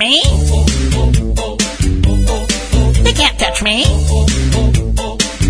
[0.00, 0.22] me.
[3.04, 3.84] They can't touch me.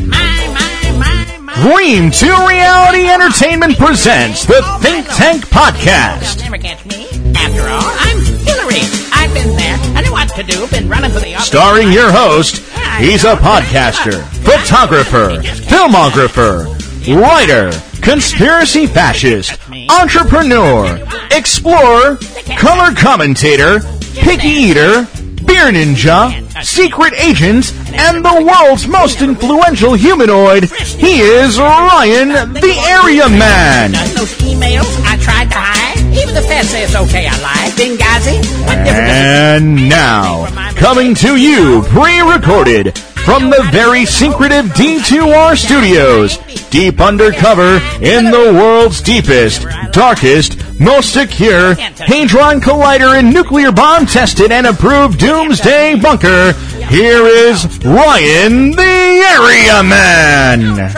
[0.07, 1.55] My, my, my, my.
[1.63, 6.35] Dream 2 Reality Entertainment presents the oh, Think Tank Podcast.
[6.35, 7.07] They'll never catch me.
[7.37, 8.83] After all, I'm Hillary.
[9.13, 9.77] I've been there.
[9.95, 10.67] I know what to do.
[10.67, 11.47] Been running for the office.
[11.47, 12.57] Starring your host,
[12.99, 15.39] he's a podcaster, photographer,
[15.71, 16.67] filmographer,
[17.15, 17.71] writer,
[18.03, 20.99] conspiracy fascist, entrepreneur,
[21.33, 22.19] explorer,
[22.57, 23.81] color commentator,
[24.15, 25.07] picky eater,
[25.45, 26.31] beer ninja,
[26.65, 30.65] secret agent, and the world's most influential humanoid.
[30.65, 33.93] He is Ryan the Area Man.
[34.15, 35.99] Those emails I tried to hide.
[36.17, 37.27] Even the feds say okay.
[37.27, 37.73] I lied.
[37.73, 38.37] Benghazi.
[38.67, 45.57] What difference does it And now, coming to you pre-recorded from the very secretive D2R
[45.57, 46.39] studios,
[46.71, 54.51] deep undercover in the world's deepest, darkest, most secure Hadron Collider and nuclear bomb tested
[54.51, 56.53] and approved doomsday bunker,
[56.89, 60.91] here is Ryan the Area Man.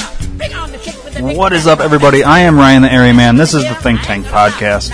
[1.37, 2.25] What is up, everybody?
[2.25, 3.37] I am Ryan the Area Man.
[3.37, 4.91] This is the Think Tank Podcast.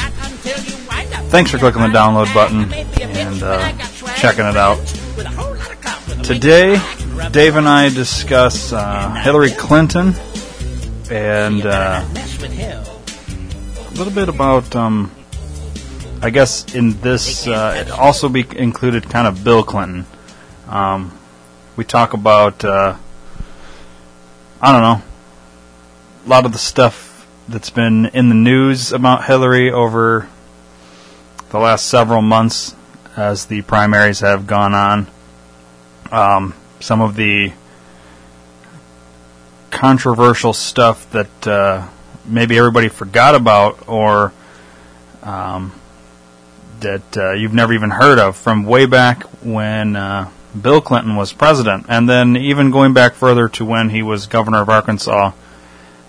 [1.31, 3.77] Thanks for clicking the download button and uh,
[4.17, 4.79] checking it out.
[6.25, 6.81] Today,
[7.27, 10.15] Dave and I discuss uh, Hillary Clinton
[11.11, 12.85] and uh, a
[13.95, 15.11] little bit about, um,
[16.23, 20.07] I guess, in this, uh, it also be included kind of Bill Clinton.
[20.69, 21.19] Um,
[21.77, 22.97] we talk about, uh,
[24.63, 25.03] I don't know,
[26.25, 30.29] a lot of the stuff that's been in the news about Hillary over
[31.51, 32.75] the last several months
[33.17, 35.07] as the primaries have gone on.
[36.11, 37.53] Um, some of the
[39.71, 41.87] controversial stuff that uh,
[42.25, 44.33] maybe everybody forgot about or
[45.23, 45.73] um,
[46.81, 50.31] that uh, you've never even heard of from way back when uh,
[50.61, 54.63] Bill Clinton was president, and then even going back further to when he was governor
[54.63, 55.33] of Arkansas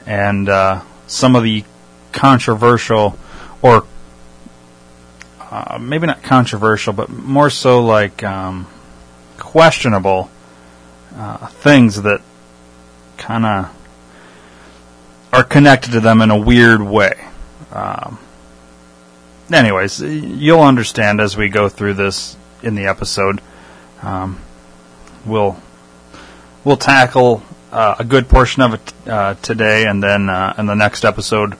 [0.05, 1.63] and uh, some of the
[2.11, 3.17] controversial
[3.61, 3.85] or
[5.51, 8.67] uh, maybe not controversial, but more so like um,
[9.37, 10.29] questionable
[11.19, 12.21] uh, things that
[13.17, 13.75] kind of
[15.33, 17.13] are connected to them in a weird way.
[17.73, 18.17] Um,
[19.51, 23.41] anyways, you'll understand as we go through this in the episode.
[24.01, 24.39] Um,
[25.25, 25.61] we'll
[26.63, 27.43] we'll tackle
[27.73, 31.55] uh, a good portion of it uh, today, and then uh, in the next episode,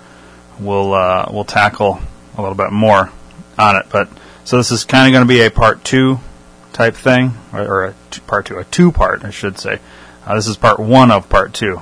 [0.57, 1.99] we'll uh, we'll tackle
[2.37, 3.11] a little bit more
[3.57, 3.87] on it.
[3.89, 4.07] But
[4.45, 6.21] so this is kind of going to be a part two
[6.79, 9.79] type thing, or, or a two, part two, a two part, I should say.
[10.25, 11.81] Uh, this is part one of part two.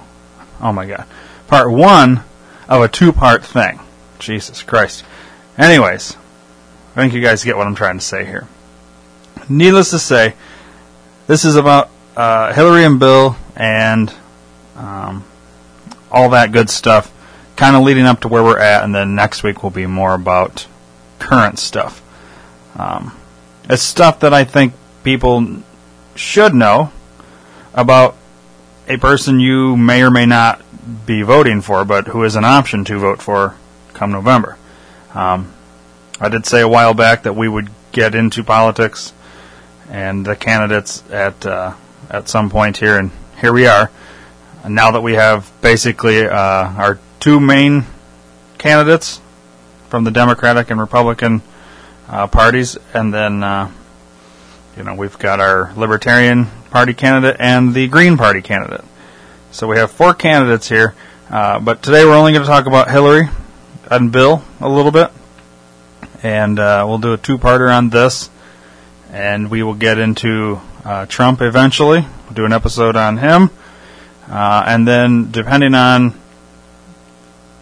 [0.59, 1.05] Oh my god,
[1.45, 2.21] part one
[2.67, 3.79] of a two part thing.
[4.17, 5.03] Jesus Christ.
[5.55, 6.17] Anyways,
[6.95, 8.47] I think you guys get what I'm trying to say here.
[9.47, 10.33] Needless to say,
[11.27, 14.11] this is about uh, Hillary and Bill and
[14.75, 15.23] um,
[16.11, 17.13] all that good stuff,
[17.55, 20.15] kind of leading up to where we're at, and then next week will be more
[20.15, 20.65] about
[21.19, 22.01] current stuff.
[22.75, 23.15] Um,
[23.69, 24.73] it's stuff that I think
[25.07, 25.63] people
[26.17, 26.91] should know
[27.73, 28.13] about
[28.89, 30.61] a person you may or may not
[31.05, 33.55] be voting for, but who is an option to vote for
[33.93, 34.57] come November.
[35.13, 35.53] Um,
[36.19, 39.13] I did say a while back that we would get into politics
[39.89, 41.73] and the candidates at uh,
[42.09, 43.89] at some point here, and here we are.
[44.67, 46.33] Now that we have basically uh,
[46.83, 47.85] our two main
[48.57, 49.21] candidates
[49.87, 51.41] from the Democratic and Republican
[52.09, 53.71] uh, parties, and then uh,
[54.77, 58.85] you know we've got our Libertarian Party candidate and the Green Party candidate.
[59.51, 60.93] So we have four candidates here,
[61.31, 63.27] uh, but today we're only going to talk about Hillary
[63.89, 65.09] and Bill a little bit,
[66.21, 68.29] and uh, we'll do a two-parter on this,
[69.11, 72.01] and we will get into uh, Trump eventually.
[72.25, 73.49] We'll do an episode on him,
[74.29, 76.13] uh, and then depending on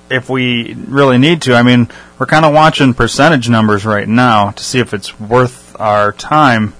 [0.09, 1.88] if we really need to, I mean,
[2.20, 6.73] we're kind of watching percentage numbers right now to see if it's worth our time,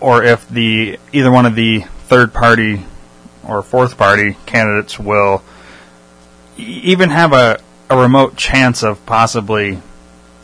[0.00, 2.84] or if the either one of the third party
[3.46, 5.42] or fourth party candidates will
[6.56, 7.60] even have a,
[7.90, 9.80] a remote chance of possibly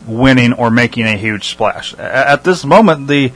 [0.07, 1.93] winning or making a huge splash.
[1.95, 3.31] At this moment, the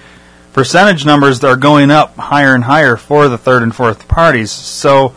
[0.53, 4.51] percentage numbers are going up higher and higher for the third and fourth parties.
[4.51, 5.15] So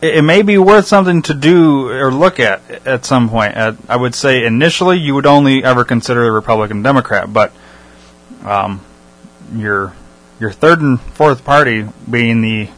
[0.00, 3.56] it, may be worth something to do or look at at some point.
[3.56, 7.52] Uh, I would say initially you would only ever consider the Republican Democrat, but
[8.44, 8.80] um,
[9.54, 9.92] your
[10.40, 12.70] your third and fourth party being the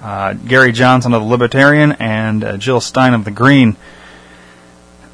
[0.00, 3.76] uh, Gary Johnson of the Libertarian and uh, Jill Stein of the Green,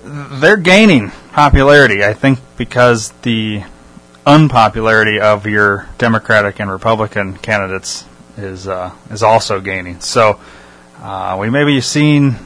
[0.04, 2.04] they're gaining popularity.
[2.04, 3.64] I think because the
[4.24, 8.04] unpopularity of your Democratic and Republican candidates
[8.36, 10.00] is uh, is also gaining.
[10.00, 10.38] So
[11.00, 12.36] uh, we may be seeing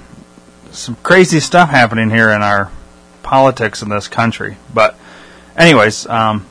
[0.70, 2.70] some crazy stuff happening here in our
[3.22, 4.56] politics in this country.
[4.72, 4.96] But,
[5.56, 6.46] anyways, um,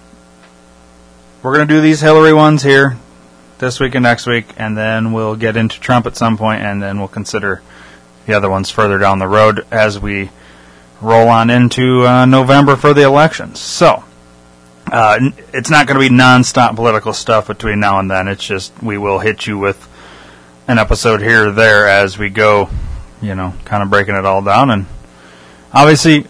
[1.41, 2.97] we're going to do these Hillary ones here
[3.59, 6.81] this week and next week, and then we'll get into Trump at some point, and
[6.81, 7.62] then we'll consider
[8.25, 10.30] the other ones further down the road as we
[11.01, 13.59] roll on into uh, November for the elections.
[13.59, 14.03] So,
[14.91, 18.27] uh, it's not going to be nonstop political stuff between now and then.
[18.27, 19.88] It's just we will hit you with
[20.68, 22.69] an episode here or there as we go,
[23.21, 24.71] you know, kind of breaking it all down.
[24.71, 24.86] And
[25.74, 26.25] obviously,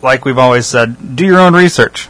[0.00, 2.08] like we've always said, do your own research.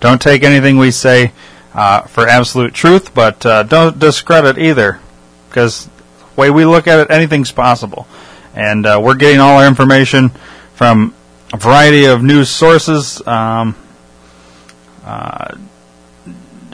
[0.00, 1.32] Don't take anything we say
[1.74, 5.00] uh, for absolute truth, but uh, don't discredit either,
[5.48, 8.06] because the way we look at it, anything's possible.
[8.54, 10.30] And uh, we're getting all our information
[10.74, 11.14] from
[11.52, 13.26] a variety of news sources.
[13.26, 13.76] Um,
[15.04, 15.56] uh,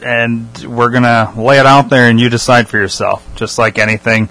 [0.03, 4.29] and we're gonna lay it out there, and you decide for yourself, just like anything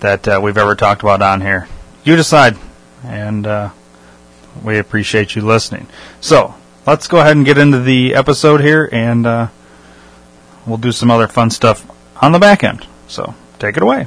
[0.00, 1.68] that uh, we've ever talked about on here.
[2.04, 2.56] You decide,
[3.04, 3.70] and uh,
[4.64, 5.88] we appreciate you listening.
[6.20, 6.54] So
[6.86, 9.26] let's go ahead and get into the episode here, and
[10.66, 11.84] we'll do some other fun stuff
[12.22, 12.86] on the back end.
[13.08, 14.06] So take it away.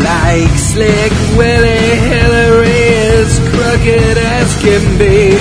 [0.00, 5.36] Like slick Willie Hillary is crooked as can be.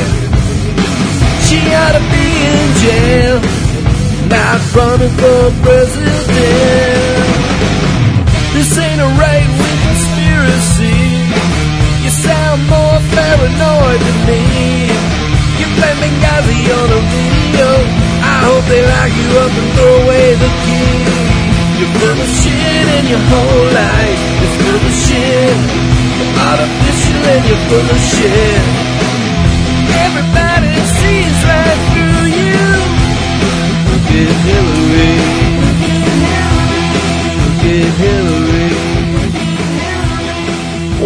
[1.48, 3.37] She ought to be in jail,
[4.76, 6.18] running for president.
[8.54, 11.00] This ain't a right wing conspiracy.
[12.04, 14.90] You sound more paranoid than me.
[15.60, 17.70] You play Benghazi on a video.
[18.24, 21.28] I hope they lock you up and throw away the key.
[21.78, 25.58] You're full of shit and your whole life is full of shit.
[26.18, 28.87] You're artificial and you're full of shit.
[34.20, 35.14] At Hillary.
[37.38, 38.74] Look at Hillary.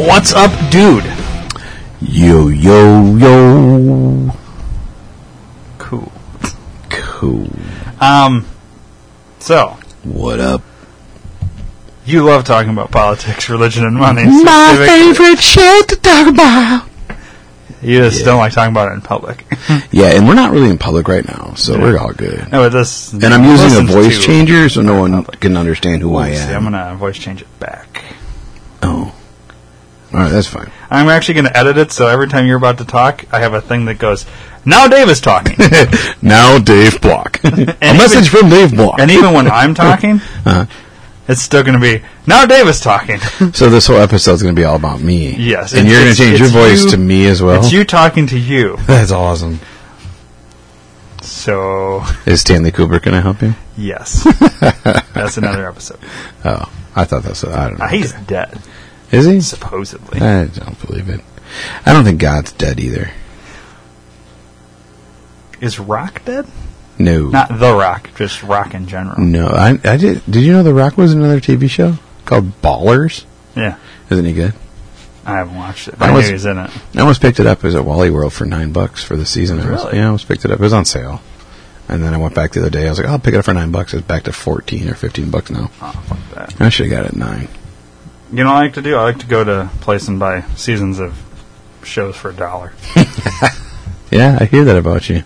[0.07, 1.05] What's up, dude?
[2.01, 4.31] Yo, yo, yo.
[5.77, 6.11] Cool.
[6.89, 7.47] Cool.
[7.99, 8.45] Um,
[9.39, 10.61] so What up?
[12.05, 14.25] you love talking about politics, religion, and money.
[14.25, 16.87] My favorite shit to talk about.
[17.81, 19.45] You just don't like talking about it in public.
[19.93, 22.39] Yeah, and we're not really in public right now, so we're all good.
[22.51, 23.11] no, but this.
[23.13, 25.39] And I'm using a voice changer so no one public.
[25.41, 26.35] can understand who I am.
[26.47, 28.03] see, I'm gonna voice change it back.
[28.81, 29.13] Oh.
[30.13, 30.71] Alright, that's fine.
[30.89, 33.61] I'm actually gonna edit it so every time you're about to talk, I have a
[33.61, 34.25] thing that goes,
[34.65, 35.55] "Now Dave is talking,"
[36.21, 37.39] now Dave Block.
[37.43, 37.49] a
[37.81, 38.99] message from Dave Block.
[38.99, 40.65] and even when I'm talking, Uh-huh.
[41.31, 43.19] It's still gonna be, "Now Dave is talking."
[43.53, 45.35] So this whole episode is going to be all about me.
[45.35, 47.59] Yes, And you're going to change your voice you- to me as well?
[47.61, 48.77] It's you talking to you.
[48.87, 49.59] That's awesome.
[51.21, 53.53] So Is Stanley Kubrick going to help you?
[53.77, 54.23] yes,
[55.13, 55.99] that's another episode.
[56.45, 57.85] Oh, I thought that's, I don't know.
[57.85, 58.59] Uh, he's dead,
[59.11, 59.41] Is he?
[59.41, 60.19] supposedly.
[60.19, 61.21] I don't believe it.
[61.85, 63.11] I don't think God's dead either.
[65.59, 66.47] Is Rock dead?
[67.03, 67.29] No.
[67.29, 69.19] Not The Rock, just Rock in general.
[69.19, 69.47] no.
[69.47, 70.23] I, I did.
[70.29, 73.25] Did you know The Rock was another TV show called Ballers?
[73.55, 73.77] Yeah,
[74.09, 74.53] Isn't he good?
[75.25, 75.99] I haven't watched it.
[75.99, 76.71] But I I, was- knew he's in it.
[76.95, 77.59] I almost picked it up.
[77.59, 79.59] It was at Wally World for nine bucks for the season.
[79.59, 79.97] I was- Really?
[79.97, 80.59] yeah, I almost picked it up.
[80.59, 81.21] It was on sale.
[81.89, 82.87] And then I went back the other day.
[82.87, 83.93] I was like, I'll pick it up for nine bucks.
[83.93, 85.69] It's back to 14 or 15 bucks now.
[85.81, 86.61] Oh, fuck that.
[86.61, 87.49] I should have got it at nine.
[88.31, 88.95] You know what I like to do?
[88.95, 91.21] I like to go to place and buy seasons of
[91.83, 92.71] shows for a dollar.
[94.11, 95.23] Yeah, I hear that about you.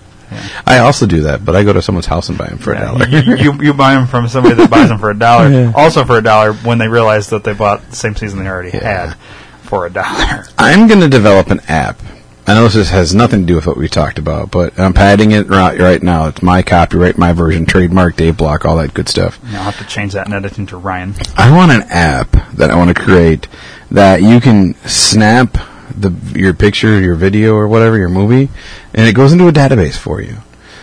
[0.66, 2.80] I also do that, but I go to someone's house and buy them for a
[2.80, 3.08] dollar.
[3.08, 5.72] you, you, you buy them from somebody that buys them for a dollar, Yeah.
[5.76, 8.72] also for a dollar when they realize that they bought the same season they already
[8.78, 9.08] Yeah.
[9.10, 9.18] had
[9.64, 10.46] for a dollar.
[10.58, 12.00] I'm going to develop an app.
[12.48, 15.32] I know this has nothing to do with what we talked about, but I'm padding
[15.32, 16.28] it right, right now.
[16.28, 19.40] It's my copyright, my version, trademark, Dave Block, all that good stuff.
[19.46, 21.16] I'll have to change that in editing to Ryan.
[21.36, 23.48] I want an app that I want to create
[23.90, 25.58] that you can snap
[25.98, 28.50] the your picture, your video, or whatever, your movie,
[28.94, 30.38] and it goes into a database for you.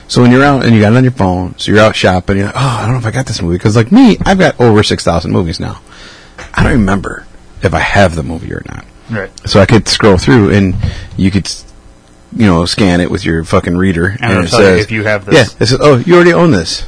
[0.08, 2.36] So when you're out and you got it on your phone, so you're out shopping,
[2.36, 4.38] you're like, oh, I don't know if I got this movie because like me, I've
[4.38, 5.80] got over six thousand movies now.
[6.54, 7.26] I don't remember
[7.62, 8.84] if I have the movie or not.
[9.10, 9.30] Right.
[9.48, 10.74] So I could scroll through and
[11.16, 11.48] you could,
[12.34, 14.90] you know, scan it with your fucking reader, And it'll it tell you says, if
[14.90, 15.34] you have this.
[15.34, 16.84] Yeah, it says, oh, you already own this.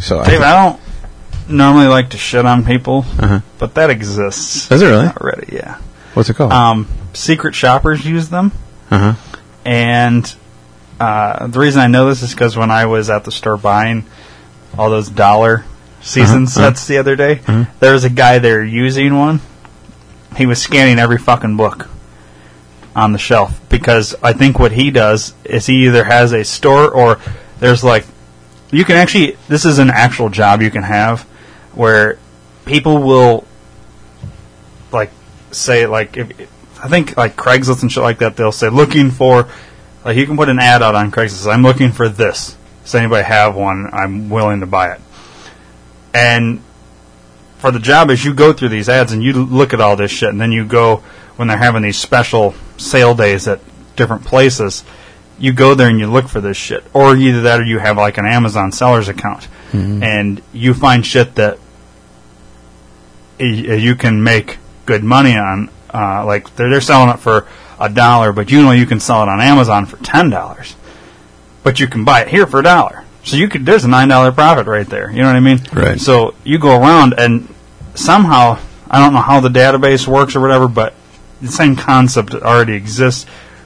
[0.00, 0.80] So Dave, I, I don't
[1.48, 3.40] normally like to shit on people, Uh-huh.
[3.58, 5.06] but that exists Does it really?
[5.06, 5.78] already, yeah.
[6.16, 6.52] What's it called?
[6.52, 8.52] Um, secret shoppers use them,
[8.90, 9.38] uh huh.
[9.64, 10.34] and
[10.98, 14.06] uh, the reason I know this is because when I was at the store buying
[14.78, 15.64] all those dollar
[16.00, 17.40] season Uh-huh, sets the other day,
[17.80, 19.40] there was a guy there using one.
[20.36, 21.88] He was scanning every fucking book
[22.94, 26.90] on the shelf because I think what he does is he either has a store
[26.90, 27.18] or
[27.60, 28.06] there's like
[28.70, 31.22] you can actually this is an actual job you can have
[31.74, 32.18] where
[32.64, 33.46] people will
[35.56, 36.30] say like if
[36.82, 39.48] I think like Craigslist and shit like that they'll say looking for
[40.04, 41.50] like you can put an ad out on Craigslist.
[41.50, 42.56] I'm looking for this.
[42.84, 43.88] Does anybody have one?
[43.92, 45.00] I'm willing to buy it.
[46.14, 46.62] And
[47.58, 50.10] for the job is you go through these ads and you look at all this
[50.10, 50.98] shit and then you go
[51.36, 53.60] when they're having these special sale days at
[53.96, 54.84] different places
[55.38, 56.84] you go there and you look for this shit.
[56.92, 59.48] Or either that or you have like an Amazon sellers account.
[59.72, 60.02] Mm-hmm.
[60.02, 61.58] And you find shit that
[63.38, 67.46] you can make good money on uh, like they're, they're selling it for
[67.78, 70.74] a dollar but you know you can sell it on Amazon for ten dollars
[71.62, 73.04] but you can buy it here for a dollar.
[73.24, 75.10] So you could there's a nine dollar profit right there.
[75.10, 75.58] You know what I mean?
[75.72, 76.00] Right.
[76.00, 77.52] so you go around and
[77.94, 80.94] somehow I don't know how the database works or whatever but
[81.42, 83.24] the same concept already exists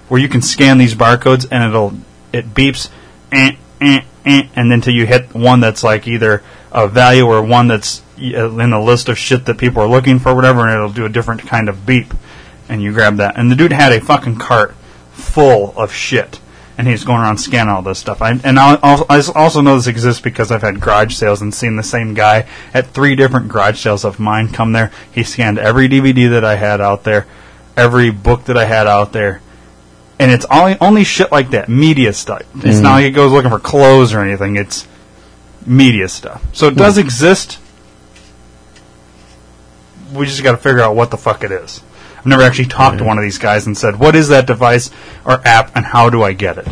[0.08, 1.92] where you can scan these barcodes and it'll
[2.32, 2.88] it beeps
[3.32, 7.68] eh, eh, eh, and until you hit one that's like either a value or one
[7.68, 11.04] that's in the list of shit that people are looking for, whatever, and it'll do
[11.04, 12.12] a different kind of beep,
[12.68, 13.38] and you grab that.
[13.38, 14.74] And the dude had a fucking cart
[15.12, 16.40] full of shit,
[16.78, 18.22] and he's going around scanning all this stuff.
[18.22, 21.82] I, and I also, know this exists because I've had garage sales and seen the
[21.82, 24.90] same guy at three different garage sales of mine come there.
[25.12, 27.26] He scanned every DVD that I had out there,
[27.76, 29.40] every book that I had out there,
[30.18, 32.42] and it's only only shit like that, media stuff.
[32.56, 32.82] It's mm.
[32.82, 34.56] not like it goes looking for clothes or anything.
[34.56, 34.86] It's
[35.66, 36.44] media stuff.
[36.52, 37.00] So it does hmm.
[37.00, 37.58] exist.
[40.12, 41.82] We just got to figure out what the fuck it is.
[42.18, 44.90] I've never actually talked to one of these guys and said, "What is that device
[45.24, 46.68] or app, and how do I get it?"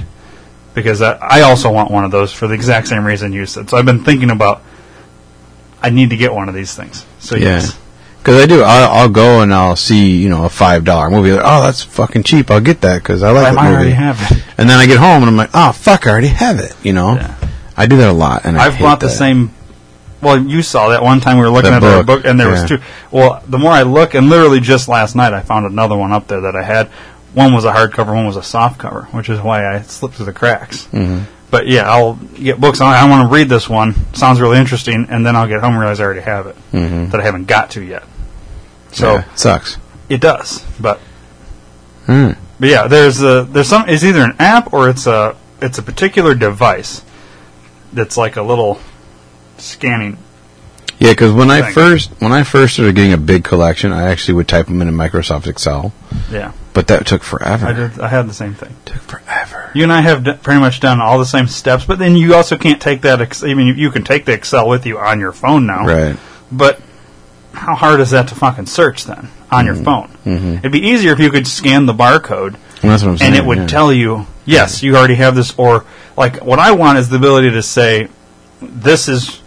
[0.74, 3.70] Because I, I also want one of those for the exact same reason you said.
[3.70, 4.62] So I've been thinking about.
[5.82, 7.06] I need to get one of these things.
[7.20, 7.44] So Yeah.
[7.60, 7.78] yes,
[8.18, 8.62] Because I do.
[8.62, 11.32] I'll, I'll go and I'll see, you know, a five dollar movie.
[11.32, 12.50] Like, oh, that's fucking cheap.
[12.50, 13.74] I'll get that because I like I that movie.
[13.74, 14.42] already have it.
[14.58, 16.74] And then I get home and I'm like, oh fuck, I already have it.
[16.82, 17.36] You know, Yeah.
[17.76, 18.44] I do that a lot.
[18.44, 19.12] And I I've hate bought the that.
[19.12, 19.52] same.
[20.20, 22.38] Well, you saw that one time we were looking That at our book, book, and
[22.40, 22.60] there yeah.
[22.62, 22.78] was two.
[23.10, 26.26] Well, the more I look, and literally just last night, I found another one up
[26.26, 26.88] there that I had.
[27.34, 30.26] One was a hardcover, one was a soft cover, which is why I slipped through
[30.26, 30.86] the cracks.
[30.86, 31.24] Mm-hmm.
[31.50, 32.80] But yeah, I'll get books.
[32.80, 33.94] I, I want to read this one.
[34.14, 37.10] Sounds really interesting, and then I'll get home and realize I already have it Mhm.
[37.12, 38.02] that I haven't got to yet.
[38.92, 39.76] So Yeah, it sucks.
[40.08, 40.98] it does, but
[42.06, 42.32] Hmm.
[42.58, 43.88] but yeah, there's a there's some.
[43.88, 47.02] It's either an app or it's a it's a particular device
[47.92, 48.78] that's like a little
[49.60, 50.18] scanning.
[50.98, 54.34] Yeah, because when I first when I first started getting a big collection, I actually
[54.34, 55.92] would type them into Microsoft Excel,
[56.28, 57.66] Yeah, but that took forever.
[57.66, 58.00] I did.
[58.00, 58.74] I had the same thing.
[58.84, 59.70] took forever.
[59.74, 62.34] You and I have d- pretty much done all the same steps, but then you
[62.34, 63.20] also can't take that.
[63.20, 66.16] Ex- I mean, you, can take the Excel with you on your phone now, Right.
[66.50, 66.80] but
[67.52, 69.84] how hard is that to fucking search then on your mm-hmm.
[69.84, 70.08] phone?
[70.24, 70.54] Mm-hmm.
[70.58, 73.34] It'd be easier if you could scan the barcode Well, that's what I'm saying.
[73.34, 73.66] and it would yeah.
[73.68, 75.84] tell you, yes, you already have this, or
[76.16, 78.08] like what I want is the ability to say,
[78.60, 79.40] this is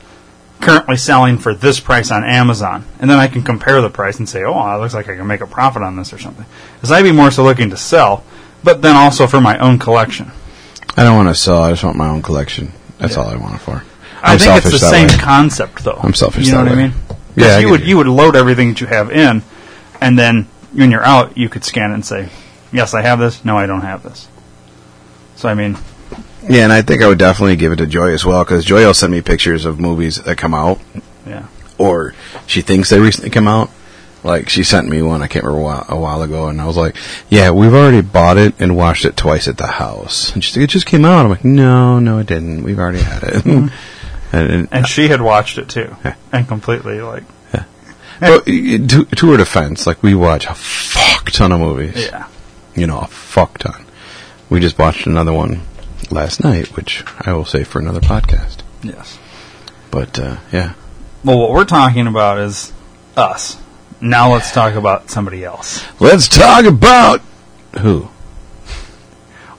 [0.62, 4.30] currently selling for this price on Amazon, and then I can compare the price and
[4.30, 6.46] say, oh, it looks like I can make a profit on this or something.
[6.76, 8.24] Because I'd be more so looking to sell,
[8.64, 10.32] but then also for my own collection.
[10.96, 11.64] I don't want to sell.
[11.64, 12.72] I just want my own collection.
[13.00, 13.84] That's all I want it for.
[14.24, 15.18] I I'm think it's the same way.
[15.18, 16.00] concept, though.
[16.02, 16.94] I'm selfish You know what I mean?
[17.36, 17.88] Yeah, I you would you.
[17.88, 19.42] you would load everything that you have in,
[20.00, 22.30] and then when you're out, you could scan it and say,
[22.72, 23.44] yes, I have this.
[23.44, 24.28] No, I don't have this.
[25.38, 25.78] So I mean,
[26.50, 28.86] Yeah, and I think I would definitely give it to Joy as well because Joy
[28.86, 30.80] will send me pictures of movies that come out,
[31.26, 31.46] yeah.
[31.78, 32.14] or
[32.48, 33.70] she thinks they recently come out.
[34.24, 36.68] Like she sent me one I can't remember a while, a while ago, and I
[36.68, 36.96] was like,
[37.30, 40.66] "Yeah, we've already bought it and watched it twice at the house." And she's like,
[40.66, 42.62] "It just came out." I'm like, "No, no, it didn't.
[42.64, 43.68] We've already had it." Mm-hmm.
[44.36, 46.16] and, and, And she had watched it too, Yeah.
[46.32, 47.24] and completely like,
[48.20, 52.06] but to, to her defense, like we watch a fuck ton of movies.
[52.06, 52.28] yeah,
[52.76, 53.84] You know, a fuck ton.
[54.52, 55.62] We just watched another one
[56.12, 58.58] last night, which I will say for another podcast.
[58.84, 59.18] yes.
[59.90, 60.74] But uh, yeah,
[61.24, 62.72] Well, what we're talking about is
[63.18, 63.58] us.
[64.00, 65.84] Now let's talk about somebody else.
[66.00, 67.22] let's talk about
[67.80, 68.10] who.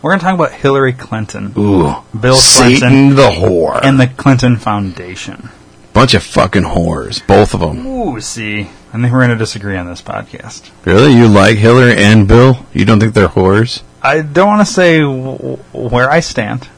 [0.01, 4.09] We're going to talk about Hillary Clinton Ooh, Bill Satan Clinton the whore, and the
[4.09, 5.49] Clinton Foundation.
[5.93, 7.87] bunch of fucking whores, both of them.
[7.87, 10.71] Ooh, see, I think we're going to disagree on this podcast.
[10.85, 12.67] Really, you like Hillary and Bill?
[12.75, 13.83] You don't think they're whores?
[14.03, 16.69] I don't want to say w- where I stand.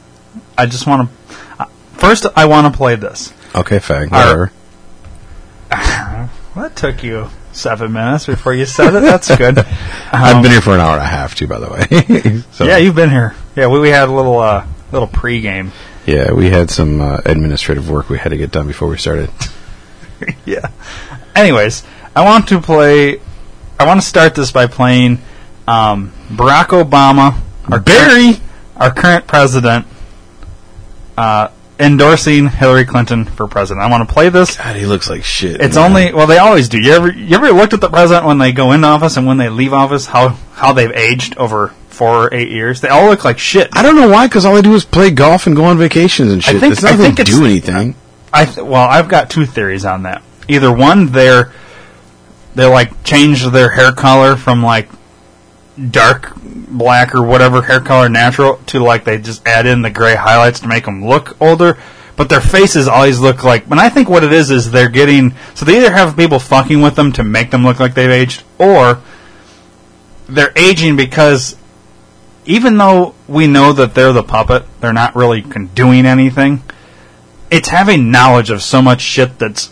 [0.57, 1.37] I just want to.
[1.59, 3.33] Uh, first, I want to play this.
[3.55, 4.53] Okay, fag, Our- whatever.
[6.55, 9.01] That took you seven minutes before you said it.
[9.01, 9.59] That's good.
[10.13, 12.43] I've Um, been here for an hour and a half too, by the way.
[12.53, 15.71] so, Yeah, you've been here Yeah, we, we had a little uh, little pregame.
[16.07, 19.31] Yeah, we had some uh, administrative work we had to get done before we started.
[20.45, 20.69] yeah.
[21.35, 21.83] Anyways,
[22.15, 23.21] I want to play.
[23.79, 25.19] I want to start this by playing
[25.67, 27.41] um, Barack Obama,
[27.71, 28.41] our Barry,
[28.77, 29.87] our current president,
[31.17, 33.85] uh, endorsing Hillary Clinton for president.
[33.85, 34.57] I want to play this.
[34.57, 35.61] God, he looks like shit.
[35.61, 35.91] It's man.
[35.91, 36.79] only well, they always do.
[36.79, 39.39] You ever you ever looked at the president when they go into office and when
[39.39, 42.81] they leave office how how they've aged over four or eight years?
[42.81, 43.71] They all look like shit.
[43.73, 46.33] I don't know why, because all they do is play golf and go on vacations
[46.33, 46.61] and shit.
[46.61, 47.97] think- it's not I think do anything.
[48.33, 50.23] I th- well, I've got two theories on that.
[50.49, 51.53] Either one, they're
[52.55, 54.89] they like changed their hair color from like
[55.91, 60.15] dark black or whatever hair color natural to like they just add in the gray
[60.15, 61.79] highlights to make them look older.
[62.17, 63.67] But their faces always look like.
[63.67, 66.81] And I think what it is is they're getting so they either have people fucking
[66.81, 69.01] with them to make them look like they've aged, or
[70.29, 71.57] they're aging because
[72.47, 76.63] even though we know that they're the puppet, they're not really doing anything
[77.55, 79.71] it's having knowledge of so much shit that's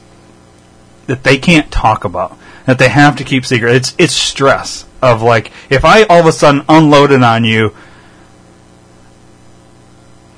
[1.07, 3.75] that they can't talk about that they have to keep secret.
[3.75, 7.75] It's it's stress of like if I all of a sudden unloaded on you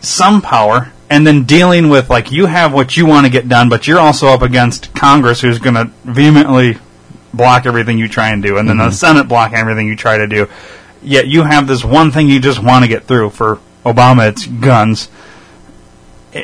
[0.00, 3.68] some power and then dealing with like you have what you want to get done,
[3.68, 6.78] but you're also up against Congress who's going to vehemently
[7.32, 8.92] block everything you try and do, and then the mm-hmm.
[8.92, 10.48] Senate blocking everything you try to do.
[11.02, 13.30] Yet you have this one thing you just want to get through.
[13.30, 15.08] For Obama, it's guns,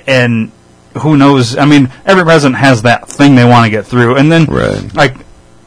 [0.06, 0.52] and
[0.98, 1.56] who knows?
[1.56, 4.94] I mean, every president has that thing they want to get through, and then Right.
[4.94, 5.14] like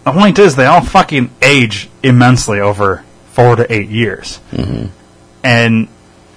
[0.03, 4.87] the point is, they all fucking age immensely over four to eight years, mm-hmm.
[5.43, 5.87] and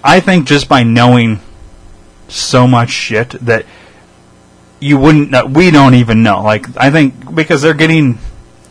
[0.02, 1.40] I think just by knowing
[2.28, 3.66] so much shit that
[4.80, 6.42] you wouldn't know, we don't even know.
[6.42, 8.18] Like I think because they're getting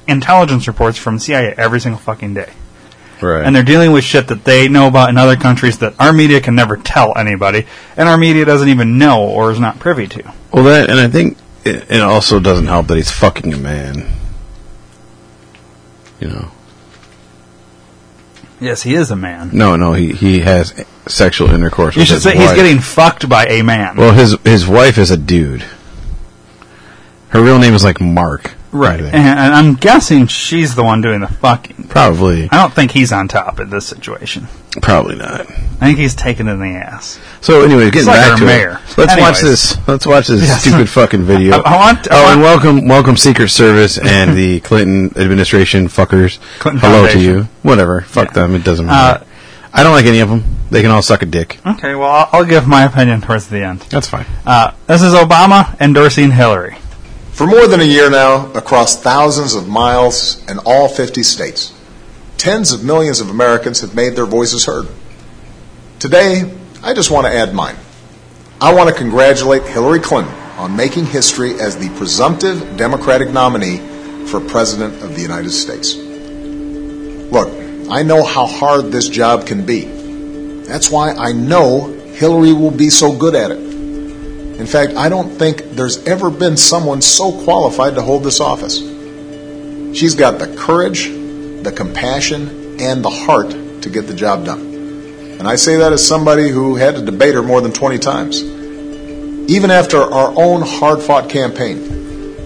[0.08, 2.52] intelligence reports from CIA every single fucking day
[3.22, 3.44] Right.
[3.46, 6.42] and they're dealing with shit that they know about in other countries that our media
[6.42, 7.66] can never tell anybody,
[7.98, 10.34] and our media doesn't even know or is not privy to.
[10.52, 14.06] well, that, and I think it, it also doesn't help that he's fucking a man.
[16.20, 16.52] You know.
[18.60, 19.50] Yes, he is a man.
[19.54, 20.74] No, no, he, he has
[21.08, 23.98] sexual intercourse You with should say he's getting fucked by a man.
[23.98, 25.64] Well, his his wife is a dude.
[27.30, 28.54] Her real name is like Mark.
[29.02, 29.14] Think.
[29.16, 31.88] and, and I'm guessing she's the one doing the fucking.
[31.88, 32.50] Probably.
[32.52, 34.48] I don't think he's on top in this situation.
[34.82, 35.42] Probably not.
[35.42, 35.46] I
[35.88, 37.20] think he's taken in the ass.
[37.42, 38.82] So anyway, getting like back to mayor.
[38.90, 38.98] it.
[38.98, 39.88] Let's watch this.
[39.88, 40.62] Let's watch this Yes.
[40.62, 41.62] stupid fucking video.
[41.62, 46.40] I- I want- I oh, and welcome, welcome, Secret Service and the Clinton administration fuckers.
[46.60, 47.20] Clinton Hello Foundation.
[47.22, 47.48] to you.
[47.64, 48.02] Whatever.
[48.02, 48.34] Fuck Yeah.
[48.34, 48.56] them.
[48.56, 49.24] It doesn't matter.
[49.24, 49.28] Uh,
[49.74, 50.44] I don't like any of them.
[50.72, 51.60] They can all suck a dick.
[51.66, 53.82] Okay, well, I'll, I'll give my opinion towards the end.
[53.82, 54.26] That's fine.
[54.46, 56.76] Uh, this is Obama endorsing Hillary.
[57.36, 61.74] For more than a year now, across thousands of miles in all 50 states,
[62.38, 64.88] tens of millions of Americans have made their voices heard.
[66.00, 66.50] Today,
[66.82, 67.76] I just want to add mine.
[68.62, 73.80] I want to congratulate Hillary Clinton on making history as the presumptive Democratic nominee
[74.28, 75.94] for President of the United States.
[75.94, 77.50] Look,
[77.92, 79.84] I know how hard this job can be.
[80.68, 83.65] That's why I know Hillary will be so good at it.
[84.60, 88.78] In fact, I don't think there's ever been someone so qualified to hold this office.
[89.98, 94.62] She's got the courage, the compassion, and the heart to get the job done.
[95.40, 98.42] And I say that as somebody who had to debate her more than 20 times.
[98.42, 101.78] Even after our own hard fought campaign,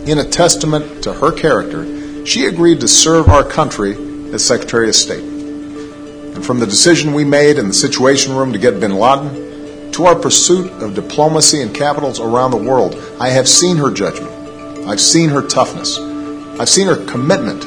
[0.07, 3.93] in a testament to her character, she agreed to serve our country
[4.33, 5.23] as Secretary of State.
[5.23, 9.48] And from the decision we made in the Situation Room to get bin Laden,
[9.99, 14.31] to our pursuit of diplomacy and capitals around the world, I have seen her judgment.
[14.87, 15.99] I've seen her toughness.
[16.57, 17.63] I've seen her commitment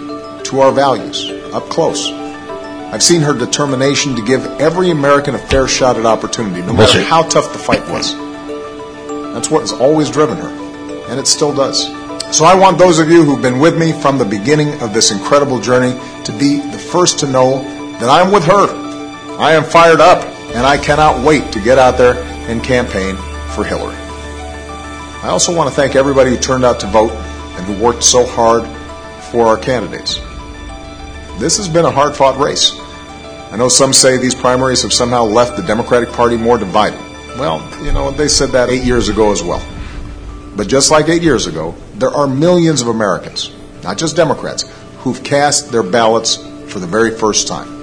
[0.47, 2.11] to our values up close.
[2.11, 7.03] I've seen her determination to give every American a fair shot at opportunity, no matter
[7.03, 8.15] how tough the fight was.
[9.35, 10.49] That's what has always driven her,
[11.11, 11.85] and it still does.
[12.35, 15.11] So I want those of you who've been with me from the beginning of this
[15.11, 17.63] incredible journey to be the first to know
[18.01, 18.69] that I'm with her.
[19.39, 23.17] I am fired up, and I cannot wait to get out there and campaign
[23.55, 23.97] for Hillary.
[25.23, 28.27] I also want to thank everybody who turned out to vote and who worked so
[28.27, 28.65] hard
[29.31, 30.17] for our candidates.
[31.39, 32.73] This has been a hard fought race.
[33.51, 37.01] I know some say these primaries have somehow left the Democratic Party more divided.
[37.39, 39.65] Well, you know, they said that eight years ago as well.
[40.57, 43.51] But just like eight years ago, there are millions of Americans,
[43.83, 46.37] not just Democrats, who've cast their ballots
[46.67, 47.82] for the very first time.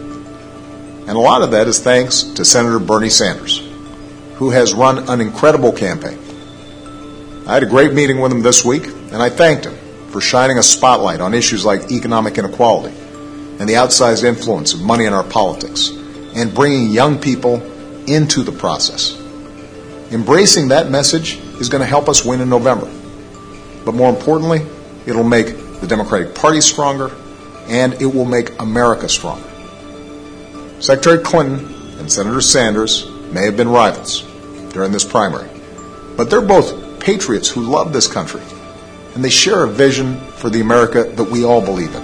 [1.10, 3.68] And a lot of that is thanks to Senator Bernie Sanders,
[4.36, 6.20] who has run an incredible campaign.
[7.48, 9.76] I had a great meeting with him this week, and I thanked him
[10.12, 12.96] for shining a spotlight on issues like economic inequality
[13.60, 15.90] and the outsized influence of money in our politics,
[16.36, 17.56] and bringing young people
[18.06, 19.20] into the process.
[20.12, 22.86] Embracing that message is going to help us win in November.
[23.84, 24.64] But more importantly,
[25.08, 25.48] it'll make
[25.82, 27.10] the Democratic Party stronger
[27.68, 29.50] and it will make America stronger.
[30.80, 34.22] Secretary Clinton and Senator Sanders may have been rivals
[34.72, 35.50] during this primary,
[36.16, 38.42] but they're both patriots who love this country
[39.14, 42.04] and they share a vision for the America that we all believe in.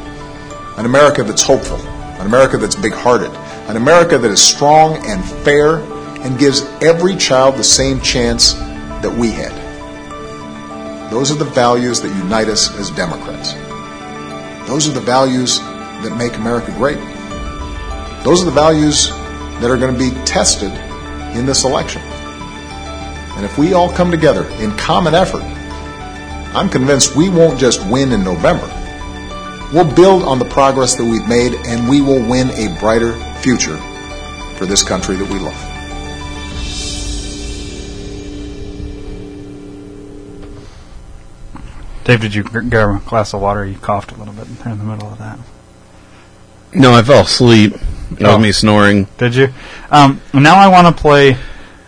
[0.77, 3.31] An America that's hopeful, an America that's big hearted,
[3.69, 5.77] an America that is strong and fair
[6.25, 9.53] and gives every child the same chance that we had.
[11.11, 13.53] Those are the values that unite us as Democrats.
[14.67, 16.97] Those are the values that make America great.
[18.25, 19.09] Those are the values
[19.61, 20.71] that are going to be tested
[21.37, 22.01] in this election.
[22.01, 25.43] And if we all come together in common effort,
[26.55, 28.65] I'm convinced we won't just win in November.
[29.71, 33.77] We'll build on the progress that we've made and we will win a brighter future
[34.55, 35.53] for this country that we love.
[42.05, 43.63] Dave, did you gr- grab a glass of water?
[43.67, 45.37] You coughed a little bit in the middle of that.
[46.73, 47.75] No, I fell asleep.
[48.11, 48.35] That Oh.
[48.37, 49.07] was me snoring.
[49.17, 49.53] Did you?
[49.91, 51.37] Um, now I want to play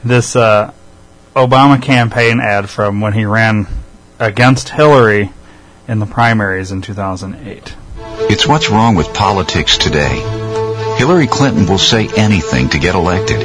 [0.04, 0.72] this uh,
[1.36, 3.68] Obama campaign ad from when he ran
[4.20, 5.32] against Hillary
[5.88, 7.76] in the primaries in 2008.
[8.30, 10.18] It's what's wrong with politics today.
[10.98, 13.40] Hillary Clinton will say anything to get elected.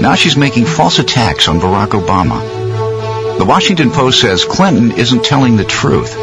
[0.00, 3.38] Now she's making false attacks on Barack Obama.
[3.38, 6.16] The Washington Post says Clinton isn't telling the truth.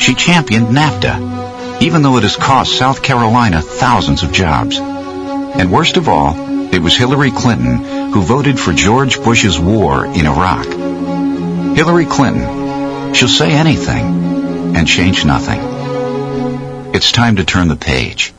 [0.00, 4.78] She championed NAFTA, even though it has cost South Carolina thousands of jobs.
[5.54, 6.34] And worst of all,
[6.72, 10.66] it was Hillary Clinton who voted for George Bush's war in Iraq.
[11.76, 15.60] Hillary Clinton, she'll say anything and change nothing.
[16.94, 18.32] It's time to turn the page.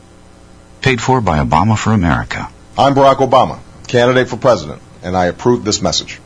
[0.82, 2.50] Paid for by Obama for America.
[2.78, 6.20] I'm Barack Obama, candidate for president, and I approve this message.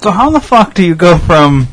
[0.00, 1.68] So how the fuck do you go from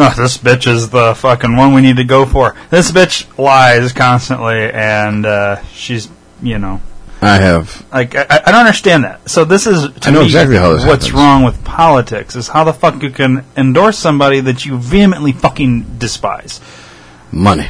[0.02, 2.56] oh, this bitch is the fucking one we need to go for?
[2.70, 6.08] This bitch lies constantly, and uh, she's
[6.42, 6.80] you know
[7.22, 7.84] I have.
[7.92, 9.28] like I, I don't understand that.
[9.28, 11.12] So this is to I know me, exactly how this what's happens.
[11.12, 15.98] wrong with politics is how the fuck you can endorse somebody that you vehemently fucking
[15.98, 16.60] despise.
[17.30, 17.68] Money.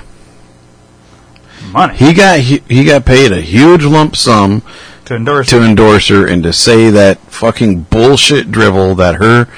[1.73, 4.63] Money He got he, he got paid a huge lump sum
[5.07, 5.49] to endorse.
[5.51, 9.49] to endorse her and to say that fucking bullshit drivel that her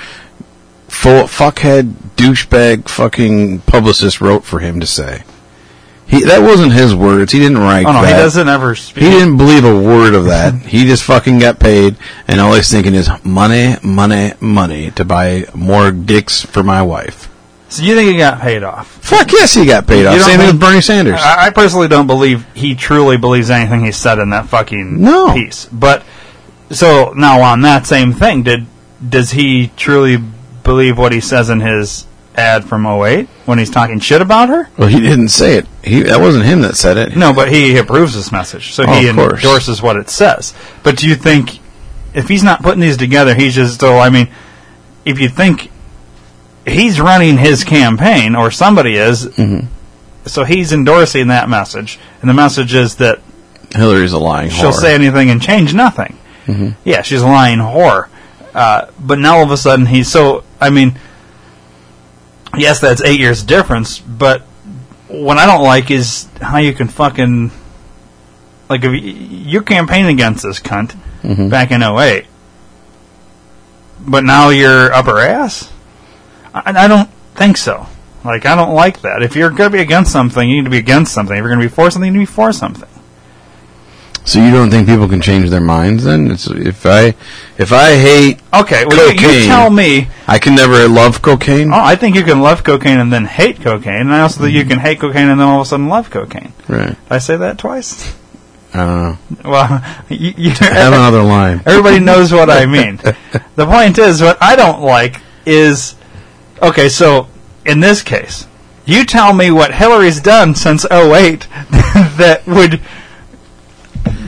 [1.02, 5.24] fo- fuckhead douchebag fucking publicist wrote for him to say.
[6.06, 7.32] He that wasn't his words.
[7.32, 8.08] He didn't write oh no, that.
[8.08, 9.02] he doesn't ever speak.
[9.04, 10.54] He didn't believe a word of that.
[10.66, 11.96] he just fucking got paid,
[12.28, 17.28] and all he's thinking is money, money, money to buy more dicks for my wife.
[17.70, 18.86] So you think he got paid off?
[19.02, 20.20] Fuck yes, he got paid You off.
[20.20, 21.18] Same thing with Bernie Sanders.
[21.18, 25.32] I, I personally don't believe he truly believes anything he said in that fucking No.
[25.32, 25.64] piece.
[25.72, 26.04] But
[26.70, 28.66] so now on that same thing, did
[29.08, 30.18] does he truly
[30.64, 34.68] believe what he says in his ad from 08 when he's talking shit about her?
[34.78, 35.66] well, he didn't say it.
[35.84, 37.16] He that wasn't him that said it.
[37.16, 39.42] No, but he approves this message, so Oh, he of course.
[39.42, 40.54] endorses what it says.
[40.82, 41.58] But do you think
[42.14, 43.98] if he's not putting these together, he's just so?
[43.98, 44.28] I mean,
[45.04, 45.70] if you think
[46.66, 49.66] he's running his campaign or somebody is, Mm-hmm.
[50.26, 53.20] so he's endorsing that message, and the message is that
[53.74, 54.74] Hillary's a lying she'll whore.
[54.74, 56.16] say anything and change nothing.
[56.46, 56.70] Mm-hmm.
[56.84, 58.08] Yeah, she's a lying whore.
[58.54, 60.44] Uh, but now all of a sudden he's so.
[60.62, 60.98] I mean,
[62.56, 63.98] yes, that's eight years difference.
[63.98, 64.42] But
[65.08, 67.50] what I don't like is how you can fucking
[68.68, 71.50] like if you're campaigning against this cunt Mm-hmm.
[71.50, 72.26] back in 08,
[74.00, 75.70] but now you're up her ass.
[76.52, 77.86] I, I don't think so.
[78.24, 79.22] Like I don't like that.
[79.22, 81.36] If you're going to be against something, you need to be against something.
[81.36, 82.88] If you're going to be for something, you need to be for something.
[84.24, 86.04] So you don't think people can change their minds?
[86.04, 87.14] Then it's, if I
[87.58, 90.08] if I hate Okay, well, you- you tell me.
[90.28, 91.72] I can never love cocaine.
[91.72, 94.54] Oh, I think you can love cocaine and then hate cocaine, and I also think
[94.54, 94.70] you mm-hmm.
[94.70, 96.52] can hate cocaine and then all of a sudden love cocaine.
[96.68, 96.88] Right.
[96.88, 98.14] Did I say that twice?
[98.72, 99.50] I don't know.
[99.50, 101.62] Well, you, you, have another line.
[101.66, 102.96] everybody knows what I mean.
[103.56, 105.96] the point is, what I don't like is
[106.62, 106.88] okay.
[106.88, 107.26] So
[107.66, 108.46] in this case,
[108.86, 112.80] you tell me what Hillary's done since 08 that would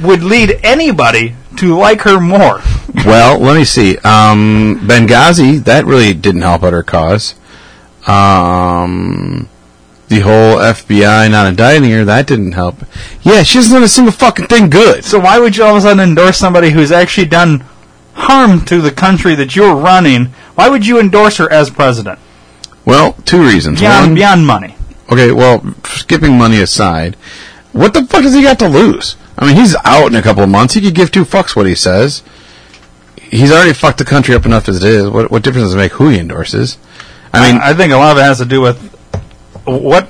[0.03, 2.61] would lead anybody to like her more.
[3.07, 3.97] Well, let me see.
[3.99, 7.35] Um, Benghazi that really didn't help out her cause.
[8.07, 9.49] Um,
[10.09, 12.77] the whole FBI not indicting her that didn't help.
[13.23, 15.05] Yeah, she hasn't done a single fucking thing good.
[15.05, 17.64] So why would you all of a sudden endorse somebody who's actually done
[18.14, 20.27] harm to the country that you're running?
[20.55, 22.18] Why would you endorse her as president?
[22.85, 23.81] Well, two reasons.
[23.81, 24.77] Beyond One, beyond money.
[25.11, 27.16] okay, well, skipping money aside,
[27.73, 29.16] what the fuck has he got to lose?
[29.38, 30.75] I mean, he's out in a couple of months.
[30.75, 32.23] He could give two fucks what he says.
[33.20, 35.09] He's already fucked the country up enough as it is.
[35.11, 36.79] What, what difference does it make who he endorses?
[37.33, 38.81] I mean, I think a lot of it has to do with
[39.64, 40.09] what.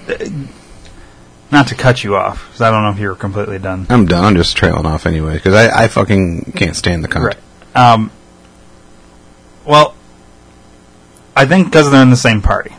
[1.51, 3.87] Not to cut you off, 'cause I don't know if you're completely done.
[3.89, 4.25] I'm done.
[4.25, 7.35] I'm just trailing off anyway because I, I fucking can't stand the country.
[7.77, 8.11] Um,
[9.65, 9.95] well,
[11.37, 12.75] I think because they're in the same party.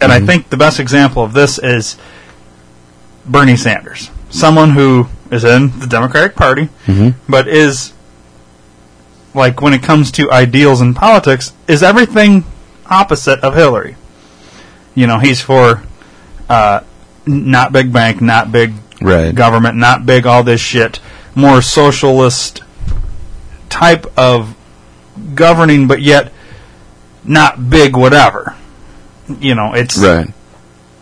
[0.00, 1.96] And I think the best example of this is
[3.26, 4.10] Bernie Sanders.
[4.30, 6.68] Someone who is in the Democratic Party,
[7.28, 7.92] but is,
[9.34, 12.44] like, when it comes to ideals and politics, is everything
[12.86, 13.96] opposite of Hillary.
[14.94, 15.82] You know, he's for
[16.48, 16.80] uh,
[17.26, 19.34] not big bank, not big Right.
[19.34, 21.00] government, not big all this shit,
[21.34, 22.62] more socialist
[23.70, 24.54] type of
[25.34, 26.32] governing, but yet
[27.24, 28.56] not big whatever.
[29.40, 30.26] You know, it's Right.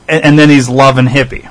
[0.08, 1.46] and, and then he's love and hippie.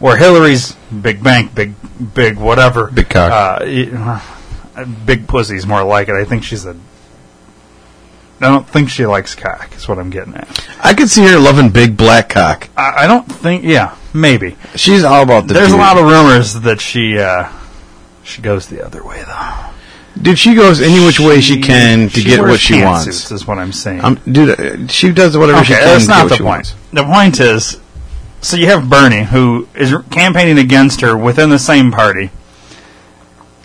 [0.00, 1.74] Where Hillary's big bank, big
[2.14, 3.30] big whatever, Big cock.
[3.32, 4.20] uh,
[4.76, 6.14] uh, big pussy's more like it.
[6.14, 6.76] I think she's a.
[8.40, 9.74] I don't think she likes cock.
[9.76, 10.68] Is what I'm getting at.
[10.82, 12.68] I could see her loving big black cock.
[12.76, 13.64] I, I don't think.
[13.64, 14.56] Yeah, maybe.
[14.76, 15.54] She's all about the.
[15.54, 15.76] There's dude.
[15.78, 17.50] a lot of rumors that she uh,
[18.22, 20.22] she goes the other way though.
[20.22, 20.38] dude.
[20.38, 23.30] She goes any which way she can to get wears what she wants.
[23.32, 24.04] Is what I'm saying.
[24.04, 26.64] Um, dude, uh, she does whatever she okay, can that's to not get the what
[26.66, 26.76] she point.
[26.76, 26.92] wants.
[26.92, 27.80] The point is,
[28.40, 32.30] so you have Bernie who is campaigning against her within the same party,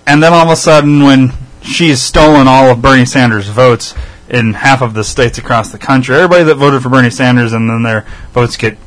[0.06, 3.94] and then all of a sudden, when she's stolen all of Bernie Sanders' votes
[4.30, 7.70] in half of the states across the country, everybody that voted for Bernie Sanders and
[7.70, 8.78] then their votes get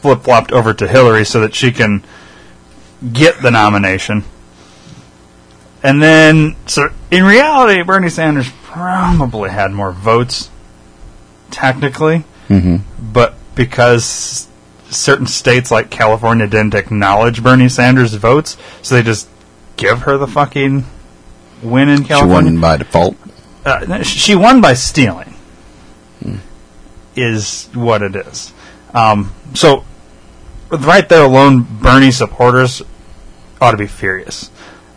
[0.00, 2.04] flip flopped over to Hillary so that she can
[3.12, 4.24] get the nomination.
[5.82, 10.50] And then, so in reality, Bernie Sanders probably had more votes,
[11.50, 12.78] technically, mm-hmm.
[13.12, 14.47] but because
[14.90, 19.28] certain states like California didn't acknowledge Bernie Sanders' votes, so they just
[19.76, 20.84] give her the fucking
[21.62, 22.50] win in California.
[22.50, 23.16] She won by default.
[23.64, 25.34] Uh, she won by stealing.
[27.16, 28.52] Is what it is.
[28.94, 29.84] Um, so,
[30.70, 32.80] right there alone, Bernie supporters
[33.60, 34.52] ought to be furious,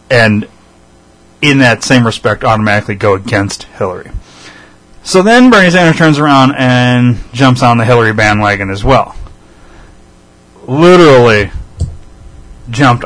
[0.10, 0.48] and
[1.42, 4.12] in that same respect, automatically go against Hillary.
[5.04, 9.16] So then Bernie Sanders turns around and jumps on the Hillary bandwagon as well.
[10.68, 11.52] Literally
[12.70, 13.06] jumped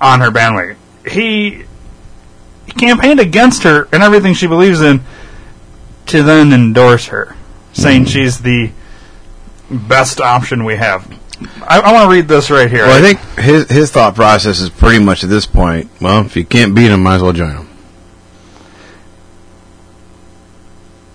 [0.00, 0.76] on her bandwagon.
[1.08, 1.64] He
[2.66, 5.02] he campaigned against her and everything she believes in
[6.06, 7.36] to then endorse her,
[7.72, 8.08] saying hmm.
[8.08, 8.70] she's the
[9.70, 11.10] best option we have.
[11.66, 12.86] I, I want to read this right here.
[12.86, 15.90] Well, I think his his thought process is pretty much at this point.
[16.00, 17.68] Well, if you can't beat him, might as well join him.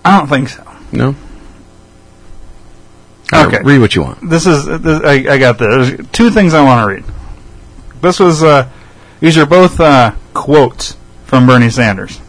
[0.04, 0.66] I don't think so.
[0.92, 1.14] No.
[3.32, 3.60] Right, Okay.
[3.62, 4.28] read what you want.
[4.28, 5.88] This is this, I, I got this.
[5.90, 7.04] There's two things I want to read.
[8.00, 8.68] This was uh,
[9.20, 12.20] these are both uh, quotes from Bernie Sanders.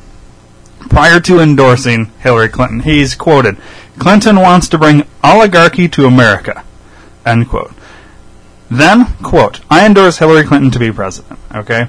[0.90, 3.58] Prior to endorsing Hillary Clinton, he's quoted,
[3.98, 6.64] "Clinton wants to bring oligarchy to America."
[7.26, 7.72] End quote.
[8.70, 11.88] Then, quote, "I endorse Hillary Clinton to be president." Okay.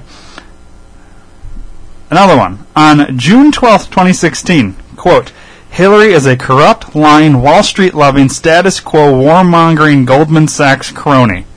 [2.09, 4.75] Another one on June twelfth, twenty sixteen.
[4.95, 5.31] Quote.
[5.73, 11.47] Hillary is a corrupt, lying, Wall Street loving, status quo, warmongering Goldman Sachs crony.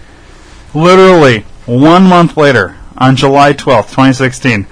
[0.72, 4.66] Literally, one month later, on July 12th, 2016,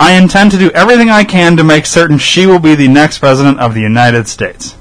[0.00, 3.18] I intend to do everything I can to make certain she will be the next
[3.18, 4.74] president of the United States.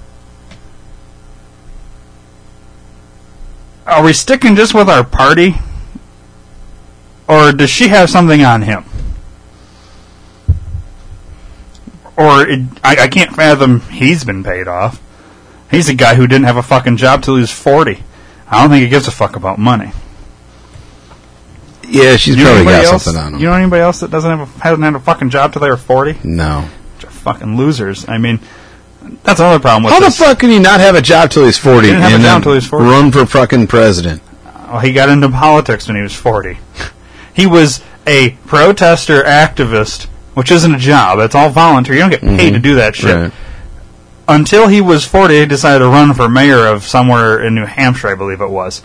[3.86, 5.58] Are we sticking just with our party?
[7.28, 8.89] Or does she have something on him?
[12.20, 15.02] Or it, I, I can't fathom he's been paid off.
[15.72, 18.04] He's a guy who didn't have a fucking job till he was 40.
[18.50, 19.92] I don't think he gives a fuck about money.
[21.88, 23.40] Yeah, she's You know probably got else- something on him.
[23.40, 25.70] You know anybody else that doesn't have a, hasn't had a fucking job till they
[25.70, 26.18] were 40?
[26.24, 26.68] no.
[27.00, 28.08] Fucking losers.
[28.08, 28.40] I mean,
[29.24, 31.58] that's another problem with How the fuck can he not have a job till he's
[31.58, 32.86] forty He didn't have a and job then till he 40.
[32.86, 34.22] run for fucking president?
[34.70, 36.58] Well, he got into politics when he was 40.
[37.34, 40.08] He was a protester activist,
[40.40, 41.20] which isn't a job.
[41.20, 41.96] It's all volunteer.
[41.96, 42.62] You don't get paid to mm-hmm.
[42.62, 43.14] do that shit.
[43.14, 43.34] Right.
[44.26, 48.08] Until he was 40, he decided to run for mayor of somewhere in New Hampshire,
[48.08, 48.82] I believe it was,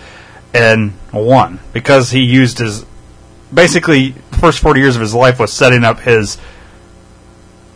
[0.52, 2.84] and won because he used his
[3.52, 6.38] basically the first 40 years of his life was setting up his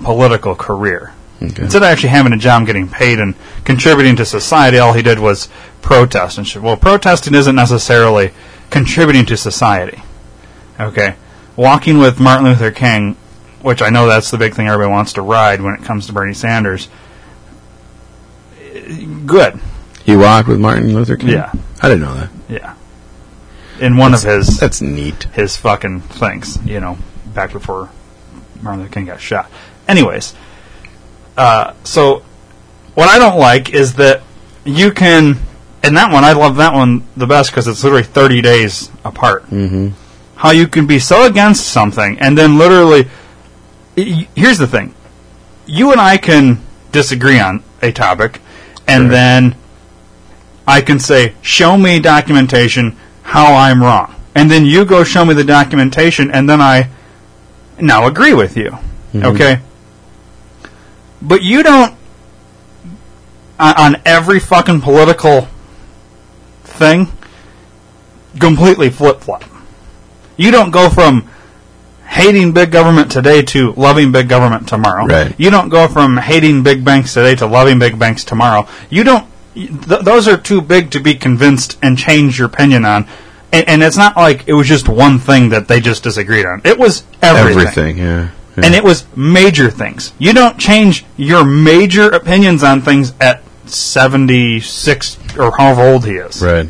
[0.03, 1.13] political career.
[1.41, 1.63] Okay.
[1.63, 5.21] Instead of actually having a job, getting paid, and contributing to society, all he did
[5.21, 5.49] was
[5.83, 6.63] protest and shit.
[6.63, 8.33] Well, protesting isn't necessarily
[8.71, 10.03] contributing to society.
[10.81, 11.15] Okay,
[11.55, 13.17] walking with Martin Luther King,
[13.69, 16.15] which I know that's the big thing everybody wants to ride when it comes to
[16.15, 16.89] Bernie Sanders.
[19.27, 19.61] Good,
[20.05, 21.29] He walked with Martin Luther King.
[21.31, 21.53] Yeah.
[21.83, 22.31] I didn't know that.
[22.49, 22.75] yeah.
[23.79, 25.25] in one of his That's neat.
[25.35, 26.97] his fucking things, you know,
[27.35, 27.91] back before
[28.63, 29.51] Martin Luther King got shot.
[29.87, 30.35] Anyways,
[31.37, 32.23] uh, so
[32.95, 34.23] what I don't like is that
[34.65, 35.37] you can,
[35.83, 39.45] and that one I love that one the best because it's literally thirty days apart.
[39.51, 39.89] Mm-hmm.
[40.37, 43.09] How you can be so against something and then literally,
[44.35, 44.95] here's the thing:
[45.67, 46.61] you and I can
[46.93, 48.41] disagree on a topic,
[48.87, 49.57] and then
[50.67, 54.15] I can say, show me documentation how I'm wrong.
[54.35, 56.91] And then you go show me the documentation, and then I
[57.81, 58.71] now agree with you.
[58.71, 59.25] Mm-hmm.
[59.25, 59.61] Okay?
[61.23, 61.95] But you don't,
[63.59, 65.49] on, on every fucking political
[66.65, 67.09] thing,
[68.39, 69.45] completely flip flop.
[70.37, 71.29] You don't go from
[72.09, 75.05] hating big government today to loving big government tomorrow.
[75.07, 75.35] Right.
[75.39, 78.67] You don't go from hating big banks today to loving big banks tomorrow.
[78.91, 79.27] You don't.
[79.55, 83.07] Th- those are too big to be convinced and change your opinion on.
[83.53, 86.63] And, and it's not like it was just one thing that they just disagreed on.
[86.65, 87.61] It was everything.
[87.61, 88.31] Everything, yeah.
[88.57, 88.65] yeah.
[88.65, 90.13] And it was major things.
[90.19, 96.43] You don't change your major opinions on things at 76 or however old he is.
[96.43, 96.69] right.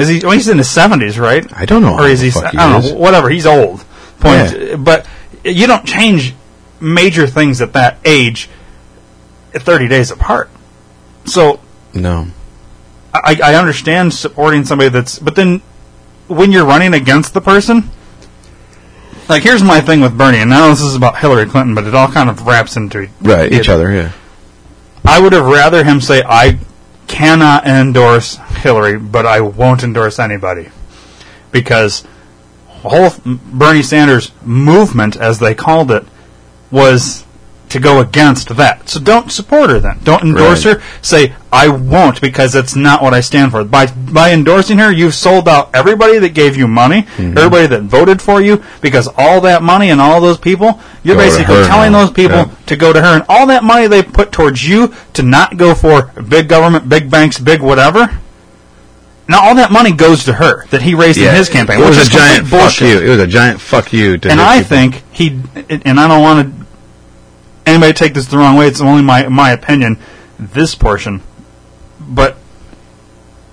[0.00, 0.20] Is he?
[0.20, 1.46] Well, he's in his 70s, right?
[1.56, 2.30] I don't know Or is he?
[2.40, 2.92] I don't is.
[2.92, 2.98] know.
[2.98, 3.28] Whatever.
[3.30, 3.84] He's old.
[4.20, 4.52] Point.
[4.58, 4.76] Yeah.
[4.76, 5.06] But
[5.44, 6.34] you don't change
[6.80, 8.48] major things at that age,
[9.54, 10.50] at 30 days apart.
[11.24, 11.60] So
[11.94, 12.26] No.
[13.12, 15.62] I, I understand supporting somebody that's, but then
[16.28, 17.90] when you're running against the person,
[19.28, 21.94] like here's my thing with Bernie, and now this is about Hillary Clinton, but it
[21.94, 24.12] all kind of wraps into Right, each other, yeah.
[25.04, 26.58] I would have rather him say, I
[27.10, 30.68] cannot endorse Hillary, but I won't endorse anybody.
[31.50, 32.04] Because
[32.68, 36.06] whole Bernie Sanders movement, as they called it,
[36.70, 37.24] was
[37.70, 38.88] to go against that.
[38.88, 39.98] So don't support her then.
[40.04, 40.76] Don't endorse Right.
[40.76, 40.82] her.
[41.02, 43.64] Say, I won't because that's not what I stand for.
[43.64, 47.38] By, by endorsing her, you've sold out everybody that gave you money, Mm-hmm.
[47.38, 51.22] everybody that voted for you, because all that money and all those people, you're Go
[51.22, 52.00] basically telling now.
[52.00, 52.48] those people Yeah.
[52.66, 55.74] to go to her, and all that money they put towards you to not go
[55.74, 58.10] for big government, big banks, big whatever.
[59.28, 61.90] Now all that money goes to her that he raised in his campaign, It which
[61.90, 62.98] was is a giant complete fuck you.
[63.00, 64.68] It was a giant fuck you to And I people.
[64.68, 65.38] think he,
[65.84, 66.59] and I don't want to
[67.66, 68.66] anybody take this the wrong way.
[68.66, 69.98] It's only my my opinion.
[70.38, 71.22] This portion,
[72.00, 72.36] but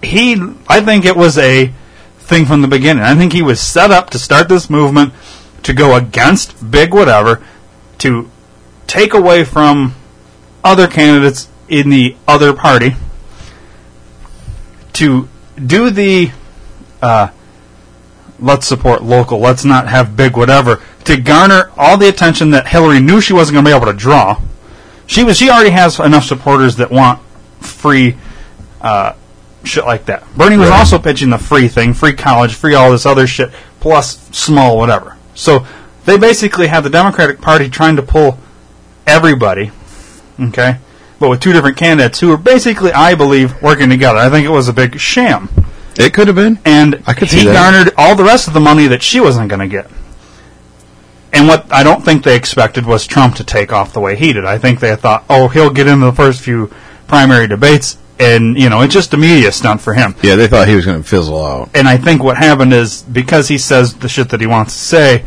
[0.01, 1.73] he, I think it was a
[2.19, 3.03] thing from the beginning.
[3.03, 5.13] I think he was set up to start this movement
[5.63, 7.43] to go against big whatever,
[7.99, 8.29] to
[8.85, 9.95] take away from
[10.63, 12.95] other candidates in the other party,
[14.93, 15.27] to
[15.65, 16.31] do the
[17.01, 17.29] uh,
[18.39, 22.99] let's support local, let's not have big whatever, to garner all the attention that Hillary
[22.99, 24.41] knew she wasn't going to be able to draw.
[25.05, 27.21] She was she already has enough supporters that want
[27.61, 28.17] free
[28.81, 29.13] uh,
[29.63, 30.23] shit like that.
[30.35, 30.79] Bernie was Right.
[30.79, 35.15] also pitching the free thing, free college, free all this other shit, plus small whatever.
[35.33, 35.65] So
[36.05, 38.37] they basically have the Democratic Party trying to pull
[39.05, 39.71] everybody,
[40.39, 40.77] okay,
[41.19, 44.19] but with two different candidates who are basically, I believe, working together.
[44.19, 45.49] I think it was a big sham
[45.97, 46.59] It could have been.
[46.65, 47.53] and I could he see that.
[47.53, 49.89] garnered all the rest of the money that she wasn't going to get.
[51.33, 54.33] And what I don't think they expected was Trump to take off the way he
[54.33, 54.45] did.
[54.45, 56.71] I think they thought, oh, he'll get into the first few
[57.07, 60.15] primary debates, and you know, it's just a media stunt for him.
[60.23, 61.69] Yeah, they thought he was going to fizzle out.
[61.75, 64.79] And I think what happened is because he says the shit that he wants to
[64.79, 65.25] say,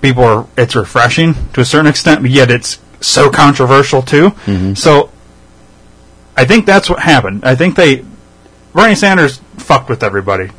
[0.00, 4.30] people are it's refreshing to a certain extent, but yet it's so controversial too.
[4.30, 4.74] Mm-hmm.
[4.74, 5.10] So
[6.36, 7.44] I think that's what happened.
[7.44, 8.04] I think they
[8.72, 10.50] Bernie Sanders fucked with everybody.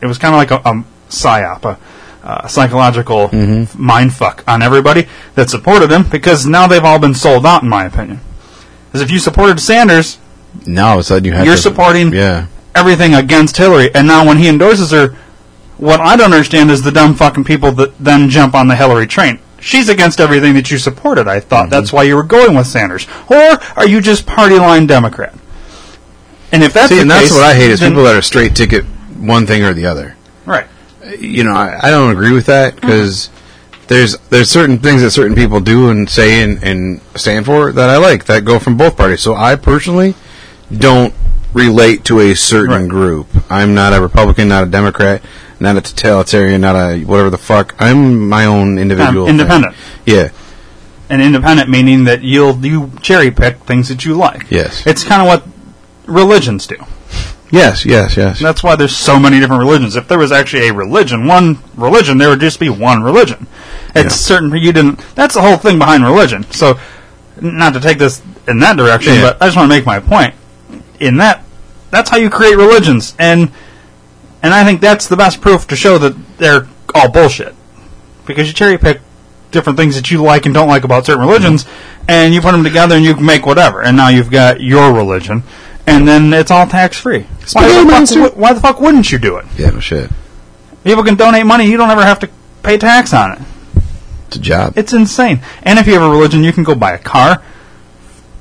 [0.00, 1.64] It was kind of like a, a psyop,
[2.22, 3.30] a, psychological
[3.76, 7.68] mind fuck on everybody that supported him because now they've all been sold out, in
[7.68, 8.20] my opinion.
[8.86, 10.18] Because if you supported Sanders,
[10.66, 12.46] Now all of a sudden you have You're to, supporting- Yeah.
[12.74, 15.14] everything against Hillary, and now when he endorses her,
[15.78, 19.06] what I don't understand is the dumb fucking people that then jump on the Hillary
[19.06, 19.38] train.
[19.60, 21.26] She's against everything that you supported.
[21.28, 21.70] I thought Mm-hmm.
[21.70, 25.34] that's why you were going with Sanders, or are you just party line Democrat?
[26.52, 28.22] And if that's See, the and that's what I hate is then- people that are
[28.22, 28.84] straight ticket
[29.18, 30.16] one thing or the other.
[30.46, 30.66] right.
[31.18, 33.30] You know, I, I don't agree with that because
[33.88, 37.90] there's there's certain things that certain people do and say and, and stand for that
[37.90, 39.20] I like that go from both parties.
[39.20, 40.14] So I personally
[40.76, 41.12] don't
[41.52, 42.88] relate to a certain Right.
[42.88, 43.26] group.
[43.50, 45.20] I'm not a Republican, not a Democrat,
[45.58, 47.74] not a totalitarian, not a whatever the fuck.
[47.80, 49.24] I'm my own individual.
[49.26, 49.32] thing.
[49.40, 49.74] independent.
[50.06, 50.28] Yeah.
[51.08, 54.48] And independent meaning that you'll you cherry pick things that you like.
[54.48, 54.86] Yes.
[54.86, 55.44] It's kind of what
[56.10, 56.76] religions do.
[57.50, 57.84] Yes.
[57.84, 58.16] Yes.
[58.16, 58.38] Yes.
[58.38, 59.96] That's why there's so many different religions.
[59.96, 63.46] If there was actually a religion, one religion, there would just be one religion.
[63.94, 64.36] It's Yeah.
[64.36, 65.00] certain you didn't.
[65.16, 66.46] That's the whole thing behind religion.
[66.50, 66.78] So,
[67.40, 69.22] not to take this in that direction, Yeah.
[69.22, 70.34] but I just want to make my point.
[71.00, 71.42] In that,
[71.90, 73.14] that's how you create religions.
[73.18, 73.50] And
[74.42, 77.54] And I think that's the best proof to show that they're all bullshit.
[78.24, 79.00] Because you cherry pick
[79.50, 81.66] different things that you like and don't like about certain religions,
[82.08, 83.82] and you put them together and you make whatever.
[83.82, 85.42] And now you've got your religion,
[85.86, 87.26] and then it's all tax free.
[87.52, 89.46] Why, the fuck why the fuck wouldn't you do it?
[89.56, 90.10] Yeah, no shit.
[90.84, 92.30] People can donate money, you don't ever have to
[92.62, 93.38] pay tax on it.
[94.28, 94.74] It's a job.
[94.76, 95.40] It's insane.
[95.62, 97.42] And if you have a religion, you can go buy a car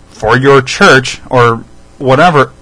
[0.09, 1.63] for your church or
[1.97, 2.53] whatever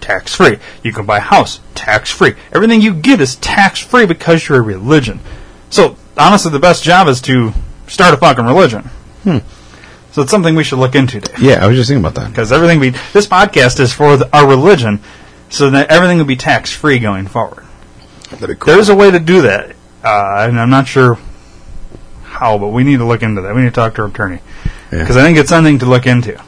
[0.00, 0.58] tax free.
[0.82, 2.34] You can buy a house tax free.
[2.52, 5.20] Everything you get is tax free because you're a religion.
[5.70, 7.52] So honestly, the best job is to
[7.86, 8.82] start a fucking religion.
[9.22, 9.38] Hmm.
[10.12, 11.38] So it's something we should look into, Dave.
[11.40, 12.28] yeah, I was just thinking about that.
[12.30, 15.00] Because everything be this podcast is for the, our religion,
[15.48, 17.64] so that everything will be tax free going forward.
[18.30, 18.74] That'd be cool.
[18.74, 19.70] There's a way to do that,
[20.04, 21.18] uh, and I'm not sure
[22.24, 23.54] how, but we need to look into that.
[23.54, 24.40] We need to talk to our attorney
[24.92, 25.00] Yeah.
[25.00, 26.40] because I think it's something to look into.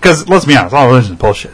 [0.00, 1.52] Because let's be honest, all religion is bullshit.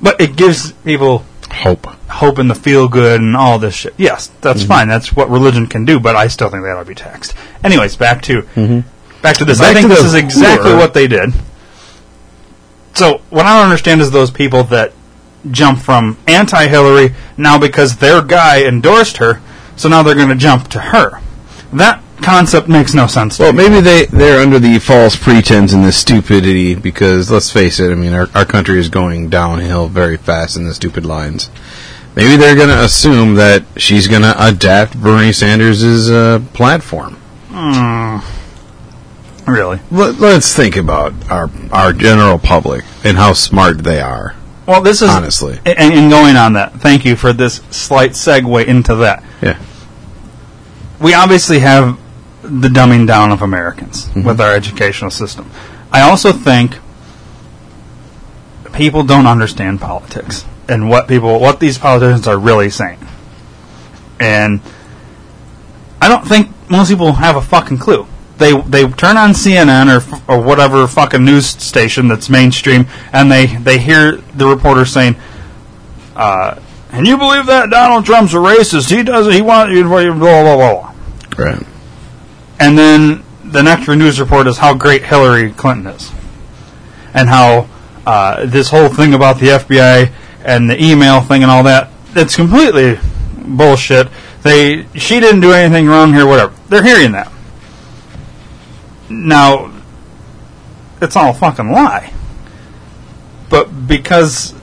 [0.00, 1.86] But it gives people Hope.
[2.08, 3.94] hope and the feel good and all this shit.
[3.96, 4.68] Yes, that's Mm-hmm.
[4.68, 4.88] fine.
[4.88, 5.98] That's what religion can do.
[5.98, 7.34] But I still think that ought to be taxed.
[7.64, 8.82] Anyways, back to
[9.22, 9.60] back to this.
[9.60, 9.74] I Mm-hmm.
[9.74, 11.32] Think this is exactly what they did.
[12.94, 14.92] So what I don't understand is those people that
[15.50, 19.40] jump from anti-Hillary now because their guy endorsed her,
[19.76, 21.20] so now they're going to jump to her.
[21.72, 23.38] That concept makes no sense.
[23.38, 23.68] Well, me.
[23.68, 27.94] maybe they they're under the false pretense and this stupidity because let's face it, I
[27.94, 31.50] mean our our country is going downhill very fast in the stupid lines.
[32.16, 37.16] Maybe they're going to assume that she's going to adapt Bernie Sanders' uh, platform.
[39.48, 39.80] Really.
[39.90, 44.34] Let, let's think about our our general public and how smart they are.
[44.66, 45.58] Well, this is Honestly.
[45.64, 46.74] and, and going on that.
[46.74, 49.24] Thank you for this slight segue into that.
[49.40, 49.58] Yeah.
[51.00, 51.98] we obviously have
[52.42, 54.24] the dumbing down of Americans mm-hmm.
[54.24, 55.50] with our educational system.
[55.90, 56.78] I also think
[58.72, 62.98] people don't understand politics and what people what these politicians are really saying.
[64.20, 64.60] And
[66.00, 68.06] I don't think most people have a fucking clue.
[68.38, 73.46] They they turn on CNN or or whatever fucking news station that's mainstream and they
[73.46, 75.16] they hear the reporter saying
[76.18, 76.58] uh,
[76.90, 78.90] can you believe that Donald Trump's a racist?
[78.94, 79.32] He doesn't.
[79.32, 80.94] He wants you blah blah blah blah.
[81.44, 81.66] Right.
[82.58, 86.10] And then the next news report is how great Hillary Clinton is,
[87.14, 87.68] and how
[88.06, 90.12] uh, this whole thing about the FBI
[90.44, 91.90] and the email thing and all that.
[92.16, 92.98] It's completely
[93.46, 94.08] bullshit.
[94.42, 96.26] They she didn't do anything wrong here.
[96.26, 96.54] Whatever.
[96.68, 97.30] They're hearing that.
[99.10, 99.72] Now,
[101.00, 102.12] it's all a fucking lie.
[103.48, 104.54] But because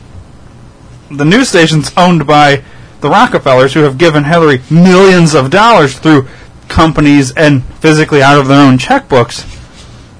[1.09, 2.63] the news station's owned by
[3.01, 6.27] the Rockefellers, who have given Hillary millions of dollars through
[6.67, 9.43] companies and physically out of their own checkbooks,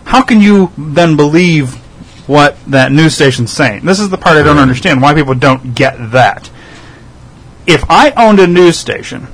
[0.05, 1.76] how can you then believe
[2.28, 3.86] what that news station's saying?
[3.86, 5.01] This is the part I don't understand.
[5.01, 6.49] Why people don't get that.
[7.67, 9.28] If I owned a news station,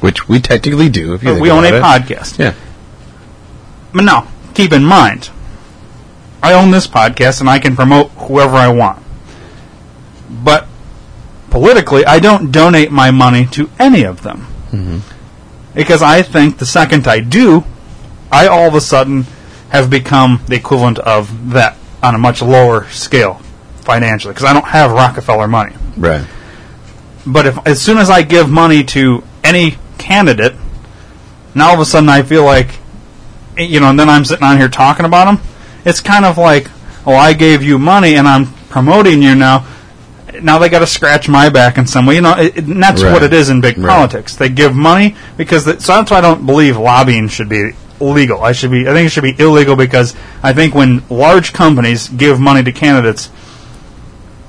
[0.00, 1.82] Which we technically do if you we own a it.
[1.82, 2.38] podcast.
[2.38, 2.54] Yeah.
[3.94, 4.28] But now,
[4.58, 5.30] keep in mind,
[6.42, 9.00] I own this podcast and I can promote whoever I want.
[10.28, 10.66] But
[11.48, 14.48] politically, I don't donate my money to any of them.
[14.72, 14.98] Mm-hmm.
[15.74, 17.62] Because I think the second I do,
[18.32, 19.26] I all of a sudden
[19.68, 23.34] have become the equivalent of that on a much lower scale
[23.82, 24.34] financially.
[24.34, 25.76] Because I don't have Rockefeller money.
[25.96, 26.26] Right.
[27.24, 30.56] But if as soon as I give money to any candidate,
[31.54, 32.77] now all of a sudden I feel like,
[33.58, 35.46] you know, and then I'm sitting on here talking about them.
[35.84, 36.70] It's kind of like,
[37.06, 39.66] oh, I gave you money and I'm promoting you now.
[40.42, 42.16] Now they got to scratch my back in some way.
[42.16, 43.12] You know, it, and that's Right.
[43.12, 43.88] what it is in big Right.
[43.88, 44.34] politics.
[44.36, 48.42] They give money because the, so that's why I don't believe lobbying should be legal.
[48.44, 48.88] I should be.
[48.88, 52.70] I think it should be illegal because I think when large companies give money to
[52.72, 53.30] candidates,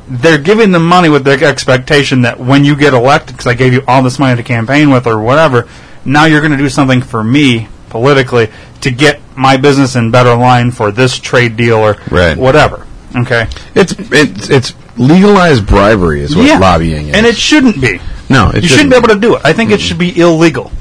[0.07, 3.73] they're giving them money with the expectation that when you get elected, because I gave
[3.73, 5.67] you all this money to campaign with or whatever,
[6.03, 8.49] now you're going to do something for me politically
[8.81, 12.37] to get my business in better line for this trade deal or Right.
[12.37, 12.85] whatever.
[13.15, 13.47] Okay.
[13.73, 17.15] It's it's it's legalized bribery is what lobbying is.
[17.15, 17.99] and it shouldn't be.
[18.29, 19.41] no, you shouldn't be able to do it.
[19.43, 20.21] I think it should be mm-hmm.
[20.21, 20.71] illegal.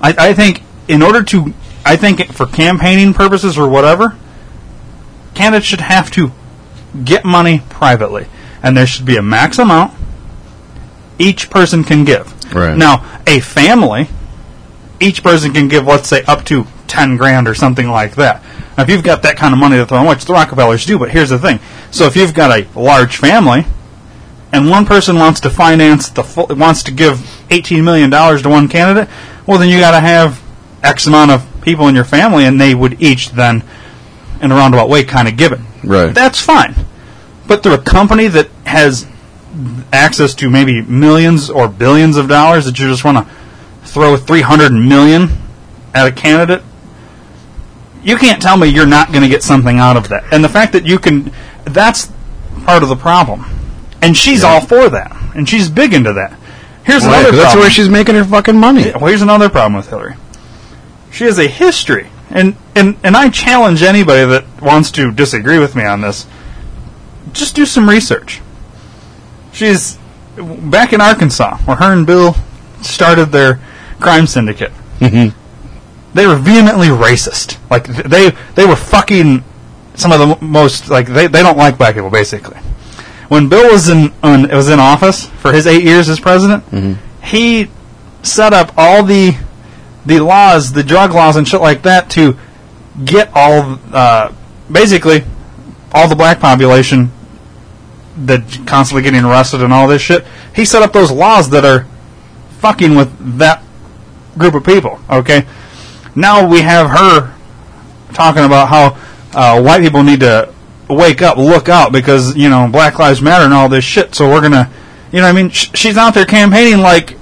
[0.00, 4.16] I, I think in order to, I think for campaigning purposes or whatever,
[5.34, 6.32] candidates should have to
[7.04, 8.26] get money privately,
[8.62, 9.92] and there should be a max amount
[11.18, 12.54] each person can give.
[12.54, 12.76] Right.
[12.76, 14.08] Now, a family,
[15.00, 18.42] each person can give, let's say, up to ten grand or something like that.
[18.76, 20.98] Now, if you've got that kind of money to throw in, which the Rockefellers do,
[20.98, 23.64] but here's the thing: so if you've got a large family,
[24.52, 28.48] and one person wants to finance the full, wants to give eighteen million dollars to
[28.48, 29.08] one candidate,
[29.46, 30.42] well, then you got to have
[30.82, 33.62] X amount of people in your family, and they would each then,
[34.40, 35.60] in a roundabout way, kind of give it.
[35.84, 36.14] Right.
[36.14, 36.74] That's fine,
[37.46, 39.06] but through a company that has
[39.92, 43.34] access to maybe millions or billions of dollars that you just want to
[43.96, 45.30] throw 300 million
[45.94, 46.62] at a candidate,
[48.02, 50.22] you can't tell me you're not going to get something out of that.
[50.34, 51.32] And the fact that you can,
[51.64, 52.12] that's
[52.66, 53.46] part of the problem.
[54.02, 55.16] And she's all for that.
[55.34, 56.38] And she's big into that.
[56.84, 57.36] Here's Right, another problem.
[57.42, 58.90] that's where she's making her fucking money.
[58.94, 60.16] Well, here's another problem with Hillary.
[61.10, 65.74] She has a history, and, and, and I challenge anybody that wants to disagree with
[65.74, 66.26] me on this.
[67.32, 68.42] Just do some research.
[69.54, 69.96] She's
[70.36, 72.36] back in Arkansas, where her and Bill
[72.82, 73.58] started their
[74.00, 74.72] crime syndicate.
[75.00, 77.58] They were vehemently racist.
[77.70, 79.44] Like they they were fucking
[79.94, 82.56] some of the most like they, they don't like black people basically.
[83.28, 86.64] When Bill was in on, was in office for his eight years as president,
[87.22, 87.68] he
[88.22, 89.36] set up all the
[90.06, 92.38] the laws, the drug laws and shit like that to
[93.04, 94.32] get all uh,
[94.70, 95.24] basically
[95.92, 97.10] all the black population
[98.18, 100.24] that constantly getting arrested and all this shit.
[100.54, 101.86] He set up those laws that are
[102.60, 103.62] fucking with that
[104.38, 105.00] group of people.
[105.10, 105.46] Okay,
[106.14, 107.34] now we have her
[108.14, 108.96] talking about how
[109.34, 110.52] uh, white people need to
[110.88, 114.14] wake up, look out, because you know Black Lives Matter and all this shit.
[114.14, 114.70] So we're gonna,
[115.12, 117.16] you know, I mean, sh- she's out there campaigning like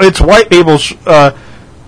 [0.00, 1.30] it's white people's uh,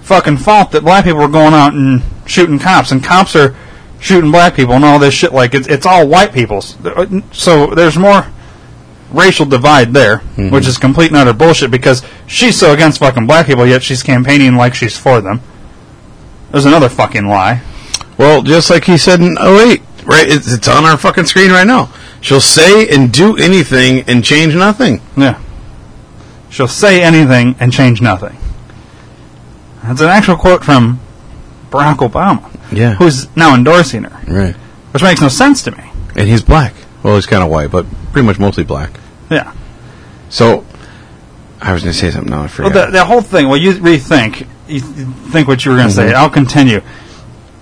[0.03, 3.55] fucking fault that black people are going out and shooting cops, and cops are
[4.01, 5.33] shooting black people and all this shit.
[5.33, 6.77] Like it's it's all white people's.
[7.33, 8.27] So there's more
[9.13, 10.51] racial divide there, mm-hmm.
[10.51, 14.03] which is complete and utter bullshit because she's so against fucking black people, yet she's
[14.03, 15.41] campaigning like she's for them.
[16.51, 17.63] There's another fucking lie.
[18.19, 20.29] Well, just like he said in 08, right?
[20.29, 21.93] It's, it's on our fucking screen right now.
[22.21, 25.01] She'll say and do anything and change nothing.
[25.17, 25.41] Yeah.
[26.51, 28.37] She'll say anything and change nothing.
[29.83, 31.01] That's an actual quote from
[31.71, 32.95] Barack Obama, Yeah.
[32.95, 34.55] who's now endorsing her, Right.
[34.93, 35.91] which makes no sense to me.
[36.15, 36.75] And he's black.
[37.03, 38.91] Well, he's kind of white, but pretty much mostly black.
[39.33, 39.53] Yeah.
[40.29, 40.65] So,
[41.61, 42.39] I was going to say something now.
[42.39, 42.87] I Well, forgot.
[42.87, 44.47] the, the whole thing, well, you rethink.
[44.69, 46.11] You think what you were going to Mm-hmm.
[46.11, 46.15] say.
[46.15, 46.81] I'll continue.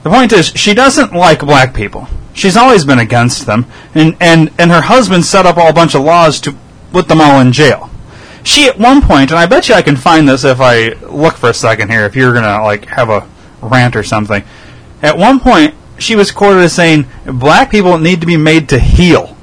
[0.02, 2.06] The point is, she doesn't like black people.
[2.32, 3.66] She's always been against them.
[3.94, 6.56] And, and, and her husband set up all a bunch of laws to
[6.92, 7.90] put them all in jail.
[8.44, 11.34] She, at one point, and I bet you I can find this if I look
[11.36, 13.28] for a second here, if you're going to, like, have a
[13.60, 14.42] rant or something.
[15.02, 18.78] At one point, she was quoted as saying, black people need to be made to
[18.78, 19.36] heel.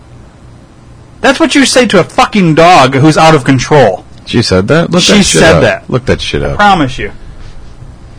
[1.27, 4.05] That's what you say to a fucking dog who's out of control.
[4.25, 4.91] she said that?
[4.91, 5.61] Look She that shit said up.
[5.61, 5.89] that.
[5.89, 6.55] Look that shit up.
[6.55, 7.11] Promise you.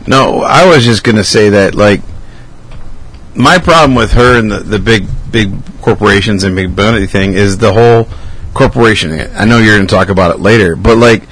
[0.06, 2.02] No, I was just going to say that, like,
[3.34, 7.56] my problem with her and the, the big, big corporations and big bounty thing is
[7.56, 8.08] the whole
[8.52, 9.10] corporation.
[9.34, 11.22] I know you're going to talk about it later, but, like,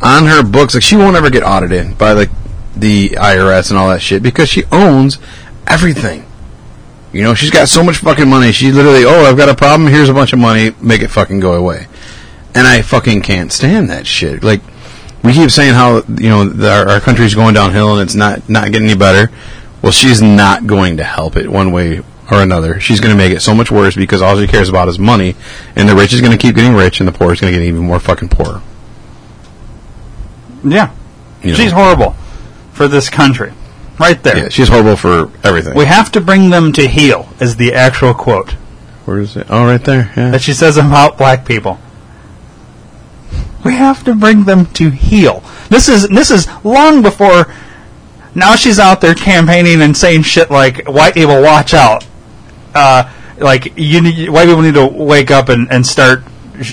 [0.00, 2.30] on her books, like, she won't ever get audited by, like,
[2.76, 5.18] the IRS and all that shit because she owns
[5.66, 6.24] everything.
[7.12, 8.52] You know, she's got so much fucking money.
[8.52, 9.90] She literally, oh, I've got a problem.
[9.90, 10.70] Here's a bunch of money.
[10.80, 11.88] Make it fucking go away.
[12.54, 14.44] And I fucking can't stand that shit.
[14.44, 14.60] Like,
[15.22, 18.48] we keep saying how you know the, our, our country's going downhill and it's not
[18.48, 19.30] not getting any better.
[19.82, 22.00] Well, she's not going to help it one way
[22.30, 22.80] or another.
[22.80, 25.36] She's going to make it so much worse because all she cares about is money,
[25.74, 27.58] and the rich is going to keep getting rich, and the poor is going to
[27.58, 28.62] get even more fucking poor.
[30.64, 30.94] Yeah.
[31.42, 31.56] You know?
[31.56, 32.14] She's horrible
[32.72, 33.52] for this country.
[34.00, 34.36] Right there.
[34.38, 35.74] Yeah, she's horrible for everything.
[35.76, 38.52] We have to bring them to heel, is the actual quote
[39.04, 39.46] Where is it?
[39.50, 40.10] Oh, right there.
[40.16, 40.30] Yeah.
[40.30, 41.78] that she says about black people.
[43.62, 45.44] We have to bring them to heel.
[45.68, 47.52] This is this is long before.
[48.34, 52.06] Now she's out there campaigning and saying shit like "white people watch out,"
[52.74, 56.22] uh, like you need, white people need to wake up and and start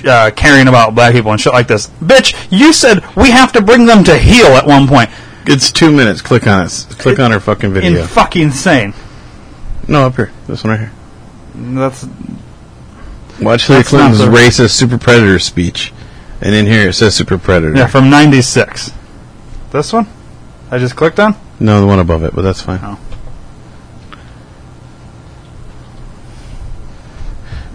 [0.06, 1.88] uh, caring about black people and shit like this.
[2.02, 5.10] Bitch, you said we have to bring them to heel at one point.
[5.48, 6.22] It's two minutes.
[6.22, 6.88] Click on it.
[7.00, 8.02] Click on her fucking video.
[8.02, 8.94] In fucking insane.
[9.88, 10.32] no, up here.
[10.48, 10.92] This one right here.
[11.56, 12.06] That's
[13.42, 15.94] Watch Hillary That's Clinton's racist super predator speech,
[16.42, 17.76] and in here it says super predator.
[17.76, 18.92] yeah from '96.
[19.72, 20.08] This one,
[20.72, 21.36] I just clicked on.
[21.60, 22.80] No, the one above it, but that's fine.
[22.82, 23.00] Oh.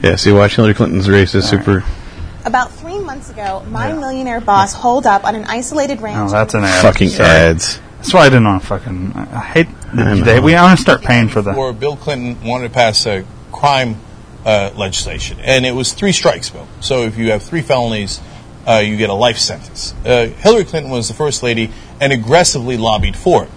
[0.02, 1.84] Yeah, see, watch Hillary Clinton's racist super.
[2.44, 6.30] About three months ago, my millionaire boss holed up on an isolated ranch.
[6.30, 6.82] Oh, that's an ad.
[6.82, 7.28] Fucking Sorry.
[7.28, 7.80] ads.
[7.98, 9.12] That's why I didn't want to fucking.
[9.14, 9.68] I I hate.
[9.92, 10.24] I know.
[10.24, 11.56] They, we want to start paying for that.
[11.56, 13.96] Or Bill Clinton wanted to pass a crime
[14.44, 16.66] uh, legislation, and it was three strikes, Bill.
[16.80, 18.20] So if you have three felonies,
[18.66, 19.94] uh, you get a life sentence.
[20.04, 21.70] Uh, Hillary Clinton was the first lady
[22.00, 23.50] and aggressively lobbied for it.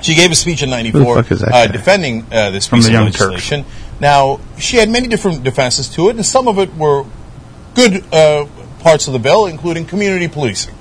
[0.00, 2.66] She gave a speech in Who '94 the fuck is that uh, defending uh, this
[2.66, 3.20] From piece the of Young Turks.
[3.20, 3.64] legislation.
[4.00, 7.04] Now, she had many different defenses to it, and some of it were
[7.74, 8.46] good uh,
[8.80, 10.74] parts of the bill, including community policing.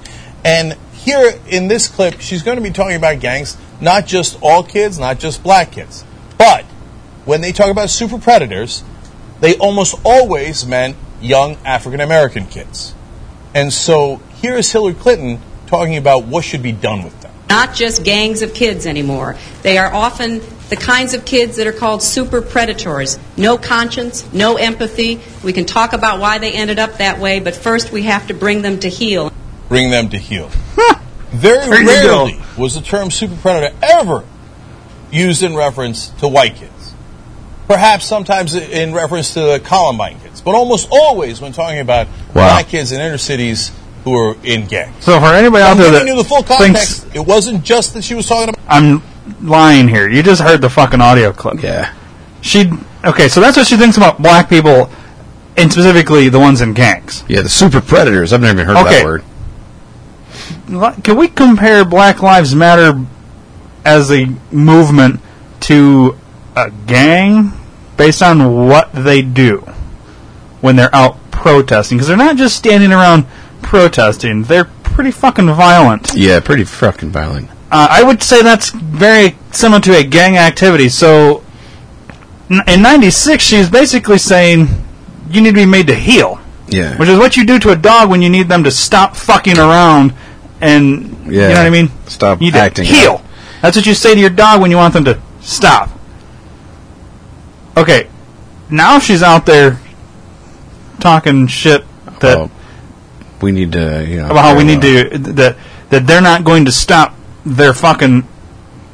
[0.44, 4.64] And here in this clip, she's going to be talking about gangs, not just all
[4.64, 6.04] kids, not just black kids.
[6.38, 6.66] But
[7.26, 8.84] when they talk about super predators,
[9.40, 12.94] they almost always meant young African American kids.
[13.54, 17.32] And so here is Hillary Clinton talking about what should be done with them.
[17.50, 19.38] Not just gangs of kids anymore.
[19.62, 23.20] They are often the kinds of kids that are called super predators.
[23.36, 25.20] No conscience, no empathy.
[25.44, 28.34] We can talk about why they ended up that way, but first we have to
[28.34, 29.34] bring them to heel.
[29.68, 30.50] Bring them to heel.
[31.32, 32.26] Very There you go.
[32.26, 34.24] rarely was the term super predator ever
[35.12, 36.94] used in reference to white kids.
[37.68, 42.34] Perhaps sometimes in reference to the Columbine kids, but almost always when talking about Wow.
[42.34, 43.72] black kids in inner cities
[44.06, 45.04] who are in gangs.
[45.04, 47.02] So for anybody out I'm there giving you the full context.
[47.04, 48.62] thinks It wasn't just that she was talking about.
[48.70, 49.02] I'm
[49.42, 51.62] lying here, you just heard the fucking audio clip.
[51.62, 51.94] Yeah.
[52.42, 52.72] She
[53.04, 54.90] okay, so that's what she thinks about black people,
[55.58, 57.24] and specifically the ones in gangs.
[57.28, 58.34] Yeah, the super predators.
[58.34, 58.98] I've never even heard Okay.
[59.00, 59.24] that word.
[61.04, 63.06] Can we compare Black Lives Matter
[63.84, 65.20] as a movement
[65.62, 66.18] to
[66.56, 67.52] a gang
[67.98, 69.58] based on what they do
[70.62, 71.98] when they're out protesting?
[71.98, 73.26] Because they're not just standing around
[73.62, 76.14] protesting; they're pretty fucking violent.
[76.16, 77.50] Yeah, pretty fucking violent.
[77.72, 80.90] Uh, I would say that's very similar to a gang activity.
[80.90, 81.42] So,
[82.50, 84.68] n- in '96, she's basically saying
[85.30, 86.98] you need to be made to heel, Yeah.
[86.98, 89.58] which is what you do to a dog when you need them to stop fucking
[89.58, 90.14] around
[90.60, 91.48] and Yeah.
[91.48, 91.92] you know what I mean.
[92.08, 93.22] Stop You acting heel.
[93.62, 95.90] That's what you say to your dog when you want them to stop.
[97.78, 98.08] Okay,
[98.70, 99.80] now she's out there
[101.00, 101.86] talking shit
[102.20, 102.52] that Oh,
[103.42, 104.26] we need to, you know.
[104.30, 105.56] about how we need to that
[105.90, 107.16] that they're not going to stop
[107.46, 108.24] their fucking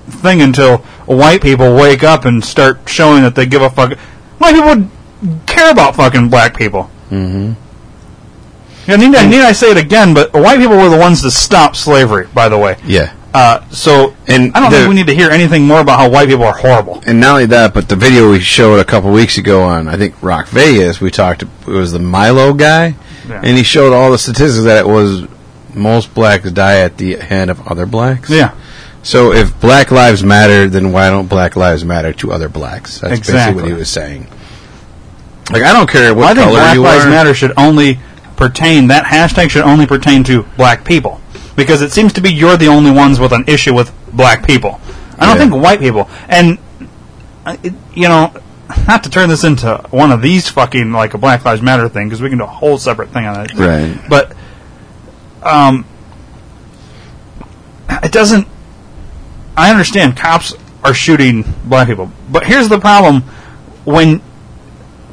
[0.10, 3.98] thing until white people wake up and start showing that they give a fuck.
[4.38, 4.89] White people
[5.45, 6.89] care about fucking black people.
[7.10, 7.54] Mm-hmm.
[8.89, 10.14] Yeah, need, I- need I say it again?
[10.14, 12.28] But white people were the ones to stop slavery.
[12.34, 13.12] By the way, Yeah.
[13.34, 16.10] uh, so And I don't the- think we need to hear anything more about how
[16.10, 17.04] white people are horrible.
[17.06, 19.98] And not only that, but the video we showed a couple weeks ago on, I
[19.98, 22.95] think, Rock Vegas, we talked, it was the Milo guy,
[23.30, 23.41] Yeah.
[23.43, 25.28] and he showed all the statistics that it was
[25.78, 28.30] most blacks die at the hand of other blacks.
[28.30, 28.51] Yeah,
[29.03, 32.99] So if black lives matter, then why don't black lives matter to other blacks?
[32.99, 33.61] That's basically Exactly.
[33.63, 34.28] what he was saying.
[35.51, 37.09] Like, I don't care what I think Black Lives are.
[37.09, 37.99] Matter should only
[38.36, 38.88] pertain.
[38.88, 41.21] That hashtag should only pertain to black people
[41.55, 44.82] because it seems to be you're the only ones with an issue with black people.
[45.17, 45.47] I don't Yeah.
[45.49, 46.09] think white people.
[46.28, 46.57] And
[47.45, 47.55] uh,
[47.95, 48.34] you know,
[48.89, 52.07] not to turn this into one of these fucking like a Black Lives Matter thing
[52.09, 53.53] because we can do a whole separate thing on that.
[53.53, 53.97] Right.
[54.09, 54.34] But
[55.48, 55.86] um,
[57.89, 58.48] it doesn't.
[59.56, 63.22] I understand cops are shooting black people, but here's the problem:
[63.86, 64.22] when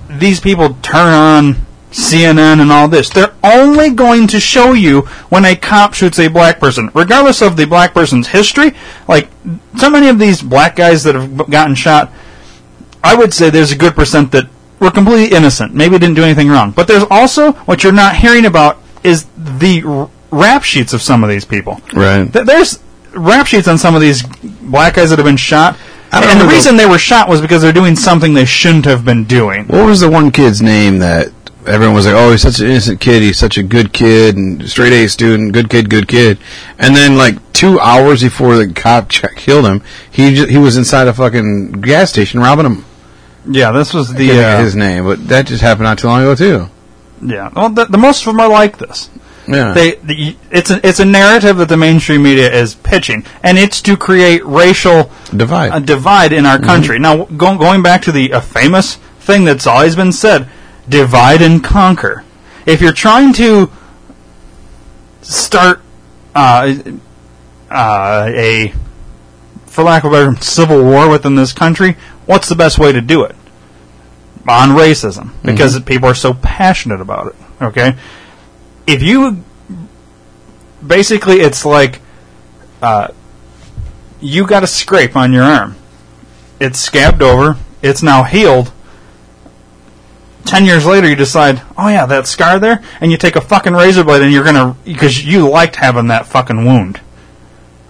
[0.09, 1.55] these people turn on
[1.95, 6.28] CNN and all this, they're only going to show you when a cop shoots a
[6.28, 8.72] black person, regardless of the black person's history.
[9.07, 9.30] Like
[9.76, 12.11] so many of these black guys that have gotten shot,
[13.03, 14.49] I would say there's a good percent that
[14.80, 16.72] were completely innocent, maybe didn't do anything wrong.
[16.72, 21.30] But there's also what you're not hearing about is the rap sheets of some of
[21.30, 21.80] these people.
[21.93, 22.30] Right.
[22.32, 22.78] Th- There's
[23.14, 24.22] rap sheets on some of these
[24.62, 25.76] black guys that have been shot.
[26.12, 28.85] And the know the- reason they were shot was because they're doing something they shouldn't
[28.85, 29.66] have been doing.
[29.66, 31.28] What was the one kid's name that
[31.66, 33.22] everyone was like, "Oh, he's such an innocent kid.
[33.22, 36.39] He's such a good kid and straight A student, good kid, good kid."
[36.78, 41.09] And then, like two hours before the cop ch- killed him, he he was inside
[41.09, 42.85] a fucking gas station robbing him.
[43.51, 46.35] Yeah, this was the uh, his name, but that just happened not too long ago
[46.37, 46.68] too.
[47.22, 47.51] yeah.
[47.55, 49.11] Well, the, the most of them are like this.
[49.47, 53.59] Yeah, They, the, it's a it's a narrative that the mainstream media is pitching, and
[53.59, 55.74] it's to create racial divide.
[55.74, 56.99] a divide in our country.
[56.99, 60.49] Now, go, going back to the a famous thing that's always been said:
[60.88, 62.24] divide and conquer.
[62.66, 63.70] If you're trying to
[65.20, 65.82] start
[66.34, 66.74] uh,
[67.70, 68.72] uh, a,
[69.66, 73.01] for lack of a better civil war within this country, what's the best way to
[73.01, 73.36] do it?
[74.47, 77.36] On racism, because people are so passionate about it.
[77.62, 77.97] Okay,
[78.87, 79.43] if you
[80.87, 82.01] basically, it's like
[82.82, 83.09] uh,
[84.20, 85.76] you got a scrape on your arm.
[86.61, 87.59] It's scabbed over.
[87.82, 88.72] It's now healed.
[90.45, 93.72] Ten years later, you decide, oh yeah, that scar there, and you take a fucking
[93.72, 97.01] razor blade and you're gonna because you liked having that fucking wound,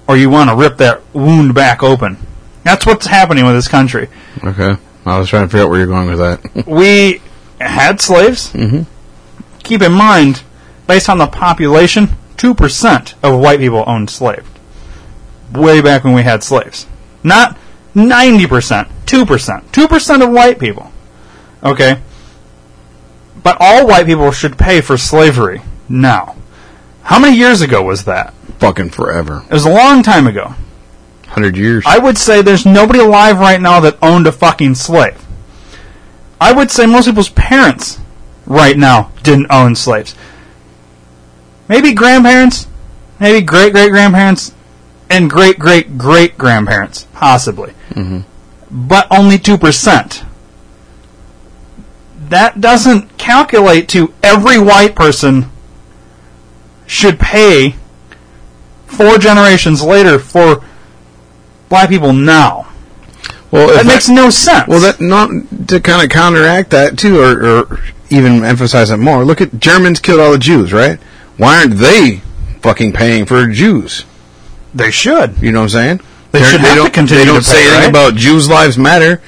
[0.07, 2.17] or you want to rip that wound back open.
[2.63, 4.09] That's what's happening with this country.
[4.43, 6.67] okay, I was trying to figure out where you're going with that.
[6.67, 7.21] We
[7.61, 8.53] had slaves.
[8.53, 8.83] Mm-hmm.
[9.65, 10.43] Keep in mind,
[10.87, 14.47] based on the population, two percent of white people owned slaves.
[15.53, 16.87] Way back when we had slaves,
[17.23, 17.57] not
[17.95, 20.91] ninety percent, two percent, two percent of white people.
[21.63, 22.01] Okay,
[23.43, 26.37] but all white people should pay for slavery now.
[27.03, 28.33] How many years ago was that?
[28.59, 30.55] Fucking forever, It was a long time ago.
[31.29, 31.85] hundred years.
[31.87, 35.21] I would say there's nobody alive right now that owned a fucking slave.
[36.41, 37.99] I would say most people's parents
[38.47, 40.15] right now didn't own slaves.
[41.69, 42.67] Maybe grandparents,
[43.19, 44.53] maybe great great grandparents,
[45.09, 47.73] and great great great grandparents, possibly.
[47.91, 48.21] Mm-hmm.
[48.71, 50.25] But only 2%.
[52.29, 55.51] That doesn't calculate to every white person
[56.87, 57.77] should pay
[58.87, 60.65] four generations later for
[61.69, 62.69] black people now.
[63.51, 64.67] Well, That makes no sense.
[64.67, 65.31] Well, that not
[65.69, 69.25] to kind of counteract that too, or, or even emphasize it more.
[69.25, 70.99] Look at Germans killed all the Jews, right?
[71.37, 72.23] Why aren't they
[72.63, 74.05] fucking paying for Jews?
[74.75, 75.41] They should.
[75.41, 76.01] You know what I'm saying?
[76.33, 77.89] They They're- should have to don't, continue They don't to say anything right?
[77.91, 79.21] about Jews' lives matter.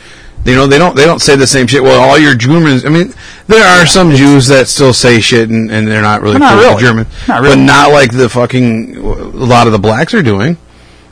[0.44, 0.94] You know, they don't.
[0.94, 1.82] They don't say the same shit.
[1.82, 2.84] Well, all your Germans.
[2.84, 3.12] I mean,
[3.48, 6.80] there are some Jews that still say shit, and, and they're not really Not really.
[6.80, 7.56] German, Not really.
[7.56, 10.56] but not like the fucking a lot of the blacks are doing.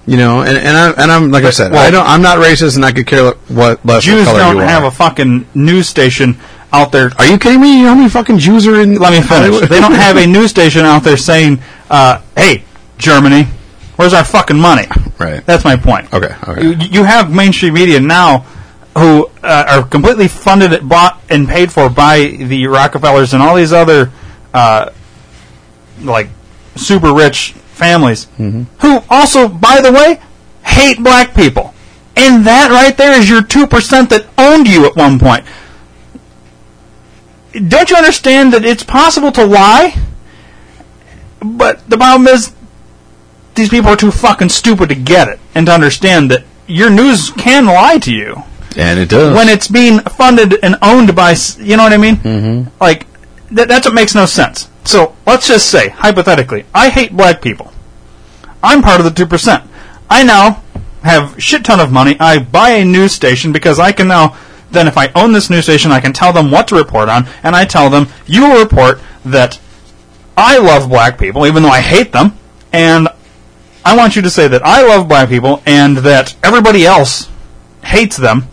[0.07, 2.07] You know, and and I and I'm like I said, well- I don't.
[2.07, 4.67] I'm not racist, and I could care what less Jews what color don't you are.
[4.67, 6.39] have a fucking news station
[6.75, 7.11] out there.
[7.19, 7.79] Are you kidding me?
[7.79, 8.97] You know how many fucking Jews are in?
[8.97, 9.69] Let me finish.
[9.69, 12.65] They don't have a news station out there saying, uh, "Hey,
[12.99, 13.45] Germany,
[13.97, 14.87] where's our fucking money?"
[15.19, 15.45] Right.
[15.47, 16.13] That's my point.
[16.13, 16.63] Okay, okay.
[16.63, 18.41] You, you have mainstream media now
[18.99, 23.73] who uh, are completely funded, bought, and paid for by the Rockefellers and all these
[23.73, 24.11] other,
[24.53, 24.91] uh,
[26.03, 26.29] like,
[26.77, 28.63] super rich families Mm-hmm.
[28.87, 30.21] who also, by the way,
[30.65, 31.75] hate black people.
[32.17, 35.45] And that right there is your 2% that owned you at one point.
[37.69, 39.97] Don't you understand that it's possible to lie?
[41.41, 42.55] But the problem is,
[43.55, 47.31] these people are too fucking stupid to get it and to understand that your news
[47.31, 48.43] can lie to you
[48.77, 49.35] and it does.
[49.35, 52.17] when it's being funded and owned by, you know what I mean?
[52.17, 52.71] Mm-hmm.
[52.81, 53.07] Like,
[53.53, 54.69] that, that's what makes no sense.
[54.85, 57.73] So, let's just say, hypothetically, I hate black people.
[58.63, 59.67] I'm part of the 2%.
[60.11, 60.63] I now
[61.03, 62.17] have shit ton of money.
[62.19, 64.37] I buy a news station because I can now,
[64.75, 67.27] then if I own this news station, I can tell them what to report on,
[67.43, 69.61] and I tell them, you will report that
[70.37, 72.39] I love black people, even though I hate them,
[72.73, 73.09] and
[73.85, 77.29] I want you to say that I love black people and that everybody else
[77.85, 78.49] hates them.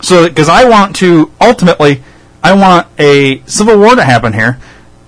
[0.00, 2.02] So, because I want to ultimately,
[2.42, 4.58] I want a civil war to happen here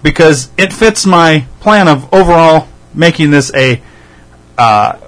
[0.02, 3.82] because it fits my plan of overall making this a.
[4.56, 4.98] Uh,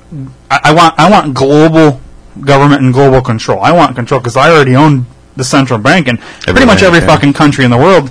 [0.50, 2.00] I, I want I want global
[2.40, 3.60] government and global control.
[3.60, 5.06] I want control because I already own
[5.40, 7.06] the central bank in pretty much every yeah.
[7.06, 8.10] fucking country in the world,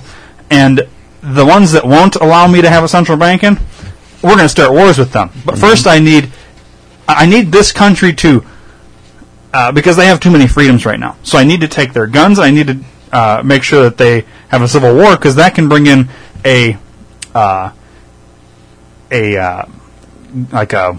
[0.50, 0.86] and
[1.22, 3.58] the ones that won't allow me to have a central bank in,
[4.22, 5.30] we're going to start wars with them.
[5.44, 6.30] But first, I need
[7.08, 8.44] I need this country to
[9.52, 11.16] uh, because they have too many freedoms right now.
[11.22, 12.38] So I need to take their guns.
[12.38, 15.68] I need to uh, make sure that they have a civil war because that can
[15.68, 16.08] bring in
[16.44, 16.76] a
[17.34, 17.72] uh,
[19.10, 19.64] a uh,
[20.52, 20.98] like a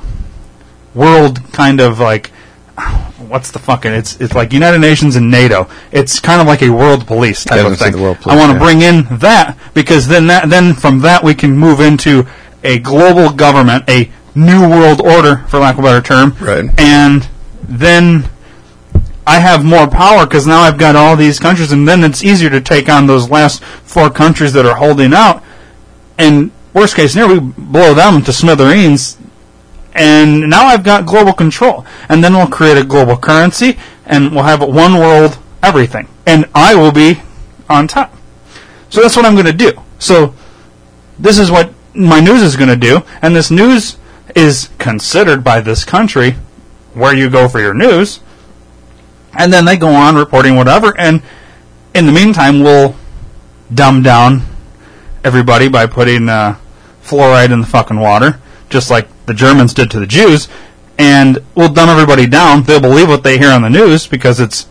[0.93, 2.32] world kind of like
[3.27, 5.67] what's the fucking it's it's like United Nations and NATO.
[5.91, 8.01] It's kind of like a world police type I of was gonna say thing.
[8.03, 8.63] world I want to yeah.
[8.63, 12.27] bring in that because then that then from that we can move into
[12.63, 16.65] a global government, a new world order, for lack of a better term, Right.
[16.79, 17.27] and
[17.63, 18.25] then
[19.25, 22.49] I have more power because now I've got all these countries, and then it's easier
[22.49, 25.43] to take on those last four countries that are holding out.
[26.17, 29.17] And worst case scenario, we blow them to smithereens,
[29.93, 31.85] and now I've got global control.
[32.09, 36.75] And then we'll create a global currency, and we'll have one world everything, and I
[36.75, 37.21] will be
[37.69, 38.13] on top.
[38.89, 39.71] So that's what I'm going to do.
[39.99, 40.33] So
[41.19, 43.97] this is what my news is going to do, and this news
[44.35, 46.35] is considered by this country
[46.93, 48.19] where you go for your news,
[49.37, 51.21] and then they go on reporting whatever, and
[51.93, 52.95] in the meantime, we'll
[53.73, 54.41] dumb down
[55.23, 56.57] everybody by putting uh,
[57.03, 58.39] fluoride in the fucking water,
[58.69, 60.49] just like the Germans did to the Jews,
[60.97, 62.63] and we'll dumb everybody down.
[62.63, 64.67] They'll believe what they hear on the news because it's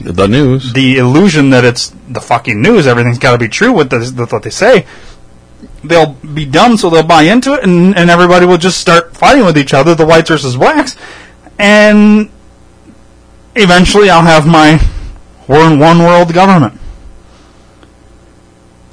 [0.00, 0.72] the news.
[0.72, 2.86] the illusion that it's the fucking news.
[2.86, 4.86] Everything's got to be true with, this, with what they say.
[5.84, 9.44] They'll be dumb, so they'll buy into it, and, and everybody will just start fighting
[9.44, 10.96] with each other, the whites versus blacks,
[11.58, 12.30] and
[13.54, 14.80] eventually I'll have my
[15.48, 16.80] we're in one world government.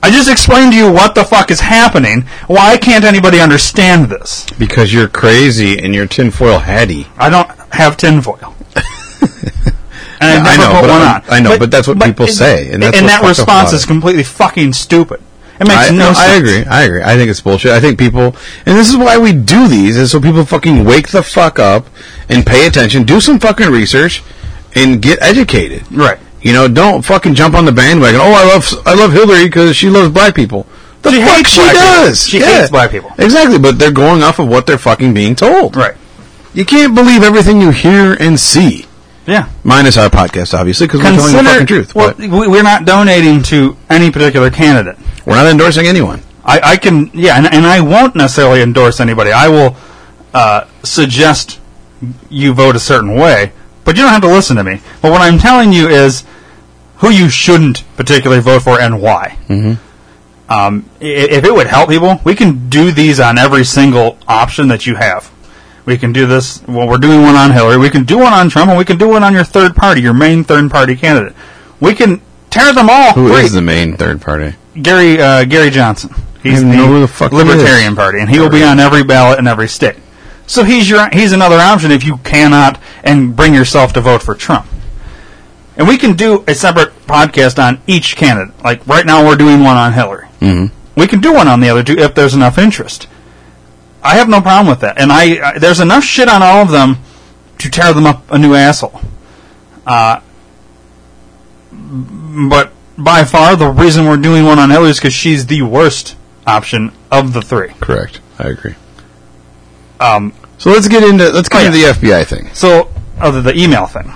[0.05, 2.27] I just explained to you what the fuck is happening.
[2.45, 4.45] Why can't anybody understand this?
[4.59, 7.07] Because you're crazy and you're tinfoil hatty.
[7.17, 8.53] I don't have tinfoil.
[10.21, 11.23] And I know, but on.
[11.29, 14.71] I know, but that's what people say, and that's what that response is completely fucking
[14.71, 15.21] stupid.
[15.59, 16.17] It makes I, no, sense.
[16.17, 16.65] I agree.
[16.65, 17.01] I agree.
[17.03, 17.71] I think it's bullshit.
[17.71, 18.35] I think people,
[18.65, 21.87] and this is why we do these, is so people fucking wake the fuck up
[22.29, 24.23] and pay attention, do some fucking research,
[24.73, 25.83] and get educated.
[25.91, 26.19] Right.
[26.45, 28.19] You know, don't fucking jump on the bandwagon.
[28.21, 30.67] Oh, I love I love Hillary because she loves black people.
[31.01, 31.87] The She fuck she black people.
[32.05, 32.27] does.
[32.27, 32.59] She Yeah.
[32.59, 33.11] hates black people.
[33.17, 35.75] Exactly, but they're going off of what they're fucking being told.
[35.75, 35.95] Right.
[36.53, 38.85] You can't believe everything you hear and see.
[39.25, 39.45] Yeah.
[39.63, 41.95] Minus our podcast, obviously, because we're telling the fucking truth.
[41.95, 44.97] Well, but we- we're not donating to any particular candidate.
[45.25, 46.21] We're not endorsing anyone.
[46.45, 49.31] I, I can, yeah, and, and I won't necessarily endorse anybody.
[49.31, 49.75] I will
[50.35, 51.57] uh, suggest
[52.29, 53.51] you vote a certain way,
[53.83, 54.79] but you don't have to listen to me.
[55.01, 56.23] But what I'm telling you is
[56.97, 59.37] who you shouldn't particularly vote for and why.
[59.49, 59.77] Mhm.
[60.47, 64.85] Um, if it would help people, we can do these on every single option that
[64.85, 65.29] you have.
[65.85, 66.61] We can do this.
[66.67, 67.77] Well, we're doing one on Hillary.
[67.77, 70.01] We can do one on Trump, and we can do one on your third party,
[70.01, 71.33] your main third party candidate.
[71.79, 73.13] We can tear them all.
[73.13, 74.55] Who is the main third party?
[74.81, 76.13] Gary uh, Gary Johnson.
[76.43, 77.97] He's the the Libertarian is.
[77.97, 79.95] Party, and he will be on every ballot in every state.
[80.47, 84.35] So he's your he's another option if you cannot and bring yourself to vote for
[84.35, 84.67] Trump.
[85.77, 88.53] And we can do a separate podcast on each candidate.
[88.63, 90.27] Like right now, we're doing one on Hillary.
[90.39, 90.73] Mm-hmm.
[90.99, 93.07] We can do one on the other two if there's enough interest.
[94.01, 96.69] I have no problem with that, and I, I there's enough shit on all of
[96.71, 96.97] them
[97.57, 99.01] to tear them up a new asshole.
[99.85, 100.19] Uh,
[101.71, 106.15] but by far, the reason we're doing one on Hillary is because she's the worst
[106.47, 107.69] option of the three.
[107.81, 108.21] Correct.
[108.39, 108.75] I agree.
[109.99, 112.49] Um, So let's get into let's get Oh, into the FBI thing.
[112.53, 114.11] so, other the email thing,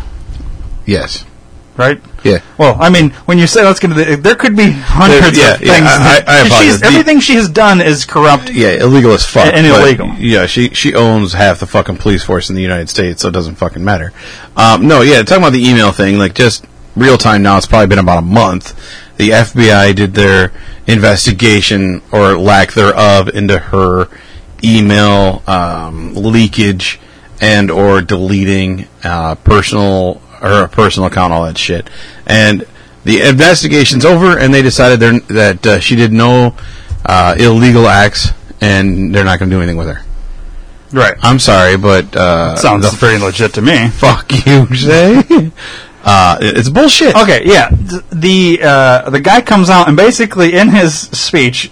[0.86, 1.26] Yes.
[1.80, 2.00] Right?
[2.24, 2.40] Yeah.
[2.58, 5.56] Well, I mean, when you say let's get into the, there could be hundreds Yeah,
[5.56, 5.86] of yeah, things.
[5.88, 6.80] I- that- I- I apologize.
[6.82, 8.52] The- everything she has done is corrupt.
[8.52, 9.52] Yeah, illegal as fuck.
[9.54, 10.12] And illegal.
[10.20, 13.32] Yeah, she she owns half the fucking police force in the United States, so it
[13.32, 14.12] doesn't fucking matter.
[14.58, 16.66] Um, no, yeah, talking about the email thing, like just
[16.96, 17.58] real time now.
[17.58, 18.76] It's probably been about a month.
[19.18, 20.52] The FBI did their
[20.88, 24.08] investigation or lack thereof into her
[24.64, 27.00] email um, leakage
[27.42, 31.90] and or deleting uh, personal her personal account, all that shit,
[32.26, 32.66] and
[33.04, 36.56] the investigation's over, and they decided they're, that uh, she did no
[37.06, 38.30] uh, illegal acts,
[38.62, 40.04] and they're not going to do anything with her.
[40.92, 41.16] Right.
[41.22, 43.88] I'm sorry, but uh, Sounds very legit to me.
[43.94, 45.52] fuck you, Jay.
[46.04, 47.16] uh, it's bullshit.
[47.16, 47.70] Okay, yeah.
[47.70, 51.72] th- The uh, the guy comes out and basically in his speech,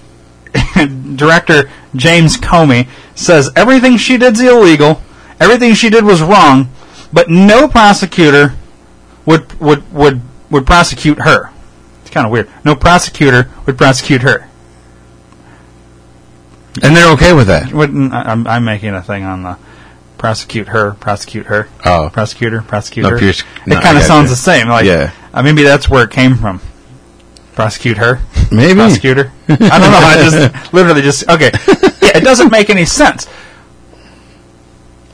[1.16, 5.02] director James Comey says everything she did's illegal,
[5.40, 6.70] everything she did was wrong,
[7.12, 8.54] but no prosecutor
[9.28, 11.52] would would would would prosecute her.
[12.02, 12.50] It's kind of weird.
[12.66, 14.50] No prosecutor would prosecute her.
[16.82, 17.72] And they're okay with that.
[17.74, 19.58] Wouldn't I- I'm, I'm making a thing on the
[20.18, 22.10] prosecute her, prosecute her, Oh.
[22.12, 23.18] prosecutor, prosecute No.
[23.18, 24.36] Pierce- it no, I kind of sounds you.
[24.36, 24.68] the same.
[24.68, 25.12] Like, Yeah.
[25.34, 26.60] uh, maybe that's where it came from.
[27.56, 28.20] Prosecute her,
[28.52, 28.76] Maybe.
[28.76, 29.32] prosecutor.
[29.50, 29.70] I don't know.
[29.70, 31.52] I just literally just okay.
[32.02, 33.26] Yeah, it doesn't make any sense.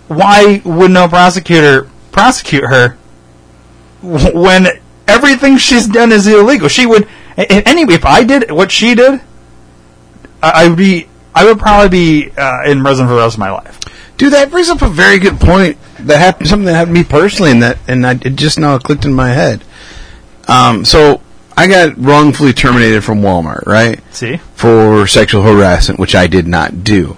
[0.10, 2.98] Why would no prosecutor prosecute her
[4.04, 4.68] when
[5.08, 6.68] everything she's done is illegal?
[6.68, 7.08] She would.
[7.38, 9.22] Anyway, if I did what she did,
[10.42, 11.08] I I would be.
[11.36, 13.80] I would probably be uh, in prison for the rest of my life.
[14.18, 15.78] Dude, that brings up a very good point.
[16.00, 16.48] That happened.
[16.48, 19.14] Something that happened to me personally, and that and I, it just now clicked in
[19.14, 19.64] my head.
[20.48, 21.22] Um, so
[21.56, 24.02] I got wrongfully terminated from Walmart, right?
[24.14, 24.38] See?
[24.56, 27.18] For sexual harassment, which I did not do.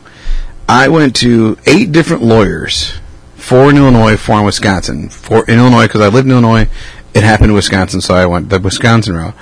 [0.68, 2.94] I went to eight different lawyers,
[3.46, 5.10] four in Illinois, four in Wisconsin.
[5.10, 6.68] Four in Illinois because I lived in Illinois.
[7.14, 9.34] It happened in Wisconsin, so I went the Wisconsin route.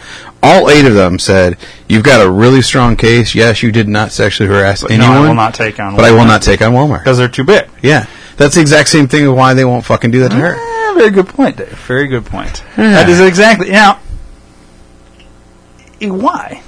[0.43, 3.33] All eight of them said, "You've got a really strong case.
[3.33, 6.05] Yes, you did not sexually harass But no, anyone, I will not take on But
[6.05, 6.27] I will Walmart.
[6.27, 7.67] not take on Walmart because they're too big.
[7.81, 8.05] yeah,
[8.37, 10.55] that's the exact same thing of why they won't fucking do that to her.
[10.55, 11.69] Eh, very good point, Dave.
[11.87, 12.61] Very good point.
[12.77, 12.91] Yeah.
[12.91, 13.99] That is exactly now.
[16.01, 16.61] eh, Why?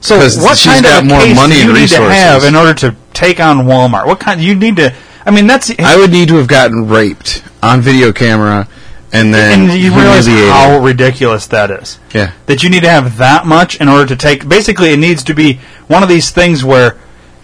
[0.00, 2.72] So, what kind got of more case money do you need to have in order
[2.74, 4.06] to take on Walmart?
[4.06, 4.40] What kind?
[4.40, 4.94] You need to.
[5.26, 8.68] I mean, that's I would need to have gotten raped on video camera
[9.12, 11.98] and then and you realize how ridiculous that is.
[12.14, 14.48] yeah, that you need to have that much in order to take.
[14.48, 16.96] Basically, it needs to be one of these things where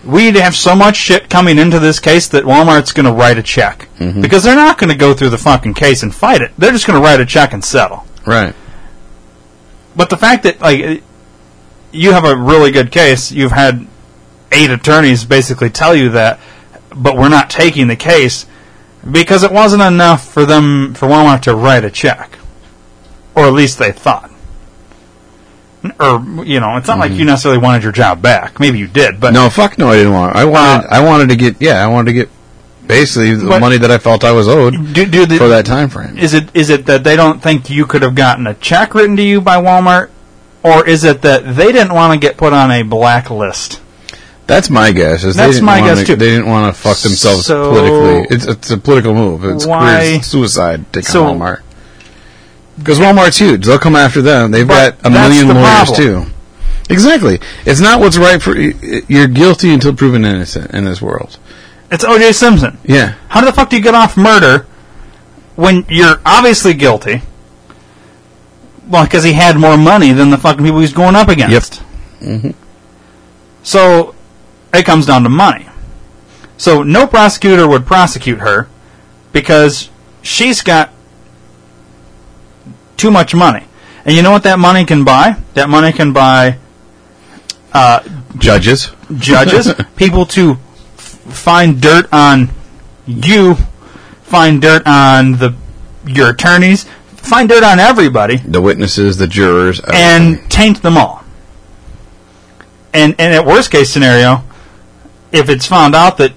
[0.04, 3.12] we need to have so much shit coming into this case that Walmart's going to
[3.12, 4.20] write a check Mm-hmm.
[4.20, 6.52] because they're not going to go through the fucking case and fight it.
[6.58, 8.04] They're just going to write a check and settle.
[8.26, 8.54] right.
[9.96, 11.02] But the fact that like
[11.92, 13.86] you have a really good case, you've had
[14.52, 16.40] eight attorneys basically tell you that,
[16.96, 18.46] but we're not taking the case
[19.10, 22.38] because it wasn't enough for them for Walmart to write a check,
[23.34, 24.30] or at least they thought.
[26.00, 28.58] Or you know, it's not like you necessarily wanted your job back.
[28.58, 30.34] Maybe you did, but No, fuck no, I didn't want.
[30.34, 30.86] I wanted.
[30.86, 31.60] Uh, I wanted to get.
[31.60, 32.30] Yeah, I wanted to get
[32.86, 35.88] basically the money that I felt I was owed do, do the, for that time
[35.88, 36.16] frame.
[36.16, 39.16] Is it is it that they don't think you could have gotten a check written
[39.16, 40.10] to you by Walmart,
[40.62, 43.80] or is it that they didn't want to get put on a blacklist?
[44.46, 45.24] That's my guess.
[45.24, 46.16] Is That's my wanna, guess, too.
[46.16, 48.36] They didn't want to fuck themselves So- politically.
[48.36, 49.44] It's, it's a political move.
[49.44, 50.92] It's Why- suicide.
[50.92, 51.60] Take So- Walmart
[52.78, 53.64] because Walmart's huge.
[53.66, 54.50] They'll come after them.
[54.50, 55.96] They've got a million lawyers problem.
[55.96, 56.26] too.
[56.90, 57.40] Exactly.
[57.64, 58.58] It's not what's right for.
[58.58, 61.38] You're guilty until proven innocent in this world.
[61.90, 62.32] It's O.J.
[62.32, 62.78] Simpson.
[62.84, 63.14] Yeah.
[63.28, 64.66] How the fuck do you get off murder
[65.56, 67.22] when you're obviously guilty?
[68.88, 71.82] Well, because he had more money than the fucking people he's going up against.
[72.20, 72.50] Mm-hmm.
[73.62, 74.13] So
[74.74, 75.66] it comes down to money.
[76.56, 78.68] So no prosecutor would prosecute her
[79.32, 79.90] because
[80.22, 80.90] she's got
[82.96, 83.64] too much money.
[84.04, 85.36] And you know what that money can buy?
[85.54, 86.58] That money can buy
[87.72, 88.00] uh,
[88.38, 88.90] Judges.
[89.18, 90.58] judges, people to f-
[90.98, 92.50] find dirt on
[93.06, 93.54] you,
[94.22, 95.54] find dirt on the
[96.06, 96.84] your attorneys,
[97.16, 99.80] find dirt on everybody, The witnesses, the jurors.
[99.92, 101.24] and taint them all.
[102.92, 104.44] And and at worst case scenario,
[105.34, 106.32] if it's found out that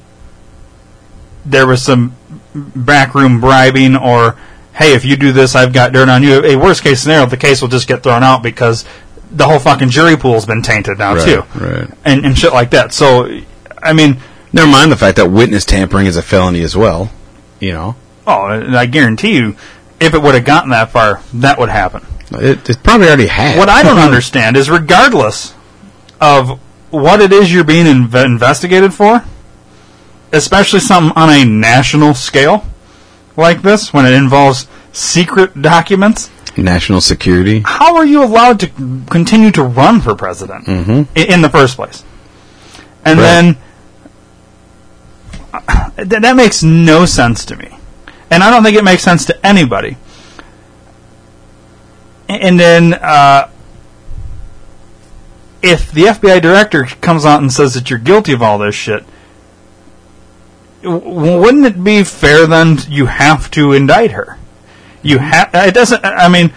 [1.45, 2.15] there was some
[2.53, 4.37] backroom bribing or
[4.73, 6.43] hey, if you do this, I've got dirt on you.
[6.43, 8.85] A worst case scenario, the case will just get thrown out because
[9.31, 11.89] the whole fucking jury pool's been tainted now Right, too, right.
[12.05, 12.93] and and shit like that.
[12.93, 13.41] So,
[13.81, 14.17] I mean,
[14.53, 17.11] Never mind the fact that witness tampering is a felony as well.
[17.59, 17.95] You know,
[18.25, 19.55] oh, and I guarantee you,
[19.99, 22.05] if it would have gotten that far, that would happen.
[22.31, 23.57] it, it probably already had.
[23.57, 25.53] What I don't understand is, regardless
[26.21, 26.59] of
[26.91, 29.23] what it is you're being inv- investigated for,
[30.31, 32.65] especially something on a national scale
[33.35, 37.61] like this, when it involves secret documents, National security.
[37.65, 38.67] how are you allowed to
[39.11, 41.03] continue to run for president Mm-hmm.
[41.15, 42.03] i- in the first place?
[43.05, 43.25] And Right.
[43.25, 43.57] then
[45.53, 47.77] uh, th- that makes no sense to me,
[48.31, 49.97] and I don't think it makes sense to anybody.
[52.29, 53.49] And then, uh,
[55.69, 59.03] if the FBI director comes out and says that you're guilty of all this shit,
[60.83, 64.37] w- wouldn't it be fair then you have to indict her?
[65.01, 65.49] You have.
[65.53, 66.03] It doesn't.
[66.03, 66.53] I mean,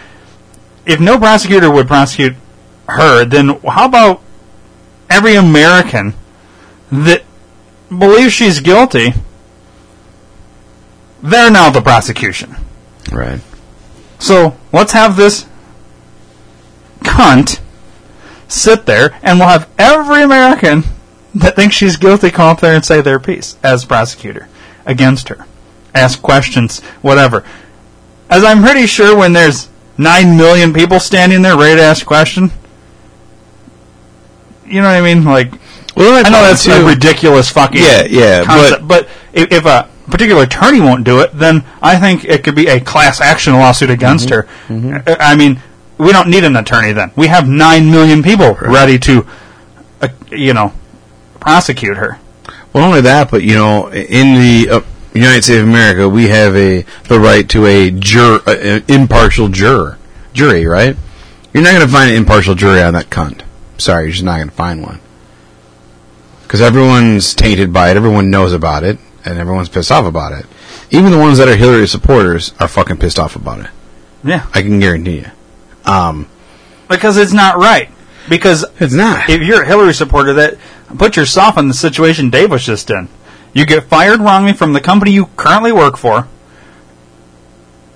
[0.86, 2.34] if no prosecutor would prosecute
[2.88, 4.22] her, then how about
[5.08, 6.14] every American
[6.90, 7.22] that
[7.88, 9.12] believes she's guilty?
[11.22, 12.56] They're now the prosecution.
[13.12, 13.40] Right.
[14.18, 15.46] So let's have this
[17.00, 17.60] cunt
[18.50, 20.84] sit there, and we'll have every American
[21.34, 24.48] that thinks she's guilty come up there and say their piece as prosecutor
[24.86, 25.46] against her,
[25.94, 27.44] ask questions, whatever.
[28.28, 32.06] As I'm pretty sure, when there's nine million people standing there ready to ask a
[32.06, 32.50] question,
[34.66, 35.24] you know what I mean?
[35.24, 35.52] Like,
[35.96, 40.42] Well, I know that's a ridiculous fucking Yeah, yeah, concept, but, if, if a particular
[40.44, 44.28] attorney won't do it, then I think it could be a class action lawsuit against
[44.28, 44.90] Mm-hmm.
[44.90, 45.02] her.
[45.20, 45.60] I I mean,
[46.00, 47.12] we don't need an attorney then.
[47.14, 49.26] We have nine million people ready to,
[50.00, 50.72] uh, you know,
[51.38, 52.18] prosecute her.
[52.72, 54.80] Well, not only that, but you know, in the uh,
[55.14, 59.48] United States of America, we have a the right to a jur, uh, an impartial
[59.48, 59.98] juror,
[60.32, 60.66] jury.
[60.66, 60.96] Right?
[61.52, 63.42] You're not going to find an impartial jury on that cunt.
[63.78, 65.00] Sorry, you're just not going to find one.
[66.42, 70.46] Because everyone's tainted by it, everyone knows about it, and everyone's pissed off about it.
[70.90, 73.70] Even the ones that are Hillary supporters are fucking pissed off about it.
[74.24, 75.30] Yeah, I can guarantee you.
[75.84, 76.28] Um,
[76.88, 77.88] because it's not right.
[78.28, 79.28] Because it's not.
[79.28, 80.56] if you're a Hillary supporter, that
[80.98, 83.08] put yourself in the situation Dave was just in.
[83.52, 86.28] You get fired wrongly from the company you currently work for,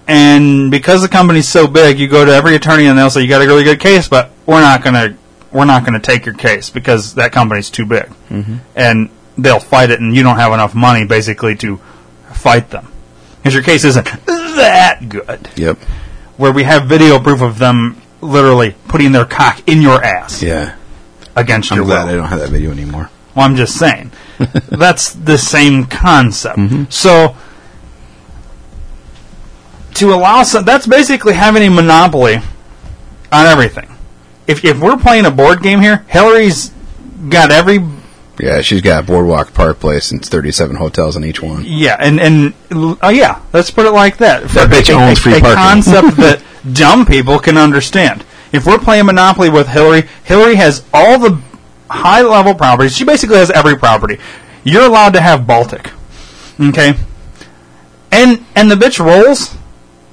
[0.06, 3.28] and because the company's so big, you go to every attorney and they'll say you
[3.28, 5.16] got a really good case, but we're not gonna
[5.52, 8.58] we're not gonna take your case because that company's too big, Mhm.
[8.74, 9.08] and
[9.38, 11.78] they'll fight it, and you don't have enough money basically to
[12.32, 12.88] fight them
[13.36, 15.48] because your case isn't that good.
[15.56, 15.78] Yep.
[16.36, 20.74] Where we have video proof of them literally putting their cock in your ass Yeah.
[21.36, 22.12] against I'm your glad will.
[22.12, 23.10] I don't have that video anymore.
[23.34, 24.12] Well, I'm just saying.
[24.68, 26.56] That's the same concept.
[26.58, 26.84] Mm-hmm.
[26.90, 27.36] So,
[29.94, 32.36] to allow some, that's basically having a monopoly
[33.30, 33.88] on everything.
[34.46, 36.72] If, if we're playing a board game here, Hillary's
[37.28, 37.78] got every
[38.40, 41.62] Yeah, she's got Boardwalk Park Place and 37 hotels in each one.
[41.66, 44.42] yeah, and and oh yeah, let's put it like that.
[44.50, 45.56] That bitch a, owns a- free a parking.
[45.56, 48.24] concept that dumb people can understand.
[48.52, 51.40] If we're playing Monopoly with Hillary, Hillary has all the
[51.90, 52.96] high level properties.
[52.96, 54.18] She basically has every property.
[54.64, 55.90] You're allowed to have Baltic,
[56.60, 56.94] okay?
[58.10, 59.56] And and the bitch rolls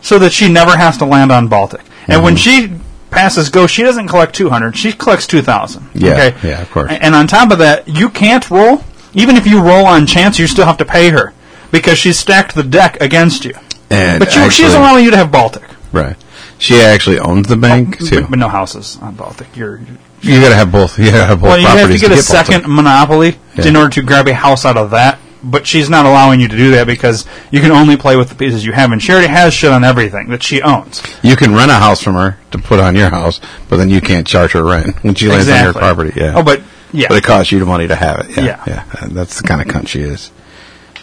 [0.01, 1.82] so that she never has to land on Baltic.
[2.07, 2.76] And when Mm-hmm.
[2.76, 2.80] she
[3.12, 4.76] passes go, she doesn't collect 200.
[4.76, 5.89] She collects 2,000.
[5.93, 6.47] Yeah, okay?
[6.49, 6.91] yeah, of course.
[6.91, 8.84] And on top of that, you can't roll.
[9.14, 11.34] Even if you roll on chance, you still have to pay her
[11.72, 13.53] because she's stacked the deck against you.
[13.89, 15.64] And but you, she actually- doesn't allow you to have Baltic.
[15.91, 16.16] Right.
[16.57, 18.22] She actually owns the bank too.
[18.22, 19.55] But, but no houses on Baltic.
[19.57, 19.80] You're,
[20.22, 20.97] You gotta have both.
[20.99, 22.24] You gotta have both well, you have to get a Baltic.
[22.26, 23.68] second monopoly Yeah.
[23.68, 25.20] in order to grab a house out of that.
[25.43, 28.35] But she's not allowing you to do that because you can only play with the
[28.35, 31.01] pieces you have, and she already has shit on everything that she owns.
[31.23, 34.01] You can rent a house from her to put on your house, but then you
[34.01, 36.13] can't charge her rent when she lands on your property.
[36.15, 36.33] Yeah.
[36.35, 36.61] Oh, but
[36.93, 38.37] yeah, But it costs you the money to have it.
[38.37, 38.43] Yeah.
[38.45, 38.63] Yeah.
[38.67, 39.07] Yeah.
[39.07, 40.31] That's the kind of cunt she is.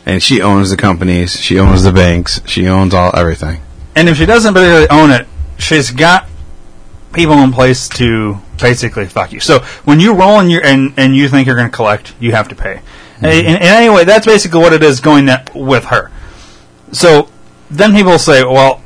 [0.06, 1.32] And she owns the companies.
[1.40, 2.40] She owns the banks.
[2.46, 3.60] She owns all everything.
[3.96, 5.26] and if she doesn't really own it,
[5.58, 6.28] she's got
[7.12, 9.40] people in place to basically fuck you.
[9.40, 12.30] So when you roll and you and and you think you're going to collect, you
[12.32, 12.80] have to pay.
[13.18, 13.26] Mm-hmm.
[13.26, 16.10] And, and anyway, that's basically what it is going with her.
[16.92, 17.28] So
[17.70, 18.80] then people say, well,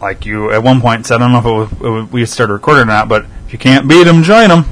[0.00, 2.26] like you at one point said, I don't know if it was, it was, we
[2.26, 4.64] started recording or not, but if you can't beat them, join them.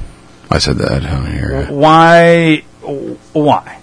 [0.51, 1.03] I said that.
[1.03, 1.69] I don't hear it.
[1.71, 2.57] Why?
[3.33, 3.81] Why?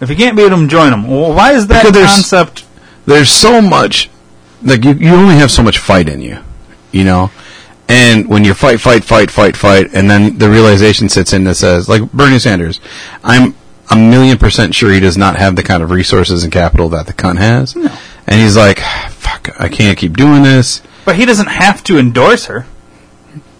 [0.00, 1.06] If you can't beat them, join them.
[1.06, 2.66] Why is that there's- concept?
[3.06, 4.10] There's so much,
[4.62, 6.38] like you, you only have so much fight in you,
[6.92, 7.30] you know.
[7.90, 11.56] And when you fight, fight, fight, fight, fight, and then the realization sits in that
[11.56, 12.80] says, like Bernie Sanders,
[13.24, 13.54] I'm
[13.90, 17.06] a million percent sure he does not have the kind of resources and capital that
[17.08, 17.74] the cunt has.
[17.74, 18.78] And he's like,
[19.10, 22.64] fuck, I can't keep doing this But he doesn't have to endorse her.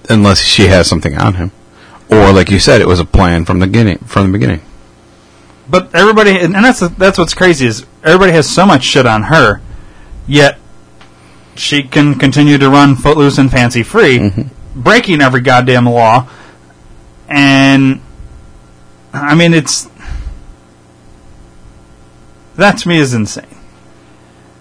[0.08, 1.50] unless she has something on him.
[2.08, 3.98] Or, like you said, it was a plan from the beginning.
[3.98, 4.60] From the beginning.
[5.68, 9.60] But everybody, and that's that's what's crazy is everybody has so much shit on her,
[10.28, 10.58] yet
[11.54, 14.80] she can continue to run footloose and fancy free, mm-hmm.
[14.80, 16.28] breaking every goddamn law.
[17.28, 18.00] And
[19.12, 19.88] I mean, it's
[22.56, 23.46] that to me is insane.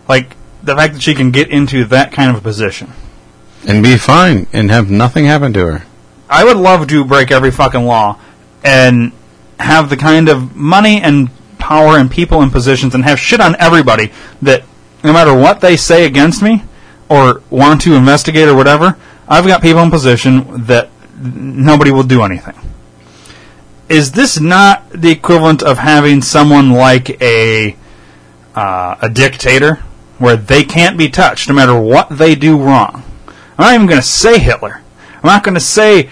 [0.07, 2.91] Like the fact that she can get into that kind of a position.
[3.67, 5.83] And be fine and have nothing happen to her.
[6.29, 8.19] I would love to break every fucking law
[8.63, 9.11] and
[9.59, 13.55] have the kind of money and power and people and positions and have shit on
[13.59, 14.11] everybody
[14.41, 14.63] that
[15.03, 16.63] no matter what they say against me
[17.10, 18.97] or want to investigate or whatever,
[19.28, 20.89] I've got people in position that
[21.20, 22.55] nobody will do anything.
[23.89, 27.76] Is this not the equivalent of having someone like a
[28.55, 29.76] uh, a dictator
[30.18, 33.03] where they can't be touched no matter what they do wrong?
[33.57, 34.82] I'm not even going to say Hitler.
[35.16, 36.10] I'm not going to say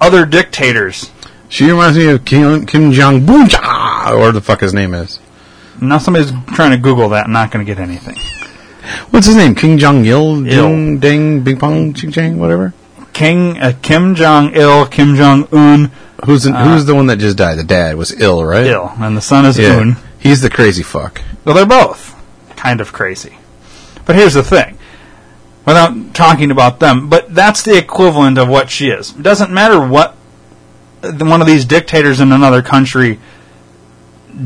[0.00, 1.10] other dictators.
[1.48, 5.20] She reminds me of Kim, Kim Jong Un, or the fuck his name is.
[5.80, 7.26] Now somebody's trying to Google that.
[7.26, 8.16] I'm not going to get anything.
[9.10, 9.54] What's his name?
[9.54, 10.42] King Jong Il.
[10.42, 12.74] Ding, Ding, Bing Pong, Ching Chang, whatever.
[13.12, 15.90] King uh, Kim Jong Il, Kim Jong Un,
[16.24, 17.58] Who's the, Uh, who's the one that just died?
[17.58, 18.66] The dad was ill, right?
[18.66, 19.76] Il, and the son is Yeah.
[19.76, 19.96] Un.
[20.18, 21.20] He's the crazy fuck.
[21.44, 22.14] Well, they're both
[22.56, 23.36] kind of crazy.
[24.06, 24.78] But here's the thing.
[25.66, 29.10] Without talking about them, but that's the equivalent of what she is.
[29.16, 30.16] It doesn't matter what
[31.02, 33.18] one of these dictators in another country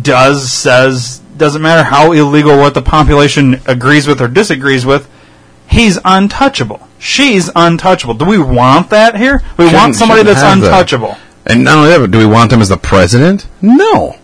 [0.03, 5.09] does, says, doesn't matter how illegal what the population agrees with or disagrees with,
[5.69, 6.87] he's untouchable.
[6.99, 8.15] She's untouchable.
[8.15, 9.43] Do we want that here?
[9.57, 10.67] We want Shouldn't- somebody that's have that.
[10.67, 11.17] untouchable.
[11.47, 13.47] And not only that, but do we want him as the president?
[13.63, 14.17] No.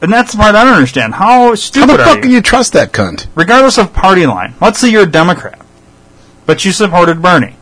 [0.00, 1.14] And that's the part I don't understand.
[1.14, 2.22] How stupid How the fuck you?
[2.22, 3.26] can you trust that cunt?
[3.34, 4.54] regardless of party line.
[4.60, 5.60] Let's say you're a Democrat,
[6.46, 7.56] but you supported Bernie.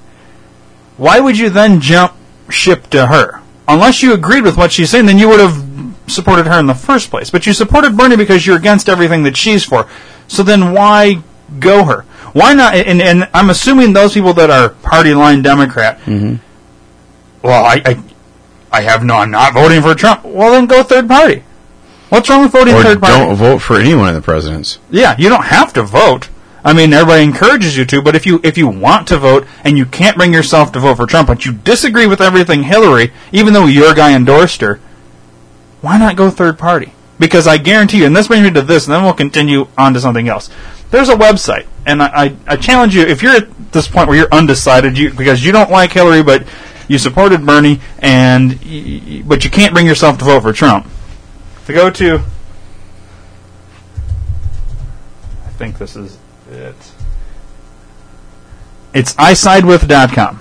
[0.97, 2.13] Why would you then jump
[2.49, 3.41] ship to her?
[3.69, 5.80] Unless you agreed with what she's saying, then you would have
[6.11, 7.31] supported her in the first place.
[7.31, 9.89] But you supported Bernie because you're against everything that she's for.
[10.29, 11.23] So then why
[11.59, 12.03] go her?
[12.33, 12.75] Why not?
[12.75, 15.99] And, and I'm assuming those people that are party line Democrat.
[16.01, 16.37] Mm-hmm.
[17.43, 18.03] Well, I, I,
[18.71, 19.15] I have no.
[19.17, 20.25] I'm not voting for Trump.
[20.25, 21.43] Well, then go third party.
[22.11, 23.17] What's wrong with voting Or third party?
[23.17, 24.79] don't vote for any one of the presidents.
[24.91, 26.29] Yeah, you don't have to vote.
[26.63, 29.79] I mean, everybody encourages you to, but if you if you want to vote and
[29.79, 33.55] you can't bring yourself to vote for Trump, but you disagree with everything Hillary, even
[33.55, 34.79] though your guy endorsed her,
[35.81, 36.93] why not go third party?
[37.19, 39.95] Because I guarantee you, and this brings me to this, and then we'll continue on
[39.95, 40.51] to something else.
[40.91, 44.17] There's a website, and I, I, I challenge you if you're at this point where
[44.17, 46.47] you're undecided, you because you don't like Hillary, but
[46.89, 48.59] you supported Bernie, and
[49.29, 50.87] but you can't bring yourself to vote for Trump.
[51.67, 52.21] To go to
[55.45, 56.19] I think this is
[56.51, 56.75] it.
[58.93, 60.37] It's isidewith.com.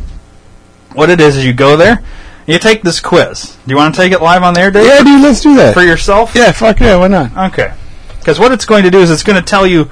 [0.94, 2.04] What it is is you go there,
[2.50, 3.58] you take this quiz.
[3.66, 4.86] Do you want to take it live on there, Dave?
[4.86, 5.74] Yeah, dude, let's do that.
[5.74, 6.34] For yourself?
[6.36, 7.54] Yeah, fuck yeah, why not?
[7.54, 7.74] Okay.
[8.20, 9.90] Because what it's going to do is it's going to tell you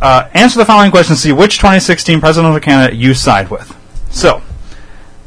[0.00, 3.76] uh, answer the following questions, to see which 2016 presidential candidate you side with.
[4.10, 4.42] So,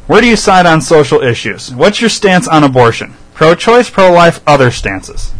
[0.08, 1.74] where do you side on social issues?
[1.74, 3.16] What's your stance on abortion?
[3.34, 5.34] Pro choice, pro life, other stances?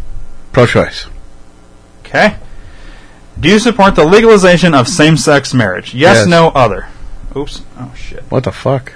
[0.52, 1.06] Pro-choice.
[2.00, 2.36] Okay.
[3.38, 5.94] Do you support the legalization of same sex marriage?
[5.94, 6.26] Yes, Yes.
[6.26, 6.88] no, other.
[7.36, 7.62] Oops.
[7.78, 8.24] Oh, shit.
[8.28, 8.92] What the fuck?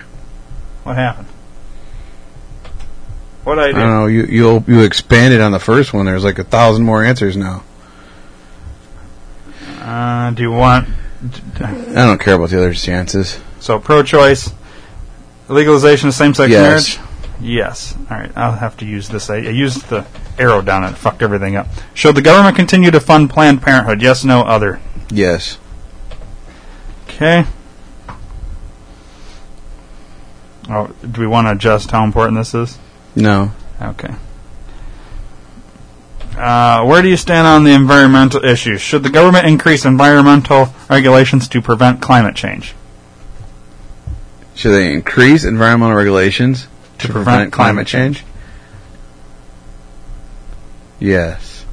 [0.83, 1.29] What happened?
[3.45, 3.79] What did I I do?
[3.79, 4.07] don't know.
[4.07, 6.07] You you you expanded on the first one.
[6.07, 7.65] There's like a thousand more answers now.
[9.81, 10.89] Uh, do you want.
[11.61, 13.41] I don't care about the other chances.
[13.61, 14.53] So, pro choice,
[15.49, 16.99] legalization of same sex Yes.
[16.99, 17.09] marriage?
[17.41, 17.95] Yes.
[18.11, 19.29] All right, I'll have to use this.
[19.31, 20.05] I, I used the
[20.39, 21.67] arrow down and it fucked everything up.
[21.95, 24.01] Should the government continue to fund Planned Parenthood?
[24.03, 24.81] Yes, no, other.
[25.11, 25.59] Yes.
[27.09, 27.45] Okay.
[30.71, 32.79] Oh, do we want to adjust how important this is?
[33.15, 33.53] No.
[33.81, 34.15] Okay.
[36.37, 38.81] Uh, where do you stand on the environmental issues?
[38.81, 42.75] Should the government increase environmental regulations to prevent climate change?
[44.55, 46.69] Should they increase environmental regulations
[46.99, 48.25] to, prevent, prevent climate climate change?
[50.99, 51.65] Yes.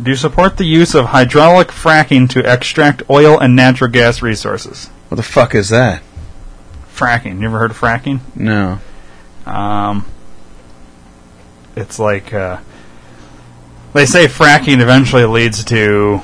[0.00, 4.86] Do you support the use of hydraulic fracking to extract oil and natural gas resources?
[5.08, 6.02] What the fuck is that?
[6.94, 7.40] Fracking.
[7.40, 8.20] You ever heard of fracking?
[8.36, 8.78] No.
[9.46, 10.06] Um,
[11.76, 12.58] it's like uh,
[13.92, 16.20] they say fracking eventually leads to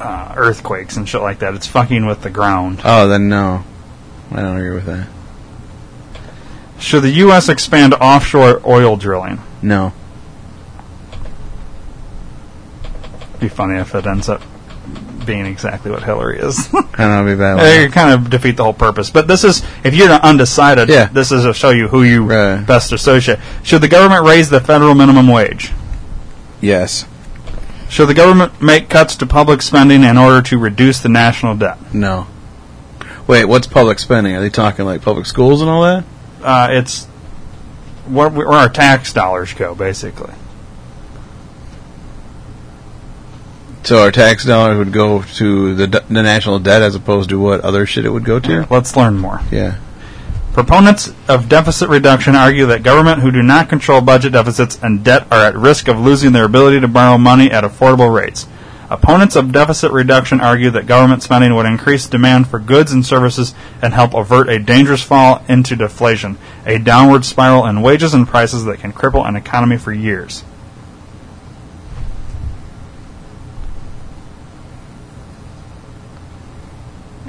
[0.00, 1.54] uh, earthquakes and shit like that.
[1.54, 2.80] It's fucking with the ground.
[2.84, 3.64] Oh, then no.
[4.30, 5.08] I don't agree with that.
[6.78, 7.48] Should the U.S.
[7.48, 9.40] expand offshore oil drilling?
[9.62, 9.92] No.
[13.38, 14.42] Be funny if it ends up
[15.26, 16.72] being exactly what Hillary is.
[16.72, 16.80] Know.
[17.24, 17.58] It'd be bad.
[17.60, 19.10] They kind of defeat the whole purpose.
[19.10, 21.06] But this is, if you're undecided, Yeah.
[21.06, 22.64] this is to show you who you Right.
[22.66, 23.38] best associate.
[23.62, 25.72] Should the government raise the federal minimum wage?
[26.60, 27.04] Yes.
[27.88, 31.78] Should the government make cuts to public spending in order to reduce the national debt?
[31.94, 32.26] No.
[33.26, 34.34] Wait, what's public spending?
[34.34, 36.04] Are they talking like public schools and all that?
[36.42, 37.04] Uh, it's
[38.06, 40.32] where, where our tax dollars go, basically.
[43.84, 47.38] So our tax dollars would go to the d- the national debt as opposed to
[47.40, 48.66] what other shit it would go to?
[48.70, 49.40] Let's learn more.
[49.50, 49.78] Yeah.
[50.52, 55.26] Proponents of deficit reduction argue that government who do not control budget deficits and debt
[55.32, 58.46] are at risk of losing their ability to borrow money at affordable rates.
[58.90, 63.54] Opponents of deficit reduction argue that government spending would increase demand for goods and services
[63.80, 66.36] and help avert a dangerous fall into deflation,
[66.66, 70.44] a downward spiral in wages and prices that can cripple an economy for years.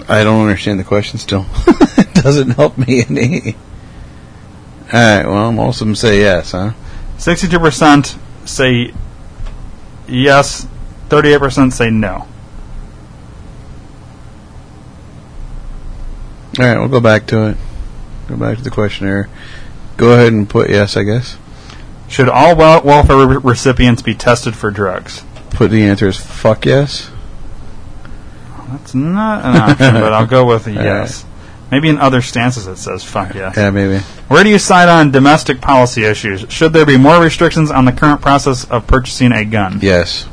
[0.08, 1.46] I don't understand the question still.
[1.68, 3.56] it doesn't help me any.
[4.94, 6.74] Alright, well, most of them say yes, huh?
[7.18, 8.94] 62% say
[10.08, 10.68] yes,
[11.10, 12.28] 38% say no.
[16.60, 17.58] Alright, we'll go back to it.
[18.28, 19.30] Go back to the questionnaire.
[19.98, 21.38] Go ahead and put yes, I guess.
[22.08, 25.24] Should all welfare re- recipients be tested for drugs?
[25.50, 27.10] Put the answer as fuck yes.
[28.74, 31.26] That's not an option, but I'll go with a yes.
[31.70, 33.56] Maybe in other stances it says fuck yes.
[33.56, 34.00] Yeah, maybe.
[34.28, 36.46] Where do you side on domestic policy issues?
[36.52, 39.80] Should there be more restrictions on the current process of purchasing a gun?
[39.82, 40.28] Yes.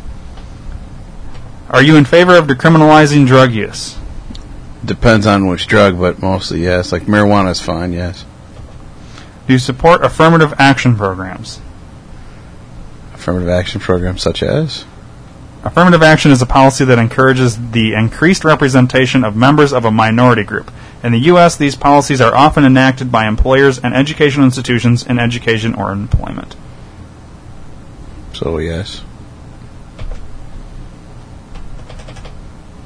[1.69, 3.97] Are you in favor of decriminalizing drug use?
[4.85, 6.93] Depends on which drug, but mostly yes.
[6.93, 8.25] Like marijuana is fine, yes.
[9.47, 11.61] Do you support affirmative action programs?
[13.15, 14.85] Affirmative action programs such as?
[15.63, 20.43] Affirmative action is a policy that encourages the increased representation of members of a minority
[20.43, 20.71] group.
[21.03, 25.75] In the U.S., these policies are often enacted by employers and educational institutions in education
[25.75, 26.57] or employment.
[28.33, 29.03] So yes.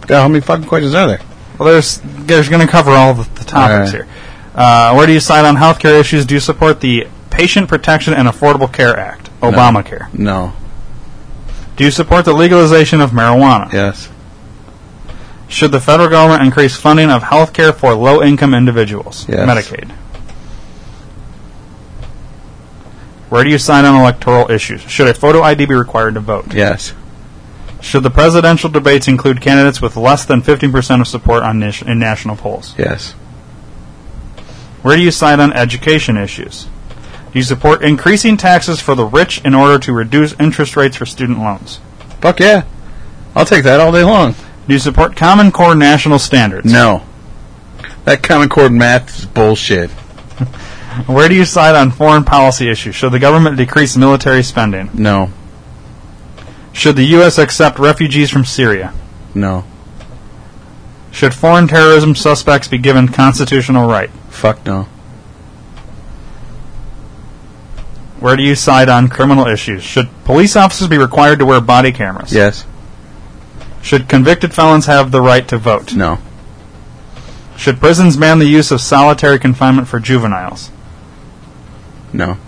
[0.06, 1.20] God, how many fucking questions are there?
[1.58, 4.04] Well, there's there's going to cover all the, the topics right.
[4.04, 4.08] here.
[4.54, 6.26] Uh, where do you side on healthcare issues?
[6.26, 10.12] Do you support the Patient Protection and Affordable Care Act, Obamacare?
[10.12, 10.52] No.
[11.76, 13.72] Do you support the legalization of marijuana?
[13.72, 14.08] Yes.
[15.48, 19.26] Should the federal government increase funding of health care for low income individuals?
[19.28, 19.46] Yes.
[19.48, 19.90] Medicaid.
[23.30, 24.82] Where do you sign on electoral issues?
[24.82, 26.54] Should a photo ID be required to vote?
[26.54, 26.92] Yes.
[27.80, 31.98] Should the presidential debates include candidates with less than 15% of support on nation- in
[31.98, 32.74] national polls?
[32.78, 33.12] Yes.
[34.82, 36.66] Where do you sign on education issues?
[37.34, 41.04] Do you support increasing taxes for the rich in order to reduce interest rates for
[41.04, 41.80] student loans?
[42.20, 42.62] Fuck yeah.
[43.34, 44.36] I'll take that all day long.
[44.68, 46.72] Do you support Common Core national standards?
[46.72, 47.02] No.
[48.04, 49.90] That Common Core math is bullshit.
[51.06, 52.94] Where do you side on foreign policy issues?
[52.94, 54.90] Should the government decrease military spending?
[54.94, 55.32] No.
[56.72, 57.36] Should the U.S.
[57.36, 58.94] accept refugees from Syria?
[59.34, 59.64] No.
[61.10, 64.10] Should foreign terrorism suspects be given constitutional right?
[64.30, 64.86] Fuck no.
[68.24, 69.82] Where do you side on criminal issues?
[69.82, 72.32] Should police officers be required to wear body cameras?
[72.32, 72.64] Yes.
[73.82, 75.94] Should convicted felons have the right to vote?
[75.94, 76.16] No.
[77.58, 80.70] Should prisons ban the use of solitary confinement for juveniles?
[82.14, 82.38] No.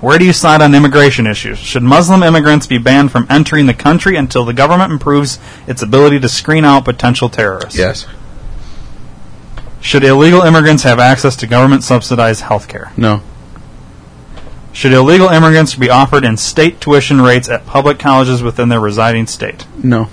[0.00, 1.58] Where do you side on immigration issues?
[1.58, 5.38] Should Muslim immigrants be banned from entering the country until the government improves
[5.68, 7.78] its ability to screen out potential terrorists?
[7.78, 8.08] Yes.
[9.84, 12.90] Should illegal immigrants have access to government subsidized health care?
[12.96, 13.20] No.
[14.72, 19.26] Should illegal immigrants be offered in state tuition rates at public colleges within their residing
[19.26, 19.66] state?
[19.82, 20.08] No.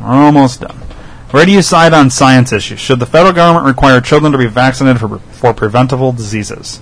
[0.00, 0.76] We're almost done.
[1.30, 2.80] Where do you side on science issues?
[2.80, 6.78] Should the federal government require children to be vaccinated for, for preventable diseases?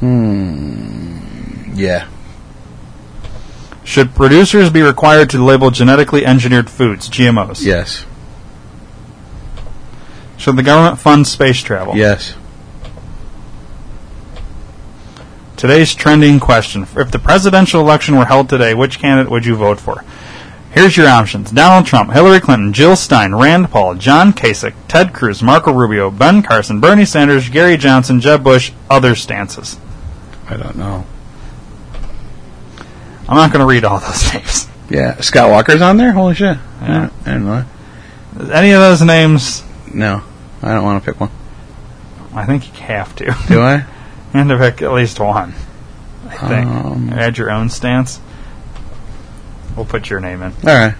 [0.00, 1.74] Hmm.
[1.74, 2.08] Yeah.
[3.84, 7.64] Should producers be required to label genetically engineered foods, GMOs?
[7.64, 8.06] Yes.
[10.36, 11.96] Should the government fund space travel?
[11.96, 12.34] Yes.
[15.56, 16.82] Today's trending question.
[16.96, 20.04] If the presidential election were held today, which candidate would you vote for?
[20.72, 25.42] Here's your options Donald Trump, Hillary Clinton, Jill Stein, Rand Paul, John Kasich, Ted Cruz,
[25.42, 29.78] Marco Rubio, Ben Carson, Bernie Sanders, Gary Johnson, Jeb Bush, other stances.
[30.48, 31.06] I don't know.
[33.32, 34.68] I'm not going to read all those names.
[34.90, 35.20] Yeah.
[35.20, 36.12] Scott Walker's on there?
[36.12, 36.56] Holy shit.
[36.82, 37.10] Yeah.
[37.24, 37.64] I don't know.
[38.52, 40.22] Any of those names, No.
[40.62, 41.30] I don't want to pick one.
[42.34, 43.24] I think you have to.
[43.48, 43.76] Do I?
[43.76, 43.84] You
[44.34, 45.54] have to pick at least one.
[46.28, 46.66] I think.
[46.66, 48.20] Um, Add your own stance.
[49.76, 50.52] We'll put your name in.
[50.52, 50.94] All right.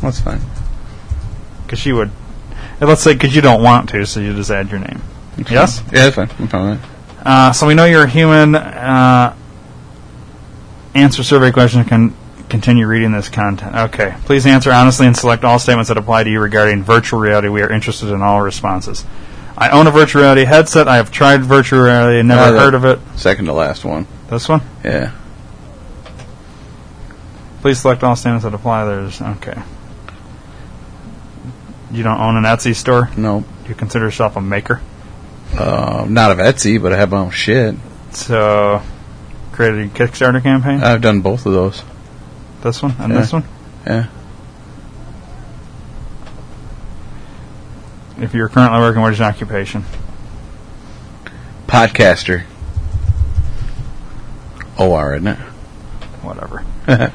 [0.00, 0.40] That's fine.
[1.64, 2.10] Because you would.
[2.80, 5.00] and Let's say because you don't want to, so you just add your name.
[5.50, 5.82] Yes?
[5.92, 6.30] Yeah, that's fine.
[6.38, 7.26] I'm fine with that.
[7.26, 8.54] Uh, so we know you're a human.
[8.54, 9.34] Uh,
[10.94, 11.84] answer survey question.
[11.84, 12.14] Can
[12.48, 13.74] continue reading this content.
[13.74, 14.14] Okay.
[14.26, 17.48] Please answer honestly and select all statements that apply to you regarding virtual reality.
[17.48, 19.04] We are interested in all responses.
[19.56, 20.86] I own a virtual reality headset.
[20.86, 22.98] I have tried virtual reality and never Uh, heard of it.
[23.16, 24.06] Second to last one.
[24.28, 24.60] This one?
[24.84, 25.12] Yeah.
[27.62, 28.84] Please select all statements that apply.
[28.84, 29.60] There's okay.
[31.90, 33.08] You don't own an Etsy store.
[33.16, 33.40] No.
[33.62, 34.80] Do you consider yourself a maker?
[35.56, 37.76] Uh, not of Etsy, but I have my own shit.
[38.10, 38.82] So,
[39.54, 40.82] created a Kickstarter campaign.
[40.82, 41.82] I've done both of those.
[42.62, 43.20] this one and yeah.
[43.20, 43.44] this one.
[43.86, 44.06] Yeah.
[48.18, 49.84] If you're currently working, what is your occupation?
[51.66, 52.44] Podcaster.
[54.78, 55.38] OR, isn't it?
[56.22, 56.64] Whatever.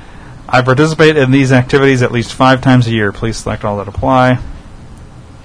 [0.49, 3.11] I participate in these activities at least five times a year.
[3.11, 4.39] Please select all that apply.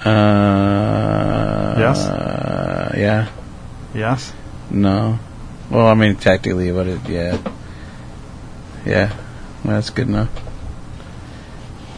[0.04, 2.06] Uh, Yes?
[2.06, 3.28] Uh, yeah.
[3.94, 4.32] Yes.
[4.70, 5.18] No.
[5.74, 7.36] Well, I mean, technically, but it, yeah.
[8.86, 9.12] Yeah.
[9.64, 10.30] That's good enough.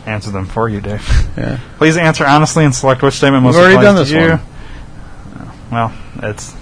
[0.07, 1.07] Answer them for you, Dave.
[1.37, 1.61] Yeah.
[1.77, 4.41] Please answer honestly and select which statement most We've already done this one.
[5.71, 5.93] Well,
[6.23, 6.55] it's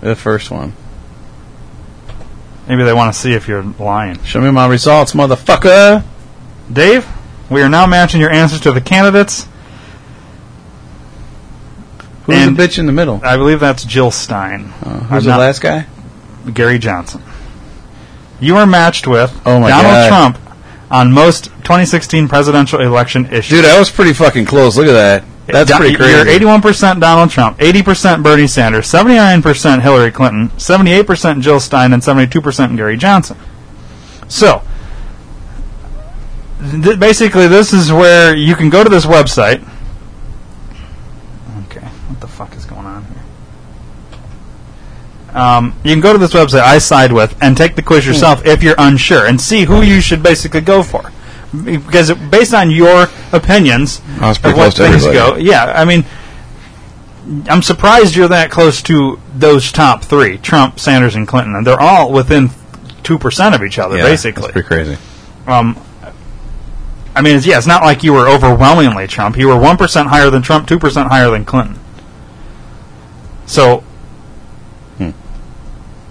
[0.00, 0.72] The first one.
[2.66, 4.22] maybe they want to see if you're lying.
[4.24, 6.02] Show me my results, motherfucker.
[6.72, 7.06] Dave,
[7.50, 9.46] we are now matching your answers to the candidates.
[12.24, 13.20] Who's And- the bitch in the middle?
[13.22, 14.72] I believe that's Jill Stein.
[14.82, 15.84] Uh, I'm who's the not- last guy?
[16.54, 17.22] Gary Johnson.
[18.40, 20.08] You are matched with Oh Donald God.
[20.08, 20.38] Trump
[20.90, 23.48] on most 2016 presidential election issues.
[23.58, 24.76] Dude, that was pretty fucking close.
[24.76, 25.24] Look at that.
[25.46, 26.12] That's Do- pretty crazy.
[26.12, 26.24] You're
[26.58, 32.96] 81% Donald Trump, 80% Bernie Sanders, 79% Hillary Clinton, 78% Jill Stein, and 72% Gary
[32.96, 33.36] Johnson.
[34.28, 34.62] So,
[36.82, 39.60] th- basically, this is where you can go to this website.
[41.70, 43.12] Okay, what the fuck is going on here?
[45.36, 48.46] Um, you can go to this website, I side with, and take the quiz yourself
[48.46, 51.12] if you're unsure, and see who you should basically go for.
[51.64, 56.04] Because it, based on your opinions of what things go, yeah, I mean,
[57.50, 61.80] I'm surprised you're that close to those top three: Trump, Sanders, and Clinton, and they're
[61.80, 62.50] all within
[63.02, 64.42] two percent of each other, Yeah, basically.
[64.42, 64.96] That's pretty crazy.
[65.46, 65.78] Um,
[67.14, 69.36] I mean, it's, yeah, it's not like you were overwhelmingly Trump.
[69.36, 71.78] You were one percent higher than Trump, two percent higher than Clinton.
[73.46, 73.85] So, Hmm.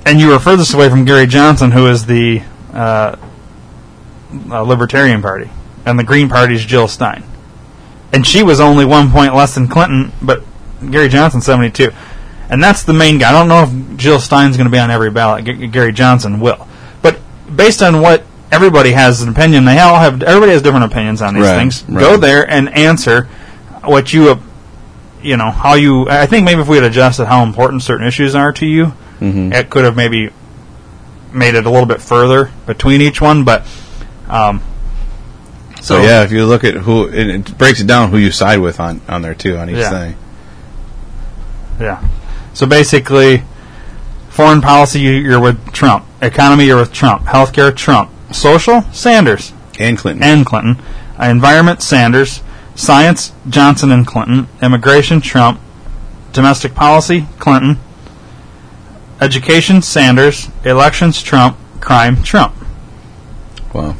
[0.05, 2.41] And you were furthest away from Gary Johnson, who is the
[2.73, 3.15] uh,
[4.49, 5.49] uh, Libertarian Party,
[5.85, 7.23] and the Green Party's Jill Stein,
[8.13, 10.43] and she was only one point less than Clinton, but
[10.91, 11.91] Gary Johnson seventy two,
[12.49, 13.29] and that's the main guy.
[13.29, 15.45] I don't know if Jill Stein's going to be on every ballot.
[15.45, 16.67] G- Gary Johnson will,
[17.01, 17.19] but
[17.55, 21.33] based on what everybody has an opinion, they all have everybody has different opinions on
[21.33, 21.83] these Right, things.
[21.89, 21.99] right.
[21.99, 23.23] Go there and answer
[23.83, 24.39] what you, uh,
[25.21, 26.07] you know, how you.
[26.09, 29.53] I think maybe if we had adjusted how important certain issues are to you, Mm-hmm.
[29.53, 30.29] it could have maybe
[31.31, 33.43] made it a little bit further between each one.
[33.43, 33.65] But
[34.29, 34.61] um,
[35.81, 38.59] So, yeah, if you look at who, it, it breaks it down who you side
[38.59, 39.89] with on, on there too on each Yeah.
[39.89, 40.15] thing.
[41.79, 42.03] Yeah.
[42.53, 43.43] So basically,
[44.29, 46.05] foreign policy, you- you're with Trump.
[46.21, 47.23] Economy, you're with Trump.
[47.25, 48.09] Healthcare, Trump.
[48.31, 50.23] Social, Sanders And Clinton.
[50.23, 50.77] and Clinton.
[51.19, 52.41] Environment, Sanders.
[52.75, 54.47] Science, Johnson and Clinton.
[54.61, 55.59] Immigration, Trump.
[56.33, 57.77] Domestic policy, Clinton.
[59.21, 60.49] Education, Sanders.
[60.63, 61.57] Elections, Trump.
[61.79, 62.55] Crime, Trump.
[63.73, 63.95] wow.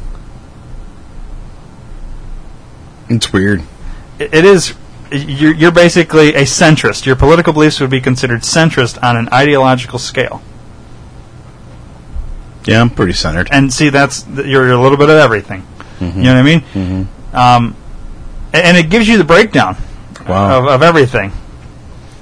[3.08, 3.62] It's weird.
[4.18, 4.74] It it is.
[5.12, 7.06] You're, you're basically a centrist.
[7.06, 10.42] Your political beliefs would be considered centrist on an ideological scale.
[12.64, 13.48] Yeah, I'm pretty centered.
[13.52, 15.64] and see that's you're, you're a little bit of everything.
[16.00, 16.60] You know what I mean?
[16.60, 17.36] Mm-hmm.
[17.36, 17.76] Um,
[18.52, 19.76] and it gives you the breakdown
[20.28, 20.58] Wow.
[20.58, 21.32] of, of everything.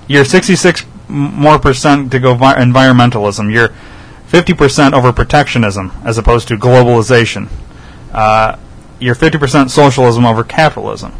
[0.06, 3.52] You're 66 m- more percent to go vi- environmentalism.
[3.52, 3.70] You're
[4.26, 7.48] 50 percent over protectionism as opposed to globalization.
[8.12, 8.56] Uh,
[9.00, 11.12] you're 50% socialism over capitalism,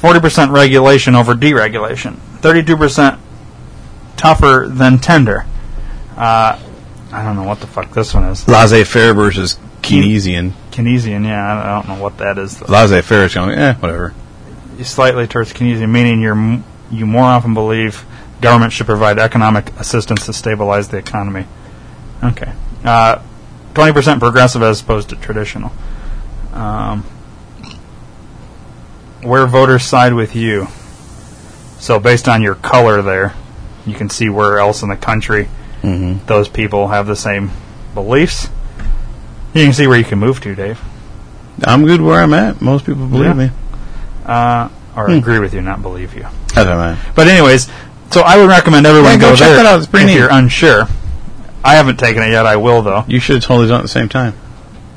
[0.00, 3.18] 40% regulation over deregulation, 32%
[4.16, 5.46] tougher than tender.
[6.16, 6.58] Uh,
[7.12, 8.46] I don't know what the fuck this one is.
[8.46, 10.52] Laissez faire versus Keynesian.
[10.70, 12.58] Keynesian, yeah, I don't know what that is.
[12.58, 12.66] Though.
[12.70, 14.12] Laissez faire is going, eh, whatever.
[14.82, 18.04] Slightly towards Keynesian, meaning you're m- you more often believe
[18.40, 21.46] government should provide economic assistance to stabilize the economy.
[22.22, 22.52] Okay,
[22.84, 23.20] uh,
[23.74, 25.72] twenty percent progressive as opposed to traditional.
[26.52, 27.04] Um,
[29.22, 30.68] where voters side with you.
[31.78, 33.34] So based on your color, there,
[33.86, 35.48] you can see where else in the country
[35.82, 36.26] Mm-hmm.
[36.26, 37.50] those people have the same
[37.94, 38.48] beliefs.
[39.54, 40.80] You can see where you can move to, Dave.
[41.62, 42.60] I'm good where I'm at.
[42.60, 43.32] Most people believe Yeah.
[43.34, 43.50] me.
[44.24, 45.18] Uh, or Hmm.
[45.18, 46.26] agree with you, not believe you.
[46.54, 46.96] That's all right.
[47.14, 47.68] But anyways,
[48.10, 49.78] so I would recommend everyone Yeah, go go check there that out.
[49.78, 50.18] It's pretty if neat.
[50.18, 50.86] you're unsure.
[51.64, 52.46] I haven't taken it yet.
[52.46, 53.04] I will though.
[53.08, 54.34] You should have told us at the same time.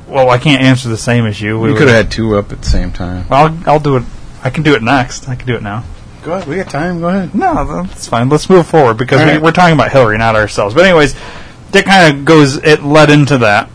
[0.06, 1.58] Well, I can't answer the same as you.
[1.58, 3.26] We We were- could have had two up at the same time.
[3.28, 4.04] Well, I'll, I'll do it.
[4.42, 5.28] I can do it next.
[5.28, 5.84] I can do it now.
[6.22, 6.48] Go ahead.
[6.48, 7.00] We got time.
[7.00, 7.34] Go ahead.
[7.34, 8.28] No, that's fine.
[8.28, 9.42] Let's move forward because All we, right.
[9.42, 10.74] we're talking about Hillary, not ourselves.
[10.74, 11.14] But anyways,
[11.72, 12.56] that kind of goes.
[12.56, 13.68] It led into that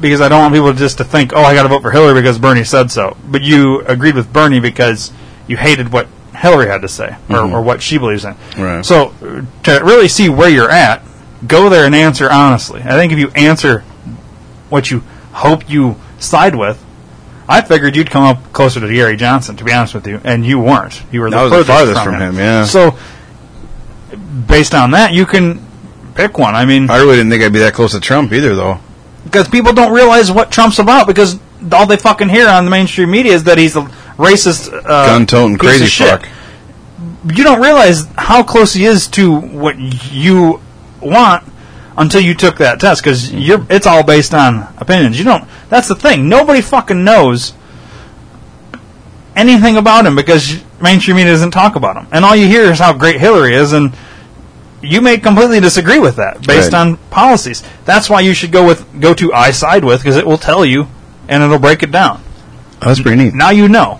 [0.00, 2.14] because I don't want people just to think, "Oh, I got to vote for Hillary
[2.20, 5.12] because Bernie said so." But you agreed with Bernie because
[5.46, 7.52] you hated what Hillary had to say or, Mhm.
[7.52, 8.34] or what she believes in.
[8.58, 8.84] Right.
[8.84, 9.12] So
[9.64, 11.02] to really see where you're at,
[11.46, 12.82] go there and answer honestly.
[12.84, 13.84] I think if you answer
[14.70, 15.02] what you
[15.32, 16.78] hope you side with.
[17.46, 20.46] I figured you'd come up closer to Gary Johnson, to be honest with you, and
[20.46, 21.02] you weren't.
[21.12, 22.64] You were the the farthest from him, yeah.
[22.64, 22.94] So,
[24.48, 25.60] based on that, you can
[26.14, 26.54] pick one.
[26.54, 28.78] I mean, I really didn't think I'd be that close to Trump either, though.
[29.24, 31.38] because people don't realize what Trump's about because
[31.72, 33.82] all they fucking hear on the mainstream media is that he's a
[34.16, 36.28] racist, uh, Gun-toting crazy fuck.
[37.34, 39.76] You don't realize how close he is to what
[40.12, 40.60] you
[41.00, 41.44] want
[41.96, 45.18] until you took that test because you're it's all based on opinions.
[45.18, 45.44] You don't.
[45.70, 46.28] That's the thing.
[46.28, 47.54] Nobody fucking knows
[49.36, 52.78] anything about him because mainstream media doesn't talk about him, and all you hear is
[52.78, 53.92] how great Hillary is, and
[54.82, 56.80] you may completely disagree with that based Right.
[56.80, 57.62] on policies.
[57.84, 60.64] That's why you should go with go to I side with because it will tell
[60.64, 60.88] you
[61.28, 62.22] and it'll break it down.
[62.80, 63.34] That's pretty neat.
[63.34, 63.98] Now you know.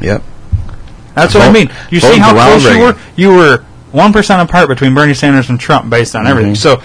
[0.00, 0.22] Yep.
[1.14, 1.70] That's what I mean.
[1.90, 2.96] You see how close you were?
[3.16, 6.52] You were one percent apart between Bernie Sanders and Trump based on everything.
[6.52, 6.56] Mhm.
[6.58, 6.82] So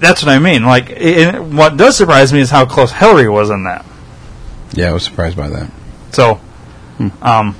[0.00, 0.64] that's what I mean.
[0.64, 3.84] Like, it, what does surprise me is how close Hillary was in that.
[4.72, 5.70] Yeah, I was surprised by that.
[6.12, 6.40] So,
[6.98, 7.08] Hmm.
[7.22, 7.56] um,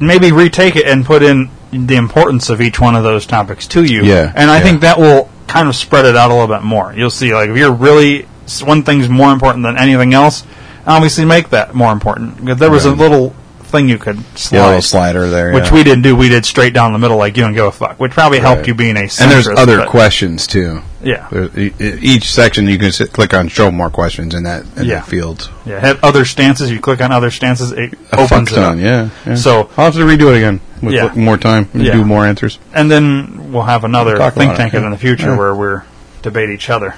[0.00, 3.84] maybe retake it and put in the importance of each one of those topics to
[3.84, 4.02] you.
[4.04, 4.62] Yeah, and I yeah.
[4.64, 6.92] think that will kind of spread it out a little bit more.
[6.96, 8.26] You'll see, like, if you're really
[8.64, 10.44] one thing's more important than anything else,
[10.86, 12.58] obviously make that more important.
[12.58, 13.34] There was a little
[13.66, 15.74] thing you could slide, Yeah, a little slider there, which yeah.
[15.74, 16.14] we didn't do.
[16.16, 18.60] We did straight down the middle, like you don't give a fuck, which probably helped
[18.60, 18.68] Right.
[18.68, 19.20] you being a centrist.
[19.22, 20.82] And there's other but- questions too.
[21.02, 21.28] Yeah.
[21.56, 24.94] Each section you can sit, click on show more questions in that in Yeah.
[24.96, 25.50] that field.
[25.64, 26.70] Yeah, have other stances.
[26.70, 28.76] You click on other stances, it A opens it up.
[28.78, 29.34] yeah, yeah.
[29.36, 31.10] So I'll have to redo it again with Yeah.
[31.14, 31.92] more time and Yeah.
[31.92, 32.58] do more answers.
[32.74, 34.80] and then we'll have another Talk think it, tank yeah.
[34.84, 35.82] in the future where we're
[36.22, 36.94] debate each other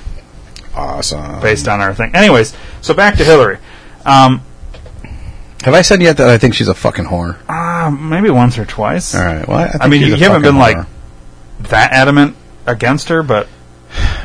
[0.74, 1.40] Awesome.
[1.40, 2.10] based on our thing.
[2.14, 3.58] Anyways, so back to Hillary.
[4.06, 4.40] Um,
[5.64, 7.36] Have I said yet that I think she's a fucking whore?
[7.48, 9.14] uh, maybe once or twice.
[9.14, 9.46] All right.
[9.46, 10.76] Well, I, think I mean, you haven't been like
[11.60, 12.36] that adamant
[12.66, 13.48] against her, but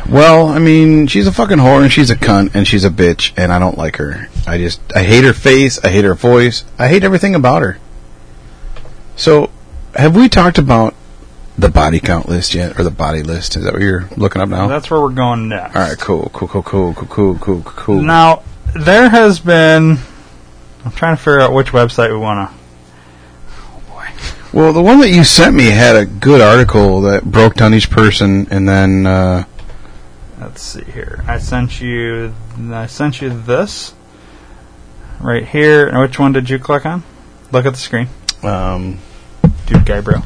[0.09, 3.33] Well, I mean, she's a fucking whore and she's a cunt and she's a bitch
[3.35, 4.27] and I don't like her.
[4.45, 7.79] I just I hate her face, I hate her voice, I hate everything about her.
[9.15, 9.49] So,
[9.95, 10.93] have we talked about
[11.57, 13.55] the body count list yet or the body list?
[13.55, 14.67] Is that what you're looking up now?
[14.67, 15.75] that's where we're going next.
[15.75, 18.01] All right, cool, cool, cool, cool, cool, cool, cool, cool.
[18.01, 18.43] Now,
[18.75, 19.97] there has been.
[20.85, 22.55] I'm trying to figure out which website we want to.
[24.53, 27.89] Well, the one that you sent me had a good article that broke down each
[27.89, 29.45] person, and then uh,
[30.43, 31.23] Let's see here.
[31.25, 32.35] I sent you.
[32.69, 33.95] I sent you this
[35.21, 35.87] right here.
[35.87, 37.01] And which one did you click on?
[37.51, 38.09] Look at the screen,
[38.43, 38.99] um,
[39.65, 39.85] dude.
[39.85, 40.23] Gabriel.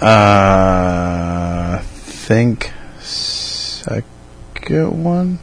[0.00, 4.04] uh, think second
[5.02, 5.38] one.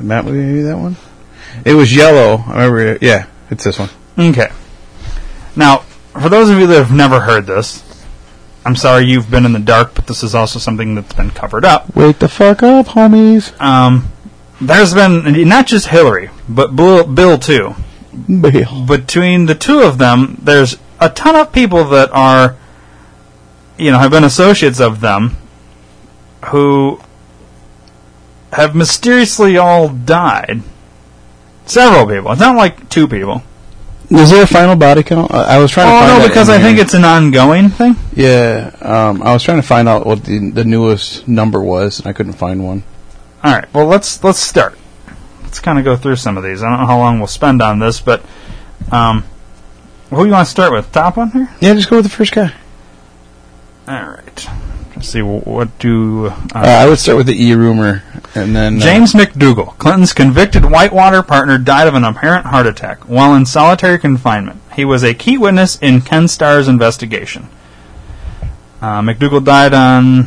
[0.00, 0.96] Matt, you that one?
[1.64, 2.42] It was yellow.
[2.46, 2.94] I remember.
[2.94, 3.02] It.
[3.02, 3.90] Yeah, it's this one.
[4.18, 4.48] Okay.
[5.56, 5.78] Now,
[6.12, 7.82] for those of you that have never heard this,
[8.64, 11.64] I'm sorry you've been in the dark, but this is also something that's been covered
[11.64, 11.94] up.
[11.96, 13.58] Wake the fuck up, homies.
[13.60, 14.08] Um,
[14.60, 17.74] there's been not just Hillary, but Bill, Bill too.
[18.26, 18.84] Bill.
[18.86, 22.56] Between the two of them, there's a ton of people that are,
[23.78, 25.36] you know, have been associates of them
[26.46, 27.00] who
[28.52, 30.62] have mysteriously all died.
[31.66, 32.32] Several people.
[32.32, 33.42] It's not like two people.
[34.10, 35.32] Is there a final body count?
[35.34, 36.66] I, I was trying to Oh find no, because I here.
[36.66, 37.94] think it's an ongoing thing.
[38.14, 42.08] Yeah, um, I was trying to find out what the the newest number was, and
[42.08, 42.84] I couldn't find one.
[43.44, 43.72] All right.
[43.74, 44.78] Well, let's let's start.
[45.42, 46.62] Let's kind of go through some of these.
[46.62, 48.24] I don't know how long we'll spend on this, but
[48.90, 49.24] um,
[50.08, 50.90] who you want to start with?
[50.90, 51.50] Top one here.
[51.60, 52.54] Yeah, just go with the first guy.
[53.86, 54.48] All right.
[54.96, 55.20] Let's see.
[55.22, 58.02] What do uh, Uh, I would start with the E rumor,
[58.34, 63.08] and then uh, James McDougal, Clinton's convicted Whitewater partner, died of an apparent heart attack
[63.08, 64.60] while in solitary confinement.
[64.74, 67.48] He was a key witness in Ken Starr's investigation.
[68.80, 70.26] Uh, McDougal died on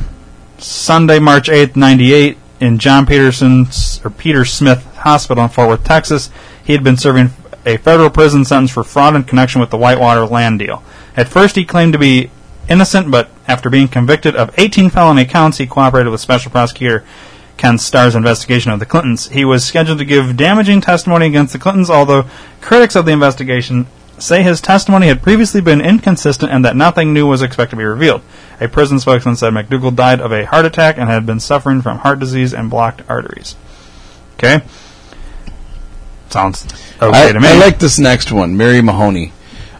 [0.57, 6.29] Sunday, March 8th, 98, in John Peterson's or Peter Smith Hospital in Fort Worth, Texas.
[6.63, 7.31] He had been serving
[7.65, 10.83] a federal prison sentence for fraud in connection with the Whitewater land deal.
[11.15, 12.29] At first, he claimed to be
[12.69, 17.03] innocent, but after being convicted of 18 felony counts, he cooperated with Special Prosecutor
[17.61, 19.29] Ken Starr's investigation of the Clintons.
[19.29, 22.25] He was scheduled to give damaging testimony against the Clintons, although
[22.59, 23.85] critics of the investigation
[24.17, 27.83] say his testimony had previously been inconsistent and that nothing new was expected to be
[27.83, 28.23] revealed.
[28.59, 31.99] A prison spokesman said McDougal died of a heart attack and had been suffering from
[31.99, 33.55] heart disease and blocked arteries.
[34.37, 34.63] Okay?
[36.31, 36.65] Sounds
[36.99, 37.47] okay I, to me.
[37.47, 38.57] I like this next one.
[38.57, 39.33] Mary Mahoney,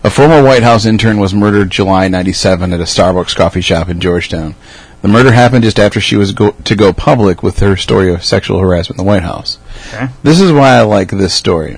[0.04, 4.00] a former White House intern, was murdered July '97 at a Starbucks coffee shop in
[4.00, 4.54] Georgetown.
[5.02, 8.24] The murder happened just after she was go- to go public with her story of
[8.24, 9.58] sexual harassment in the White House.
[9.94, 10.10] Okay.
[10.22, 11.78] This is why I like this story.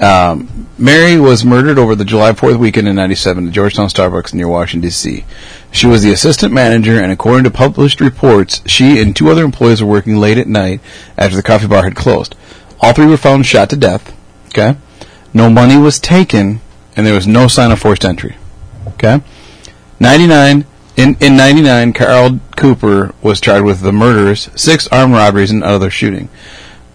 [0.00, 4.48] Um, Mary was murdered over the July 4th weekend in 97 at Georgetown Starbucks near
[4.48, 5.24] Washington, D.C.
[5.70, 9.82] She was the assistant manager, and according to published reports, she and two other employees
[9.82, 10.80] were working late at night
[11.16, 12.34] after the coffee bar had closed.
[12.80, 14.16] All three were found shot to death.
[14.48, 14.76] Okay?
[15.32, 16.60] No money was taken,
[16.96, 18.36] and there was no sign of forced entry.
[18.88, 19.20] Okay?
[20.00, 20.64] 99.
[20.96, 25.90] In, in 99, Carl Cooper was charged with the murders, six armed robberies, and other
[25.90, 26.28] shooting.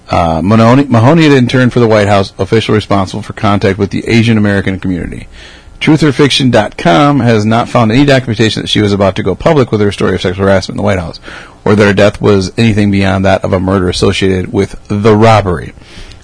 [0.10, 4.08] Uh, Mahoney, Mahoney had interned for the White House official responsible for contact with the
[4.08, 5.28] Asian American community.
[5.82, 9.92] TruthOrFiction.com has not found any documentation that she was about to go public with her
[9.92, 11.20] story of sexual harassment in the White House,
[11.66, 15.74] or that her death was anything beyond that of a murder associated with the robbery.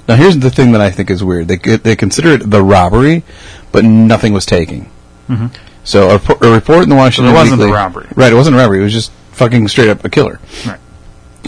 [0.07, 1.47] Now, here's the thing that I think is weird.
[1.47, 3.23] They they consider it the robbery,
[3.71, 4.87] but nothing was taken.
[5.29, 5.51] Mhm.
[5.85, 8.07] So a, a report in the Washington So it wasn't a Weekly- robbery.
[8.15, 8.79] Right, it wasn't a robbery.
[8.79, 10.79] It was just fucking straight up a killer Right.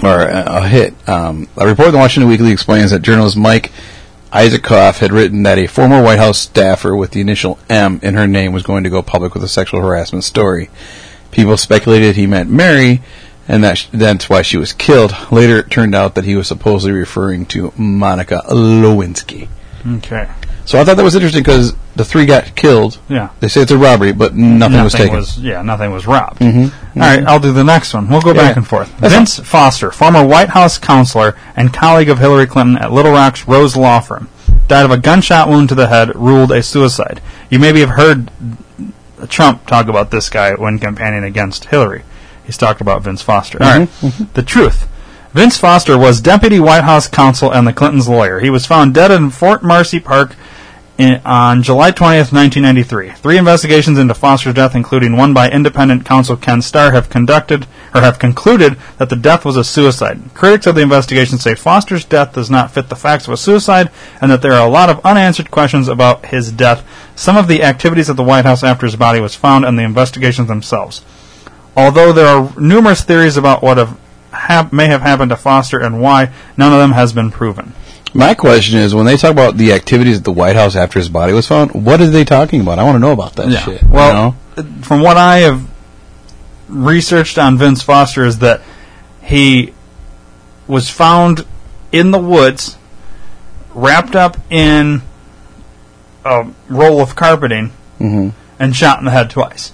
[0.04, 0.94] or a, a hit.
[1.10, 3.72] Um, a report in the Washington Weekly explains that journalist Mike
[4.32, 8.28] Isikoff had written that a former White House staffer with the initial M in her
[8.28, 10.70] name was going to go public with a sexual harassment story.
[11.32, 13.02] People speculated he meant Mary,
[13.48, 15.16] and that sh- that's why she was killed.
[15.32, 19.48] Later, it turned out that he was supposedly referring to Monica Lewinsky.
[19.88, 20.28] Okay.
[20.68, 23.00] So I thought that was interesting because the three got killed.
[23.08, 23.30] Yeah.
[23.40, 25.24] They say it's a robbery, but nothing, was taken.
[25.38, 26.40] yeah, nothing was robbed.
[26.42, 26.66] Mhm.
[26.96, 28.10] All right, I'll do the next one.
[28.10, 28.48] We'll go Yeah.
[28.50, 28.92] back and forth.
[29.00, 33.48] That's Vince Foster, former White House counselor and colleague of Hillary Clinton at Little Rock's
[33.48, 34.28] Rose Law Firm,
[34.68, 37.22] died of a gunshot wound to the head, ruled a suicide.
[37.50, 38.30] You maybe have heard
[39.30, 42.04] Trump talk about this guy when campaigning against Hillary.
[42.44, 43.58] He's talked about Vince Foster.
[43.62, 43.90] All right,
[44.34, 44.86] the truth.
[45.34, 48.40] Vince Foster was deputy White House counsel and the Clintons' lawyer.
[48.40, 50.36] He was found dead in Fort Marcy Park
[50.98, 53.12] in, on July 20th, 1993.
[53.12, 58.02] Three investigations into Foster's death, including one by independent counsel Ken Starr, have conducted or
[58.02, 60.20] have concluded that the death was a suicide.
[60.34, 63.92] Critics of the investigation say Foster's death does not fit the facts of a suicide
[64.22, 67.64] and that there are a lot of unanswered questions about his death, some of the
[67.64, 71.04] activities at the White House after his body was found, and the investigations themselves.
[71.76, 74.00] Although there are numerous theories about what have,
[74.32, 77.74] hap- may have happened to Foster and why, none of them has been proven.
[78.18, 81.08] My question is, when they talk about the activities at the White House after his
[81.08, 82.80] body was found, what are they talking about?
[82.80, 83.60] I want to know about that Yeah.
[83.60, 83.84] shit.
[83.84, 84.66] you Well, know?
[84.82, 85.62] from what I have
[86.68, 88.62] researched on Vince Foster is that
[89.22, 89.72] he
[90.68, 91.46] was found
[91.92, 92.78] in the woods,
[93.76, 95.04] wrapped up in
[96.26, 97.70] a roll of carpeting,
[98.02, 98.32] Mhm.
[98.60, 99.74] and shot in the head twice.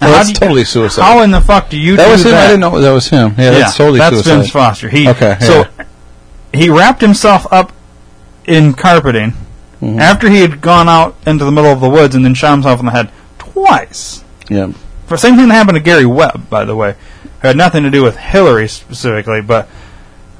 [0.00, 1.02] Well, that's you- totally suicide.
[1.02, 2.30] How in the fuck do you that do was him.
[2.30, 2.44] that?
[2.44, 3.34] I didn't know that was him.
[3.36, 4.36] Yeah, that's totally that's suicide.
[4.36, 4.88] Vince Foster.
[4.88, 5.84] He Okay, So yeah.
[6.58, 7.72] He wrapped himself up
[8.46, 9.34] in carpeting
[9.82, 10.00] Mhm.
[10.00, 12.80] after he had gone out into the middle of the woods and then shot himself
[12.80, 13.08] in the head
[13.38, 14.22] twice.
[14.48, 14.68] Yeah.
[15.06, 16.90] For same thing that happened to Gary Webb, by the way.
[16.90, 19.68] It had nothing to do with Hillary specifically, but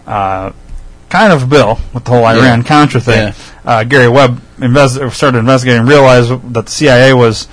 [0.07, 0.51] uh,
[1.11, 2.67] kind of Bill with the whole Iran Yeah.
[2.67, 3.33] Contra thing.
[3.65, 7.47] Uh, Gary Webb invest- started investigating, realized that the CIA was,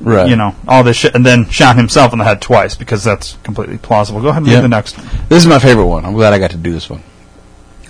[0.00, 0.28] Right.
[0.28, 3.36] you know, all this shit, and then shot himself in the head twice because that's
[3.42, 4.20] completely plausible.
[4.20, 4.56] Go ahead and Yeah.
[4.56, 5.06] read the next one.
[5.28, 6.04] This is my favorite one.
[6.04, 7.02] I'm glad I got to do this one.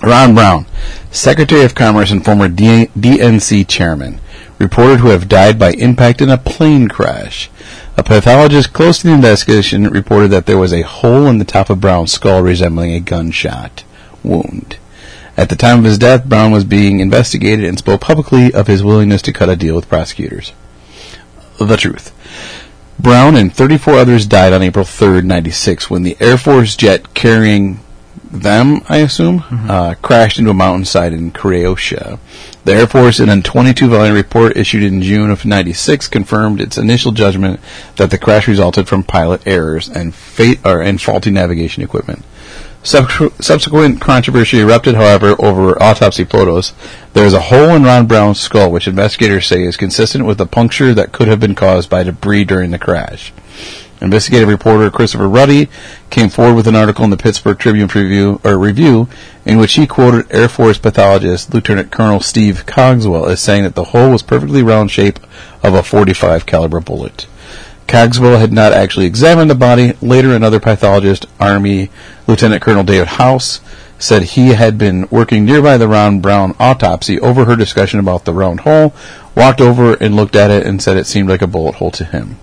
[0.06, 0.66] Ron Brown,
[1.10, 4.20] Secretary of Commerce and former DNC chairman,
[4.56, 7.50] reported to have died by impact in a plane crash.
[7.96, 11.70] A pathologist close to the investigation reported that there was a hole in the top
[11.70, 13.82] of Brown's skull resembling a gunshot
[14.22, 14.76] wound.
[15.36, 18.84] At the time of his death, Brown was being investigated and spoke publicly of his
[18.84, 20.52] willingness to cut a deal with prosecutors.
[21.58, 22.12] The truth.
[22.96, 27.80] Brown and 34 others died on April 3rd, 96, when the Air Force jet carrying
[28.30, 32.18] them, I assume, uh, crashed into a mountainside in Croatia.
[32.64, 36.76] The Air Force, in a 22 volume report issued in June of 96, confirmed its
[36.76, 37.60] initial judgment
[37.96, 40.14] that the crash resulted from pilot errors and,
[40.64, 42.24] or, and faulty navigation equipment.
[42.82, 46.72] Subsequ- subsequent controversy erupted, however, over autopsy photos.
[47.14, 50.46] There is a hole in Ron Brown's skull, which investigators say is consistent with a
[50.46, 53.32] puncture that could have been caused by debris during the crash.
[54.00, 55.68] Investigative reporter Christopher Ruddy
[56.10, 59.08] came forward with an article in the Pittsburgh Tribune Review, or Review
[59.44, 63.84] in which he quoted Air Force pathologist Lieutenant Colonel Steve Cogswell as saying that the
[63.84, 65.18] hole was perfectly round shape
[65.62, 67.26] of a 45 caliber bullet.
[67.86, 69.94] Cogswell had not actually examined the body.
[70.02, 71.88] Later, another pathologist, Army
[72.26, 73.60] Lieutenant Colonel David House,
[73.98, 78.60] said he had been working nearby the Ron Brown autopsy, overheard discussion about the round
[78.60, 78.94] hole,
[79.34, 82.04] walked over and looked at it, and said it seemed like a bullet hole to
[82.04, 82.36] him.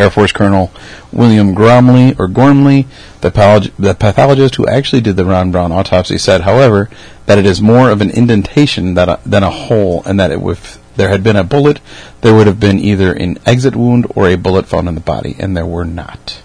[0.00, 0.70] Air Force Colonel
[1.12, 2.86] William Gormley, or Gormley,
[3.20, 6.88] the, patholog- the pathologist who actually did the Ron Brown autopsy, said, however,
[7.26, 11.10] that it is more of an indentation a, than a hole, and that if there
[11.10, 11.80] had been a bullet,
[12.22, 15.36] there would have been either an exit wound or a bullet found in the body,
[15.38, 16.40] and there were not.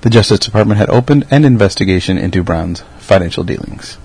[0.00, 3.98] The Justice Department had opened an investigation into Brown's financial dealings.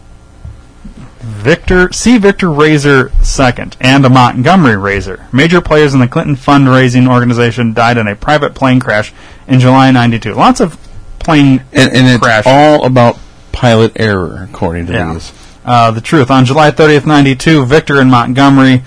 [1.24, 2.18] Victor C.
[2.18, 3.10] Victor Raiser
[3.40, 8.16] II and a Montgomery Raiser, major players in the Clinton fundraising organization, died in a
[8.16, 9.14] private plane crash
[9.48, 10.34] in July '92.
[10.34, 10.78] Lots of
[11.20, 13.18] plane And, and all about
[13.54, 15.14] pilot error, according to Yeah.
[15.14, 15.32] these.
[15.66, 16.30] Uh, the truth.
[16.30, 18.84] On July 30th, 92, Victor and Montgomery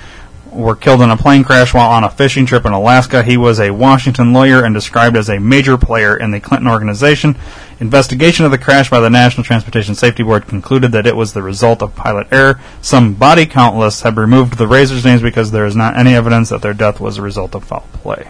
[0.57, 3.23] were killed in a plane crash while on a fishing trip in Alaska.
[3.23, 7.37] He was a Washington lawyer and described as a major player in the Clinton organization.
[7.79, 11.43] Investigation of the crash by the National Transportation Safety Board concluded that it was the
[11.43, 12.61] result of pilot error.
[12.81, 16.49] Some body count lists have removed the Raisers' names because there is not any evidence
[16.49, 18.29] that their death was a result of foul play.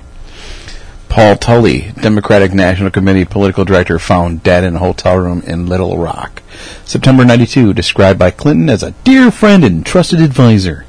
[1.08, 5.96] Paul Tully, Democratic National Committee political director, found dead in a hotel room in Little
[5.96, 6.42] Rock.
[6.84, 10.84] September 92, described by Clinton as a dear friend and trusted advisor.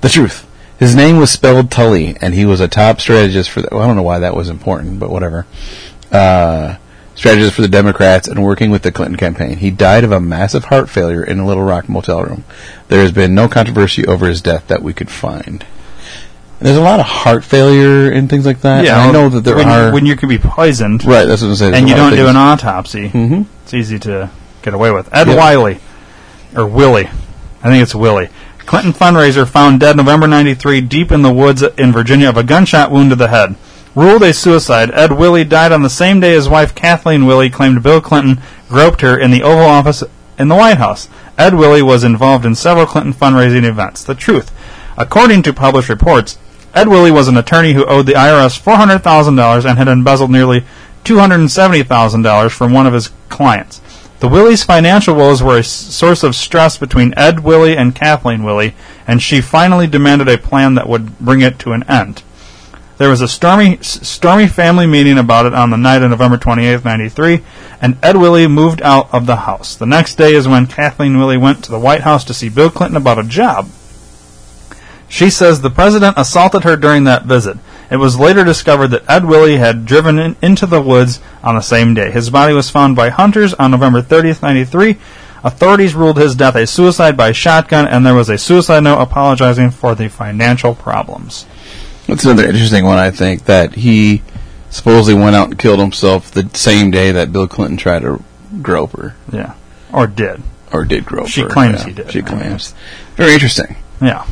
[0.00, 0.48] The truth.
[0.78, 3.86] His name was spelled Tully, and he was a top strategist for the, well, I
[3.86, 5.46] don't know why that was important, but whatever.
[6.10, 6.76] Uh,
[7.14, 9.58] strategist for the Democrats and working with the Clinton campaign.
[9.58, 12.44] He died of a massive heart failure in a Little Rock motel room.
[12.88, 15.64] There has been no controversy over his death that we could find.
[16.58, 18.84] There's a lot of heart failure and things like that.
[18.86, 19.92] and I know that there when, are.
[19.92, 21.74] when you could be poisoned, Right, that's what I'm saying.
[21.74, 23.08] and you don't do an autopsy.
[23.08, 23.46] Mhm.
[23.64, 24.30] It's easy to
[24.62, 25.08] get away with.
[25.12, 25.36] Ed Yep.
[25.36, 25.78] Wiley,
[26.56, 27.08] or Willey,
[27.64, 28.28] I think it's Willey.
[28.66, 32.90] Clinton fundraiser found dead November '93, deep in the woods in Virginia of a gunshot
[32.90, 33.56] wound to the head.
[33.94, 37.82] Ruled a suicide, Ed Willey died on the same day his wife Kathleen Willey claimed
[37.82, 38.40] Bill Clinton
[38.70, 40.02] groped her in the Oval Office
[40.38, 41.08] in the White House.
[41.36, 44.02] Ed Willey was involved in several Clinton fundraising events.
[44.02, 44.50] The truth.
[44.96, 46.38] According to published reports,
[46.74, 50.64] Ed Willey was an attorney who owed the IRS $400,000 and had embezzled nearly
[51.04, 53.81] $270,000 from one of his clients.
[54.22, 58.44] The Willeys' financial woes were a s- source of stress between Ed Willey and Kathleen
[58.44, 58.72] Willey,
[59.04, 62.22] and she finally demanded a plan that would bring it to an end.
[62.98, 66.36] There was a stormy, s- stormy family meeting about it on the night of November
[66.36, 67.42] 28, 93,
[67.80, 69.74] and Ed Willey moved out of the house.
[69.74, 72.70] The next day is when Kathleen Willey went to the White House to see Bill
[72.70, 73.70] Clinton about a job.
[75.08, 77.58] She says the president assaulted her during that visit.
[77.92, 81.60] It was later discovered that Ed Willey had driven in, into the woods on the
[81.60, 82.10] same day.
[82.10, 84.96] His body was found by hunters on November 30th, 93.
[85.44, 89.70] Authorities ruled his death a suicide by shotgun, and there was a suicide note apologizing
[89.70, 91.44] for the financial problems.
[92.06, 94.22] That's another interesting one, I think, that he
[94.70, 98.22] supposedly went out and killed himself the same day that Bill Clinton tried to
[98.62, 99.14] grope her.
[99.30, 99.52] Yeah.
[99.92, 100.42] Or did.
[100.72, 101.48] Or did grope She her.
[101.48, 102.10] claims yeah, he did.
[102.10, 102.74] She claims.
[103.16, 103.76] Very interesting.
[104.00, 104.26] Yeah.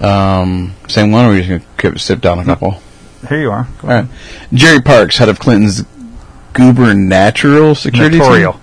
[0.00, 2.80] Um, same one, or are we just going to sip down a couple?
[3.28, 3.68] Here you are.
[3.80, 4.08] Go All right.
[4.52, 5.84] Jerry Parks, head of Clinton's
[6.52, 8.52] gubernatorial security Gubernatorial.
[8.52, 8.62] team.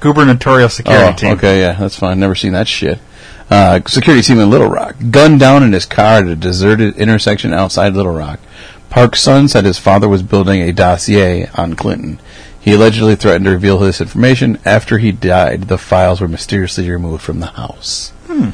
[0.00, 1.32] Gubernatorial security oh, team.
[1.32, 2.20] Okay, yeah, that's fine.
[2.20, 3.00] Never seen that shit.
[3.50, 4.96] Uh, security team in Little Rock.
[5.10, 8.40] Gunned down in his car at a deserted intersection outside Little Rock.
[8.90, 12.20] Park's son said his father was building a dossier on Clinton.
[12.60, 14.58] He allegedly threatened to reveal this information.
[14.64, 18.10] After he died, the files were mysteriously removed from the house.
[18.26, 18.50] Hmm.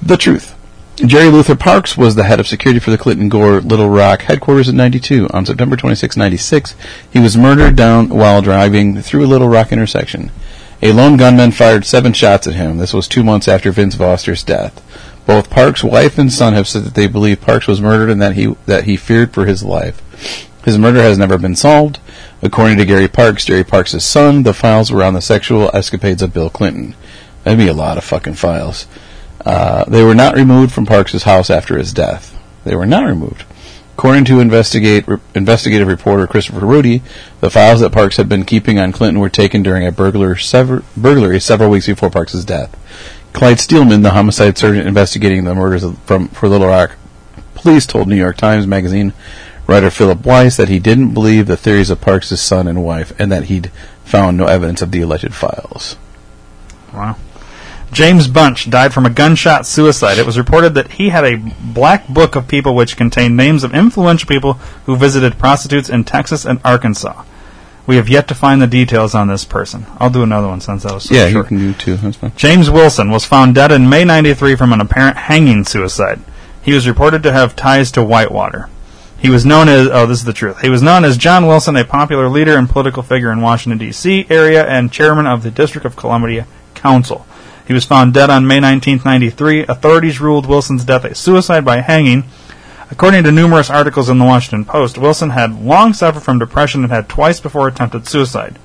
[0.00, 0.55] The truth.
[1.04, 4.66] Jerry Luther Parks was the head of security for the Clinton Gore Little Rock headquarters
[4.66, 5.28] in 92.
[5.28, 6.74] On September 26, 96,
[7.10, 10.30] he was murdered down while driving through a Little Rock intersection.
[10.80, 12.78] A lone gunman fired seven shots at him.
[12.78, 14.82] This was two months after Vince Foster's death.
[15.26, 18.32] Both Parks' wife and son have said that they believe Parks was murdered and that
[18.32, 20.00] he that he feared for his life.
[20.64, 22.00] His murder has never been solved.
[22.40, 26.32] According to Gary Parks, Jerry Parks' son, the files were on the sexual escapades of
[26.32, 26.94] Bill Clinton.
[27.44, 28.86] That'd be a lot of fucking files.
[29.46, 32.36] Uh, they were not removed from Parks' house after his death.
[32.64, 33.44] They were not removed.
[33.96, 37.00] According to investigate, re- investigative reporter Christopher Ruddy,
[37.40, 40.82] the files that Parks had been keeping on Clinton were taken during a burglar sever-
[40.96, 42.76] burglary several weeks before Parks' death.
[43.32, 46.96] Clyde Steelman, the homicide sergeant investigating the murders of, from for Little Rock
[47.54, 49.12] police, told New York Times Magazine
[49.66, 53.30] writer Philip Weiss that he didn't believe the theories of Parks' son and wife, and
[53.30, 53.70] that he'd
[54.04, 55.96] found no evidence of the alleged files.
[56.92, 57.16] Wow.
[57.92, 60.18] James Bunch died from a gunshot suicide.
[60.18, 63.74] It was reported that he had a black book of people which contained names of
[63.74, 64.54] influential people
[64.84, 67.24] who visited prostitutes in Texas and Arkansas.
[67.86, 69.86] We have yet to find the details on this person.
[69.98, 71.44] I'll do another one since that was so yeah, short.
[71.44, 71.96] you can do two.
[71.96, 72.32] That's fine.
[72.36, 76.20] James Wilson was found dead in May 93 from an apparent hanging suicide.
[76.60, 78.68] He was reported to have ties to Whitewater.
[79.18, 80.60] He was known as, oh, this is the truth.
[80.60, 84.26] He was known as John Wilson, a popular leader and political figure in Washington, D.C.
[84.28, 87.24] area and chairman of the District of Columbia Council.
[87.66, 89.66] He was found dead on May 19, 93.
[89.66, 92.24] Authorities ruled Wilson's death a suicide by hanging.
[92.90, 96.92] According to numerous articles in the Washington Post, Wilson had long suffered from depression and
[96.92, 98.58] had twice before attempted suicide.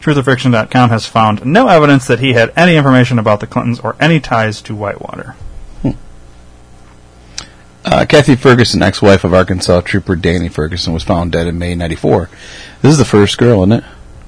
[0.00, 4.18] TruthOrFiction.com has found no evidence that he had any information about the Clintons or any
[4.18, 5.36] ties to Whitewater.
[7.84, 12.28] Uh, Kathy Ferguson, ex-wife of Arkansas Trooper Danny Ferguson, was found dead in May '94.
[12.82, 13.84] This is the first girl, isn't it?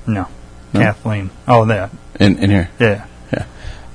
[0.06, 0.26] No.
[0.72, 0.80] No?
[0.80, 1.30] Kathleen.
[1.46, 1.90] Oh, yeah.
[2.18, 2.70] In in here.
[2.78, 3.06] Yeah.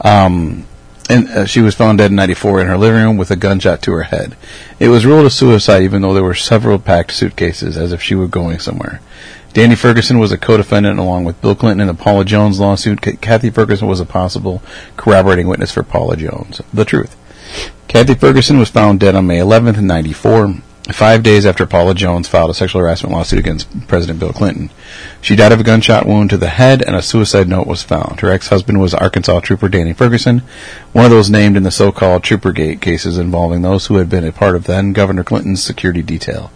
[0.01, 0.65] Um,
[1.09, 3.81] and uh, she was found dead in '94 in her living room with a gunshot
[3.83, 4.35] to her head.
[4.79, 8.15] It was ruled a suicide, even though there were several packed suitcases, as if she
[8.15, 8.99] were going somewhere.
[9.53, 13.01] Danny Ferguson was a co-defendant along with Bill Clinton in the Paula Jones lawsuit.
[13.01, 14.61] K- Kathy Ferguson was a possible
[14.97, 16.61] corroborating witness for Paula Jones.
[16.73, 17.15] The truth.
[17.87, 20.55] Kathy Ferguson was found dead on May 11th, 94,
[20.93, 24.69] five days after Paula Jones filed a sexual harassment lawsuit against President Bill Clinton.
[25.21, 28.19] She died of a gunshot wound to the head, and a suicide note was found.
[28.21, 30.43] Her ex-husband was Arkansas Trooper Danny Ferguson,
[30.93, 34.31] one of those named in the so-called Troopergate cases involving those who had been a
[34.31, 36.51] part of then Governor Clinton's security detail.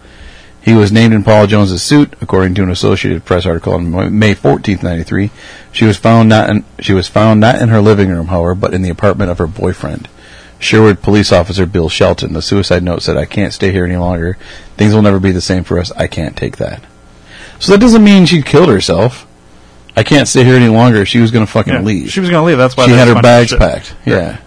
[0.62, 4.36] He was named in Paula Jones's suit, according to an Associated Press article on May
[4.36, 5.32] 14th, 93.
[5.72, 8.74] She was found not in, she was found not in her living room, however, but
[8.74, 10.08] in the apartment of her boyfriend.
[10.62, 12.34] Sherwood police officer Bill Shelton.
[12.34, 14.38] The suicide note said, I can't stay here any longer.
[14.78, 15.92] Things will never be the same for us.
[15.94, 16.84] I can't take that.
[17.60, 19.28] So that doesn't mean she killed herself.
[19.98, 21.06] I can't stay here any longer.
[21.06, 22.12] She was going to fucking Yeah, leave.
[22.12, 22.58] She was going to leave.
[22.58, 23.60] That's why she had her bags shit.
[23.60, 23.96] packed.
[24.06, 24.38] Yeah.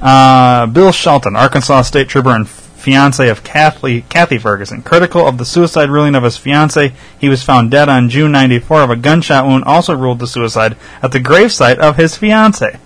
[0.00, 4.82] Uh, Bill Shelton, Arkansas State Trooper and fiance of Kathy, Kathy Ferguson.
[4.82, 8.82] Critical of the suicide ruling of his fiance, he was found dead on June 94
[8.82, 12.78] of a gunshot wound, also ruled the suicide at the gravesite of his fiance.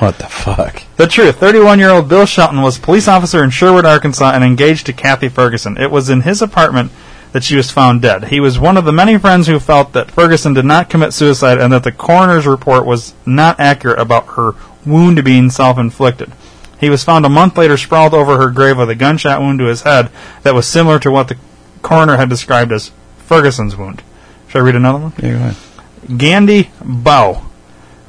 [0.00, 0.82] What the fuck?
[0.96, 1.36] The truth.
[1.36, 4.92] 31 year old Bill Shelton was a police officer in Sherwood, Arkansas, and engaged to
[4.92, 5.78] Kathy Ferguson.
[5.78, 6.92] It was in his apartment
[7.32, 8.24] that she was found dead.
[8.24, 11.58] He was one of the many friends who felt that Ferguson did not commit suicide
[11.58, 14.52] and that the coroner's report was not accurate about her
[14.84, 16.32] wound being self inflicted.
[16.78, 19.66] He was found a month later sprawled over her grave with a gunshot wound to
[19.66, 20.10] his head
[20.42, 21.36] that was similar to what the
[21.82, 24.02] coroner had described as Ferguson's wound.
[24.48, 25.12] Should I read another one?
[25.18, 26.18] Yeah, go ahead.
[26.18, 27.42] Gandy Baugh,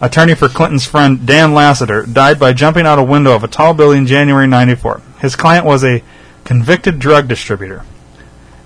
[0.01, 3.73] attorney for Clinton's friend Dan Lasater, died by jumping out a window of a tall
[3.73, 5.01] building in January 94.
[5.19, 6.03] His client was a
[6.45, 7.83] convicted drug distributor.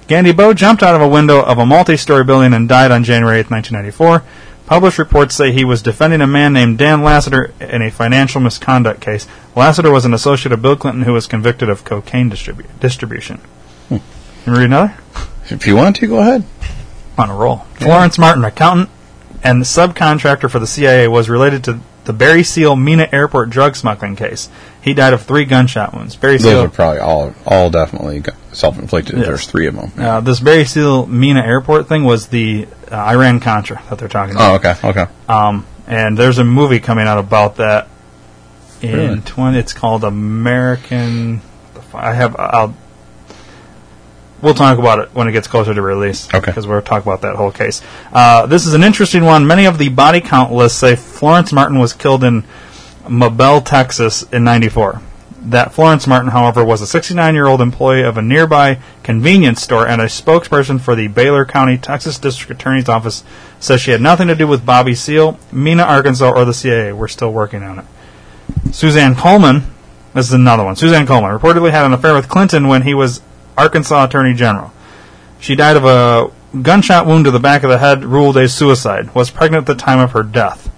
[0.07, 3.39] Gandy Baugh jumped out of a window of a multi-story building and died on January
[3.39, 4.23] 8, 1994.
[4.65, 9.01] Published reports say he was defending a man named Dan Lasater in a financial misconduct
[9.01, 9.27] case.
[9.55, 13.37] Lasater was an associate of Bill Clinton who was convicted of cocaine distribu- distribution.
[13.89, 13.97] Hmm.
[14.45, 14.95] You read another?
[15.49, 16.43] If you want to, go ahead.
[17.17, 17.57] on a roll.
[17.75, 18.89] Florence Martin, accountant
[19.43, 23.75] and the subcontractor for the CIA, was related to the Barry Seal Mena Airport drug
[23.75, 24.49] smuggling case.
[24.81, 26.15] He died of three gunshot wounds.
[26.17, 26.59] Barry Those Seal.
[26.61, 29.15] are probably all all definitely self-inflicted.
[29.17, 29.25] Yes.
[29.25, 29.91] There's three of them.
[29.97, 34.35] uh, this Barry Seal Mena Airport thing was the uh, Iran Contra that they're talking
[34.35, 34.51] about.
[34.65, 35.11] Oh, okay, okay.
[35.29, 37.87] Um, and there's a movie coming out about that.
[38.81, 39.21] In Really?
[39.21, 41.41] 20, it's called American.
[41.93, 42.35] I have.
[42.37, 42.75] I'll.
[44.43, 46.27] We'll talk about it when it gets closer to release.
[46.27, 46.47] Okay.
[46.47, 47.81] Because we'll talk about that whole case.
[48.11, 49.47] Uh, this is an interesting one.
[49.47, 52.43] Many of the body count lists say Florence Martin was killed in
[53.09, 55.01] Mabel, Texas in 94.
[55.43, 59.87] That Florence Martin, however, was a 69 year old employee of a nearby convenience store,
[59.87, 63.23] and a spokesperson for the Baylor County, Texas District Attorney's Office
[63.61, 66.91] says she had nothing to do with Bobby Seale, Mena, Arkansas, or the CIA.
[66.91, 67.85] We're still working on it.
[68.73, 69.63] Suzanne Coleman,
[70.13, 70.75] this is another one.
[70.75, 73.21] Suzanne Coleman reportedly had an affair with Clinton when he was
[73.57, 74.71] Arkansas Attorney General.
[75.39, 76.31] She died of a
[76.61, 79.13] gunshot wound to the back of the head, ruled a suicide.
[79.15, 80.71] Was pregnant at the time of her death.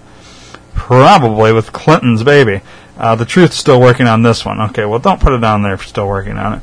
[0.74, 2.62] Probably with Clinton's baby.
[2.98, 4.60] Uh, the truth's still working on this one.
[4.60, 6.62] Okay, well, don't put it on there if you're still working on it.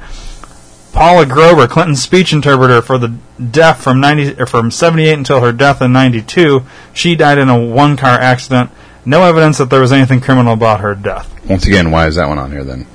[0.94, 3.18] Paula Grover, Clinton's speech interpreter for the
[3.52, 6.64] deaf from 90 from 78 until her death in 92.
[6.94, 8.69] She died in a one-car accident.
[9.03, 11.30] No evidence that there was anything criminal about her death.
[11.48, 12.85] Once again, why is that one on here then?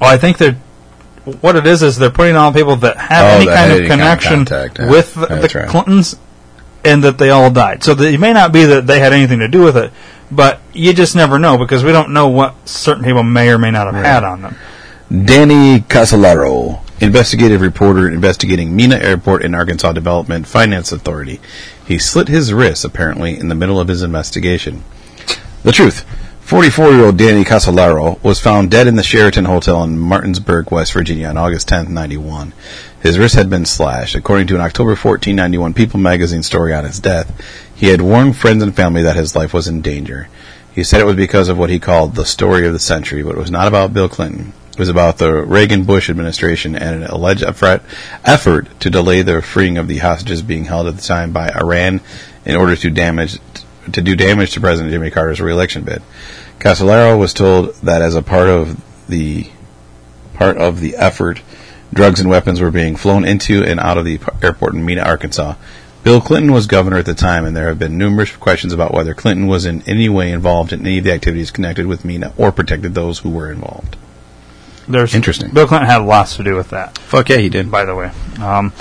[0.00, 0.56] Well, I think that
[1.24, 3.78] what it is is they're putting on people that have Oh, any that kind of
[3.78, 4.90] any kind of connection yeah.
[4.90, 5.68] with the, the right.
[5.68, 6.16] Clintons,
[6.84, 7.84] and that they all died.
[7.84, 9.92] So that it may not be that they had anything to do with it,
[10.30, 13.70] but you just never know because we don't know what certain people may or may
[13.70, 14.56] not have had on them.
[15.10, 21.40] Danny Casolaro, investigative reporter investigating Mena Airport and Arkansas Development Finance Authority.
[21.86, 24.84] He slit his wrists, apparently, in the middle of his investigation.
[25.64, 26.04] The truth.
[26.52, 31.38] 44-year-old Danny Casolaro was found dead in the Sheraton Hotel in Martinsburg, West Virginia on
[31.38, 32.52] August 10, 91.
[33.00, 34.14] His wrist had been slashed.
[34.14, 37.34] According to an October 14, 91 People magazine story on his death,
[37.74, 40.28] he had warned friends and family that his life was in danger.
[40.74, 43.34] He said it was because of what he called the story of the century, but
[43.34, 44.52] it was not about Bill Clinton.
[44.72, 47.82] It was about the Reagan Bush administration and an alleged effort,
[48.80, 52.02] to delay the freeing of the hostages being held at the time by Iran
[52.44, 53.38] in order to damage
[53.90, 56.02] to do damage to President Jimmy Carter's reelection bid.
[56.62, 59.50] Casolaro was told that as a part of the
[60.34, 61.42] part of the effort,
[61.92, 65.54] drugs and weapons were being flown into and out of the airport in Mena, Arkansas.
[66.04, 69.14] Bill Clinton was governor at the time, and there have been numerous questions about whether
[69.14, 72.50] Clinton was in any way involved in any of the activities connected with Mena or
[72.50, 73.96] protected those who were involved.
[74.88, 75.50] There's Interesting.
[75.52, 76.98] Bill Clinton had lots to do with that.
[76.98, 77.70] Fuck yeah, he did.
[77.70, 78.10] By the way,
[78.40, 78.72] um,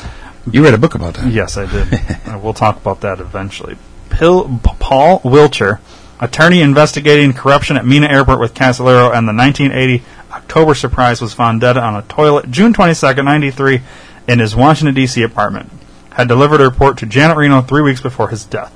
[0.49, 1.31] You read a book about that.
[1.31, 2.41] yes, I did.
[2.43, 3.77] We'll talk about that eventually.
[4.09, 5.79] Pil- Paul Wilcher,
[6.21, 11.61] attorney investigating corruption at Mena Airport with Casolaro and the 1980 October surprise, was found
[11.61, 13.81] dead on a toilet June 22, 93,
[14.27, 15.21] in his Washington, D.C.
[15.23, 15.69] apartment.
[16.11, 18.73] Had delivered a report to Janet Reno three weeks before his death.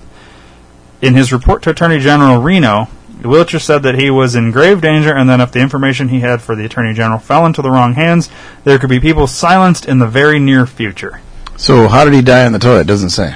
[1.02, 2.88] In his report to Attorney General Reno,
[3.22, 6.42] Wilcher said that he was in grave danger and that if the information he had
[6.42, 8.30] for the Attorney General fell into the wrong hands,
[8.64, 11.22] there could be people silenced in the very near future.
[11.58, 12.82] So, how did he die in the toilet?
[12.82, 13.36] It doesn't say.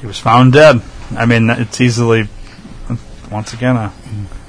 [0.00, 0.82] He was found dead.
[1.16, 2.28] I mean, it's easily,
[3.30, 3.92] once again, a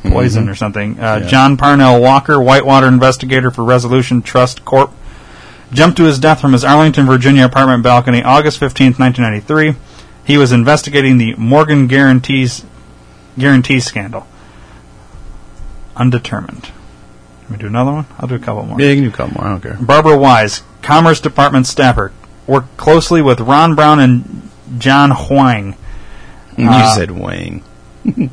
[0.03, 0.99] poison or something.
[0.99, 1.27] Uh, Yeah.
[1.27, 4.91] John Parnell Walker, Whitewater investigator for Resolution Trust Corp.,
[5.71, 9.75] jumped to his death from his Arlington, Virginia apartment balcony August 15, 1993.
[10.25, 12.63] He was investigating the Morgan Guarantees
[13.37, 14.27] Guarantee scandal.
[15.95, 16.69] Undetermined.
[17.43, 18.05] Let me do another one?
[18.19, 18.79] I'll do a couple more.
[18.79, 19.45] Yeah, you can do a couple more.
[19.45, 19.77] I don't care.
[19.79, 22.11] Barbara Wise, Commerce Department staffer,
[22.47, 25.75] worked closely with Ron Brown and John Huang.
[26.57, 27.63] You Uh, said Wang.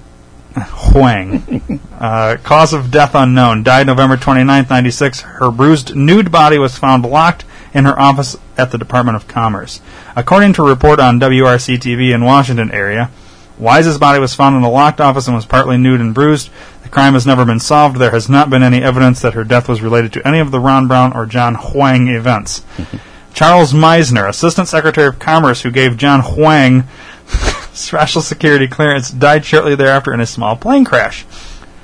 [0.57, 1.81] Huang.
[1.99, 3.63] Uh, cause of death unknown.
[3.63, 5.21] Died November 29, 96.
[5.21, 9.81] Her bruised nude body was found locked in her office at the Department of Commerce.
[10.17, 13.11] According to a report on WRC TV in Washington area,
[13.59, 16.51] Wise's body was found in a locked office and was partly nude and bruised.
[16.83, 17.97] The crime has never been solved.
[17.99, 20.59] There has not been any evidence that her death was related to any of the
[20.59, 22.65] Ron Brown or John Huang events.
[23.35, 26.85] Charles Meissner, Assistant Secretary of Commerce, who gave John Huang
[27.81, 31.27] special security clearance, died shortly thereafter in a small plane crash.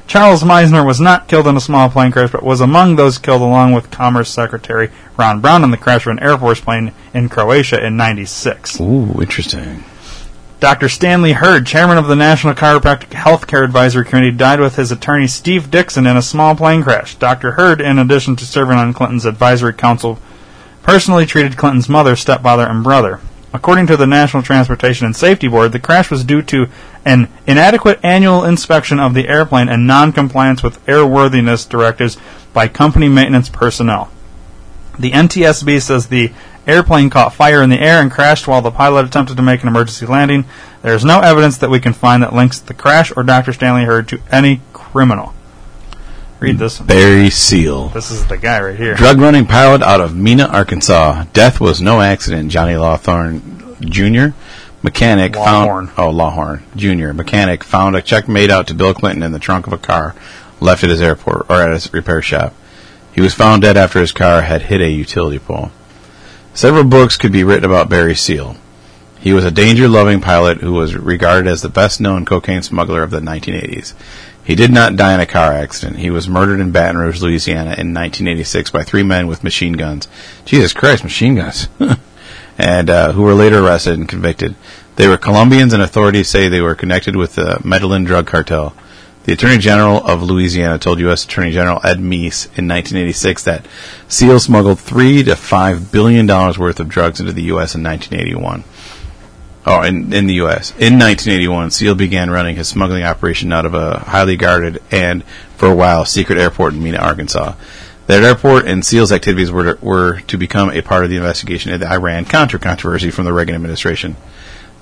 [0.07, 3.43] Charles Meissner was not killed in a small plane crash, but was among those killed
[3.43, 7.29] along with Commerce Secretary Ron Brown in the crash of an Air Force plane in
[7.29, 8.81] Croatia in 96.
[8.81, 9.83] Ooh, interesting.
[10.61, 10.89] Dr.
[10.89, 15.71] Stanley Heard, chairman of the National Chiropractic Healthcare Advisory Committee, died with his attorney Steve
[15.71, 17.17] Dickson in a small plane crash.
[17.17, 17.53] Dr.
[17.53, 20.19] Heard, in addition to serving on Clinton's advisory council,
[20.83, 23.21] personally treated Clinton's mother, stepfather, and brother.
[23.53, 26.67] According to the National Transportation and Safety Board, the crash was due to
[27.05, 32.17] an inadequate annual inspection of the airplane and non-compliance with airworthiness directives
[32.53, 34.11] by company maintenance personnel.
[34.99, 36.33] The NTSB says the
[36.67, 39.69] airplane caught fire in the air and crashed while the pilot attempted to make an
[39.69, 40.45] emergency landing.
[40.83, 43.53] There is no evidence that we can find that links the crash or Dr.
[43.53, 45.33] Stanley Heard to any criminal.
[46.39, 46.79] Read this.
[46.79, 46.87] one.
[46.89, 47.89] Barry Seal.
[47.89, 48.95] This is the guy right here.
[48.95, 51.25] Drug running pilot out of Mena, Arkansas.
[51.33, 52.51] Death was no accident.
[52.51, 54.37] Johnny Lawthorne Jr.
[54.83, 55.89] Mechanic Lawhorn.
[55.89, 57.13] found oh Lawhorn Jr.
[57.13, 60.15] Mechanic found a check made out to Bill Clinton in the trunk of a car
[60.61, 62.55] left at his airport or at his repair shop.
[63.13, 65.71] He was found dead after his car had hit a utility pole.
[66.53, 68.57] Several books could be written about Barry Seal.
[69.19, 73.21] He was a danger-loving pilot who was regarded as the best-known cocaine smuggler of the
[73.21, 73.95] 1980s.
[74.47, 75.99] He did not die in a car accident.
[75.99, 80.07] He was murdered in Baton Rouge, Louisiana in 1986 by three men with machine guns.
[80.45, 81.69] Jesus Christ, machine guns.
[82.57, 84.55] and uh, who were later arrested and convicted.
[84.95, 88.77] They were Colombians, and authorities say they were connected with the Medellin drug cartel.
[89.25, 91.25] The Attorney General of Louisiana told U.S.
[91.25, 93.67] Attorney General Ed Meese in 1986 that
[94.07, 97.75] Seal smuggled three to five billion dollars worth of drugs into the U.S.
[97.75, 98.63] in 1981.
[99.69, 100.71] Oh, in, in the U.S.
[100.71, 105.25] In 1981, Seal began running his smuggling operation out of a highly guarded and,
[105.57, 107.55] for a while, secret airport in Mena, Arkansas.
[108.07, 111.73] That airport and Seal's activities were to, were to become a part of the investigation
[111.73, 114.17] of the Iran-Contra controversy from the Reagan administration.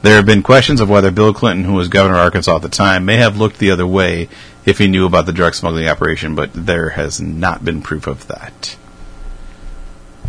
[0.03, 2.69] There have been questions of whether Bill Clinton, who was governor of Arkansas at the
[2.69, 4.29] time, may have looked the other way
[4.67, 8.27] if he knew about the drug smuggling operation, but there has not been proof of
[8.27, 8.77] that.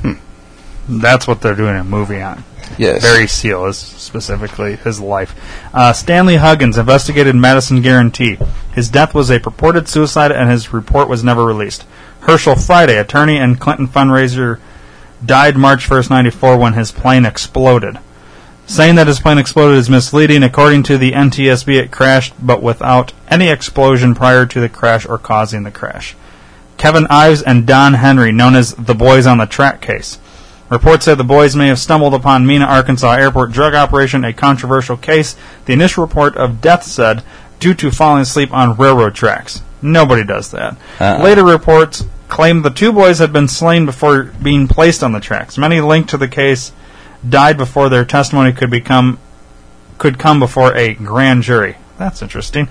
[0.02, 0.14] Hmm.
[0.88, 2.46] That's what they're doing a movie on.
[2.78, 3.02] Yes.
[3.02, 5.36] Barry Seal is specifically his life.
[5.74, 8.38] Uh, Stanley Huggins investigated Madison Guaranty.
[8.74, 11.86] His death was a purported suicide, and his report was never released.
[12.22, 14.60] Herschel Friday, attorney and Clinton fundraiser,
[15.24, 17.98] died March 1st, 94, when his plane exploded.
[18.68, 20.42] Saying that his plane exploded is misleading.
[20.42, 25.20] According to the NTSB, it crashed, but without any explosion prior to the crash or
[25.20, 26.16] causing the crash.
[26.78, 30.18] Kevin Ives and Don Henry, known as the Boys on the Track case.
[30.70, 34.98] Reports said the boys may have stumbled upon Mena, Arkansas airport drug operation, a controversial
[34.98, 35.36] case.
[35.66, 37.24] The initial report of death said
[37.60, 39.62] due to falling asleep on railroad tracks.
[39.82, 40.78] Nobody does that.
[41.00, 41.24] Uh-uh.
[41.24, 45.58] Later reports claimed the two boys had been slain before being placed on the tracks.
[45.58, 46.72] Many linked to the case
[47.28, 49.20] died before their testimony could become
[49.98, 51.78] could come before a grand jury.
[51.98, 52.68] That's interesting.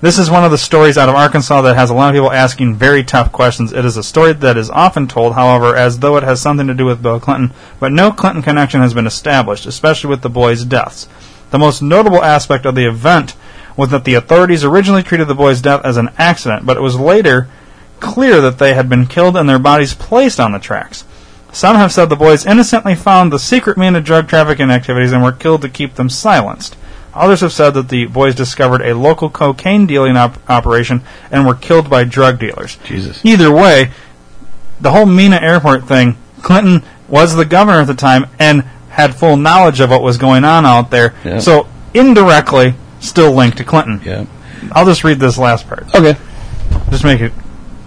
[0.00, 2.32] This is one of the stories out of Arkansas that has a lot of people
[2.32, 3.72] asking very tough questions.
[3.72, 6.74] It is a story that is often told, however, as though it has something to
[6.74, 10.64] do with Bill Clinton, but no Clinton connection has been established, especially with the boys'
[10.64, 11.08] deaths.
[11.50, 13.34] The most notable aspect of the event
[13.76, 16.98] was that the authorities originally treated the boys' death as an accident, but it was
[16.98, 17.48] later
[18.00, 21.04] clear that they had been killed and their bodies placed on the tracks.
[21.52, 25.22] Some have said the boys innocently found the secret mean of drug trafficking activities and
[25.22, 26.76] were killed to keep them silenced.
[27.18, 31.54] Others have said that the boys discovered a local cocaine dealing op- operation and were
[31.54, 32.78] killed by drug dealers.
[32.84, 33.24] Jesus.
[33.24, 33.90] Either way,
[34.80, 39.36] the whole Mena Airport thing, Clinton was the governor at the time and had full
[39.36, 41.14] knowledge of what was going on out there.
[41.24, 41.38] Yeah.
[41.38, 44.00] So indirectly, still linked to Clinton.
[44.04, 44.26] Yeah.
[44.72, 45.92] I'll just read this last part.
[45.94, 46.16] Okay.
[46.90, 47.32] Just make it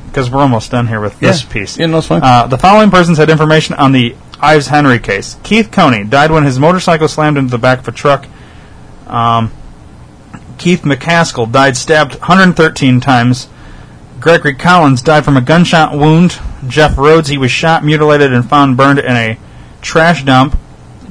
[0.08, 1.78] because we're almost done here with this piece.
[1.78, 2.22] Yeah, no, it's fine.
[2.22, 5.38] Uh, the following persons had information on the Ives Henry case.
[5.44, 8.28] Keith Coney died when his motorcycle slammed into the back of a truck.
[9.08, 9.52] Um,
[10.58, 13.48] Keith McCaskill died stabbed 113 times.
[14.20, 16.40] Gregory Collins died from a gunshot wound.
[16.68, 19.38] Jeff Rhodes, he was shot, mutilated, and found burned in a
[19.82, 20.58] trash dump.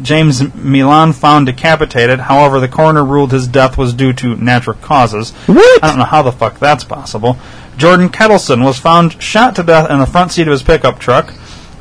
[0.02, 2.20] James Milan found decapitated.
[2.20, 5.32] However, the coroner ruled his death was due to natural causes.
[5.46, 5.84] What?
[5.84, 7.36] I don't know how the fuck that's possible.
[7.76, 11.34] Jordan Kettleson was found shot to death in the front seat of his pickup truck.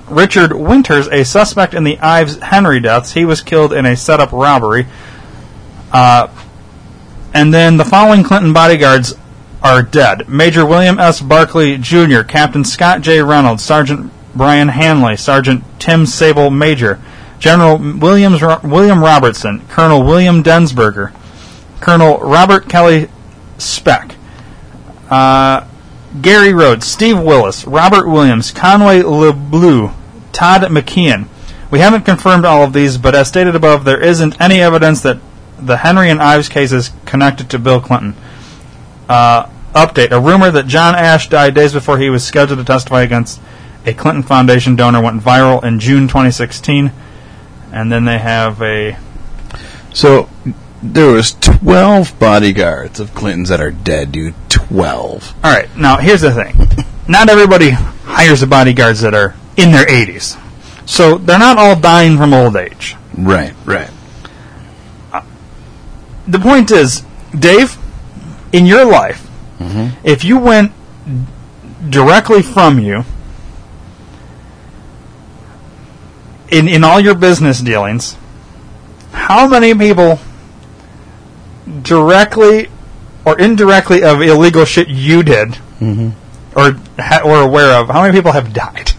[0.10, 4.32] Richard Winters, a suspect in the Ives Henry deaths, he was killed in a setup
[4.32, 4.88] robbery.
[5.92, 6.28] Uh,
[7.34, 9.16] and then the following Clinton bodyguards
[9.62, 11.22] are dead Major William S.
[11.22, 13.22] Barkley Jr., Captain Scott J.
[13.22, 17.00] Reynolds, Sergeant Brian Hanley, Sergeant Tim Sable Major,
[17.40, 21.14] General Williams, William Robertson, Colonel William Densberger,
[21.80, 23.10] Colonel Robert Kelly
[23.58, 24.16] Speck,
[25.10, 25.66] uh,
[26.22, 29.94] Gary Rhodes, Steve Willis, Robert Williams, Conway LeBleu,
[30.32, 31.28] Todd McKeon.
[31.72, 35.20] We haven't confirmed all of these, but as stated above, there isn't any evidence that
[35.66, 38.16] the Henry and Ives cases connected to Bill Clinton.
[39.08, 43.02] Uh, update: A rumor that John Ashe died days before he was scheduled to testify
[43.02, 43.40] against
[43.86, 46.92] a Clinton Foundation donor went viral in June 2016,
[47.72, 48.98] and then they have a
[49.94, 50.30] So
[50.82, 54.36] there was twelve bodyguards of Clinton's that are dead, dude.
[54.50, 55.34] Twelve.
[55.44, 55.76] All right.
[55.78, 56.56] Now, here's the thing.
[57.08, 60.40] Not everybody hires the bodyguards that are in their 80s.
[60.88, 62.96] So they're not all dying from old age.
[63.18, 63.54] Right.
[63.66, 63.90] Right.
[66.30, 67.04] The point is,
[67.38, 67.76] Dave,
[68.54, 69.28] in your life,
[69.58, 69.98] mm-hmm.
[70.04, 70.72] if you went
[71.90, 73.04] directly from you
[76.52, 78.16] in in all your business dealings,
[79.12, 80.20] how many people
[81.82, 82.68] directly
[83.26, 85.50] or indirectly of illegal shit you did
[85.80, 86.10] mm-hmm.
[86.56, 88.92] or ha- were aware of, how many people have died?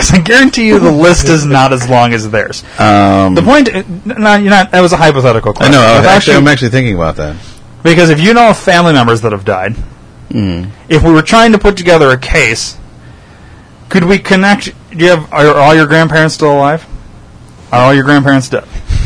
[0.00, 2.64] Because I guarantee you the list is not as long as theirs.
[2.78, 3.68] Um, The point,
[4.06, 4.70] no, you're not.
[4.70, 5.72] That was a hypothetical I question.
[5.72, 5.98] know.
[6.00, 7.36] If Actually, I'm actually thinking about that.
[7.82, 9.76] because if you know of family members that have died,
[10.30, 12.78] if we were trying to put together a case,
[13.90, 14.72] could we connect?
[14.90, 16.86] Do you have are all your grandparents still alive?
[17.72, 18.64] Are all your grandparents dead?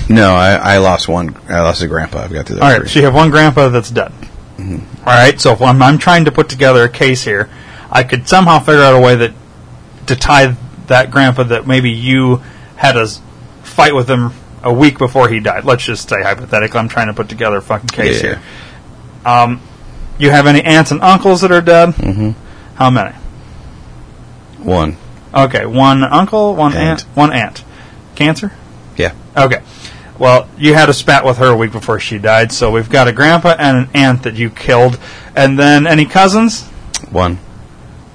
[0.08, 1.34] No, I, I lost one.
[1.48, 2.20] I lost a grandpa.
[2.24, 2.54] I've got to.
[2.54, 4.12] All right, so you have one grandpa that's dead.
[4.58, 7.50] All right, so if I'm, I'm trying to put together a case here,
[7.90, 9.32] I could somehow figure out a way that
[10.06, 10.54] to tie
[10.88, 12.42] that grandpa that maybe you
[12.76, 13.06] had a
[13.62, 14.32] fight with him
[14.62, 15.64] a week before he died.
[15.64, 18.28] Let's just say hypothetically, I'm trying to put together a fucking case Yeah.
[18.36, 18.42] here.
[19.24, 19.60] Um,
[20.18, 21.90] you have any aunts and uncles that are dead?
[21.90, 22.30] Mm-hmm.
[22.76, 23.14] How many?
[24.58, 24.96] One.
[25.34, 27.16] Okay, one uncle, one aunt, Aunt.
[27.16, 27.64] one aunt.
[28.14, 28.52] Cancer?
[28.96, 29.12] Yeah.
[29.36, 29.62] Okay.
[30.18, 33.08] Well, you had a spat with her a week before she died, so we've got
[33.08, 34.98] a grandpa and an aunt that you killed.
[35.34, 36.62] And then any cousins?
[37.10, 37.38] One.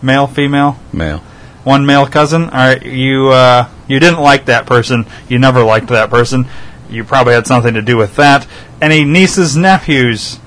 [0.02, 0.80] Male, female?
[0.94, 1.22] Male.
[1.64, 2.44] One male cousin?
[2.46, 5.06] All right, you uh, you didn't like that person.
[5.28, 6.46] You never liked that person.
[6.90, 8.48] you probably had something to do with that.
[8.82, 10.40] Any nieces, nephews?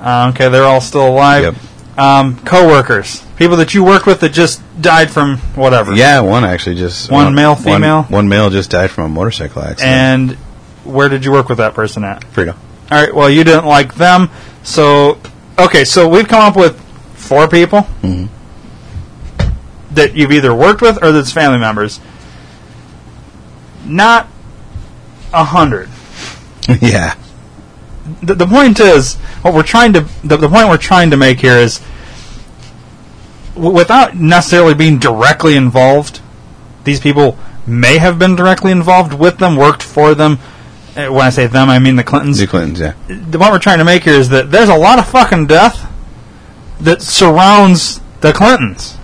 [0.00, 1.42] Uh, okay, they're all still alive.
[1.42, 1.54] Yep.
[1.98, 5.94] Um, co-workers, people that you worked with that just died from whatever.
[5.94, 8.02] Yeah, one actually just One male, female?
[8.04, 9.82] One, male just died from a motorcycle accident.
[9.90, 10.30] And
[10.84, 12.20] where did you work with that person at?
[12.32, 12.54] Frito.
[12.90, 13.14] All right.
[13.14, 14.30] Well, you didn't like them,
[14.62, 15.18] so
[15.58, 15.84] okay.
[15.84, 16.78] So we've come up with
[17.14, 18.28] four people Mhm.
[19.96, 22.00] That you've either worked with or that's family members.
[23.84, 24.28] Not
[25.32, 25.88] a hundred.
[26.80, 27.14] yeah.
[28.22, 31.40] The, the point is, what we're trying to the, the point we're trying to make
[31.40, 31.80] here is,
[33.54, 36.20] w- without necessarily being directly involved,
[36.84, 37.36] these people
[37.66, 40.38] may have been directly involved with them, worked for them.
[40.96, 42.38] Uh, When I say them, I mean the Clintons.
[42.38, 42.94] The Clintons, yeah.
[43.08, 45.92] the point we're trying to make here is that there's a lot of fucking death
[46.80, 48.96] that surrounds the Clintons.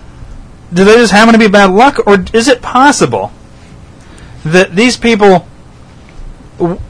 [0.73, 3.31] Do they just happen to be bad luck, or is it possible
[4.43, 5.47] that these people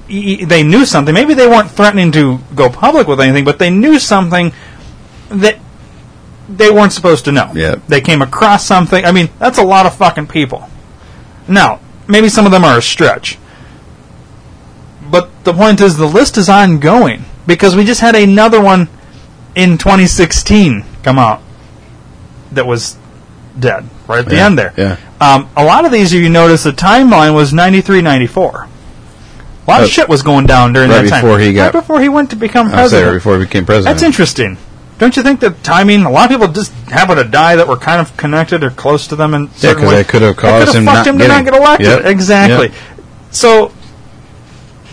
[0.08, 1.14] they knew something?
[1.14, 4.54] Maybe they weren't threatening to go public with anything, but they knew something
[5.30, 5.60] that
[6.50, 7.52] they weren't supposed to know.
[7.54, 7.88] Yep.
[7.88, 9.04] They came across something.
[9.04, 10.70] I mean, that's a lot of fucking people.
[11.48, 13.38] Now, maybe some of them are a stretch.
[15.10, 18.90] But the point is, the list is ongoing because we just had another one
[19.56, 21.42] in 2016 come out
[22.52, 22.98] that was
[23.60, 24.74] dead right at the Yeah, end there.
[24.78, 24.98] yeah.
[25.22, 28.68] Um, a lot of these, if you notice, the timeline was 93, 94.
[29.66, 31.22] A lot Uh, of shit was going down during right that time.
[31.22, 33.06] before he got- right before he went to become I was president.
[33.06, 33.96] there before he became president.
[33.96, 34.58] That's interesting.
[35.00, 36.04] Don't you think that timing?
[36.04, 39.08] A lot of people just happen to die that were kind of connected or close
[39.08, 41.54] to them and Yeah, because they could have caused him not him to not get
[41.56, 41.88] elected.
[41.88, 42.06] Yep.
[42.06, 42.68] Exactly.
[42.68, 42.76] Yep.
[43.32, 43.72] So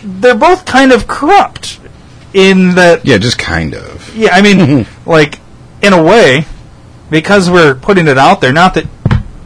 [0.03, 1.79] they're both kind of corrupt
[2.33, 3.05] in that.
[3.05, 4.15] Yeah, just kind of.
[4.17, 5.39] Yeah, I mean, like
[5.83, 6.47] in a way,
[7.11, 8.53] because we're putting it out there.
[8.53, 8.87] Not that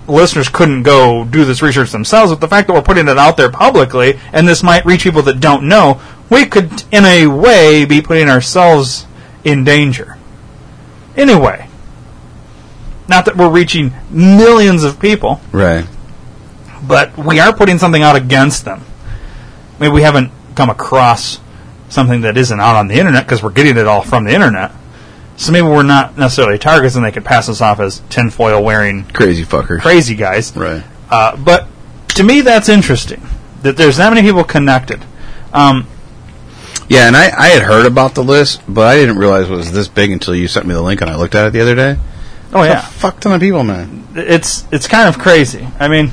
[0.07, 3.37] listeners couldn't go do this research themselves, but the fact that we're putting it out
[3.37, 6.01] there publicly, and this might reach people that don't know,
[6.31, 9.07] we could, in a way, be putting ourselves
[9.45, 10.17] in danger.
[11.17, 11.69] Anyway.
[13.07, 15.85] Not that we're reaching millions of people, Right.
[16.83, 18.81] but we are putting something out against them.
[19.79, 21.39] Maybe we haven't come across
[21.91, 24.73] something that isn't out on the internet because we're getting it all from the internet.
[25.37, 29.05] So maybe we're not necessarily targets, and they could pass us off as tinfoil wearing
[29.07, 29.81] Crazy fuckers.
[29.81, 30.57] crazy guys.
[30.57, 30.85] Right.
[31.11, 31.67] Uh, but
[32.11, 33.21] to me, that's interesting
[33.63, 35.03] that there's that many people connected.
[35.53, 35.87] Um,
[36.89, 39.73] Yeah, and I, I had heard about the list, but I didn't realize it was
[39.73, 41.75] this big until you sent me the link and I looked at it the other
[41.75, 41.97] day.
[42.53, 44.07] oh yeah, fuck ton of people, man.
[44.15, 45.67] it's it's kind of crazy.
[45.81, 46.13] I mean,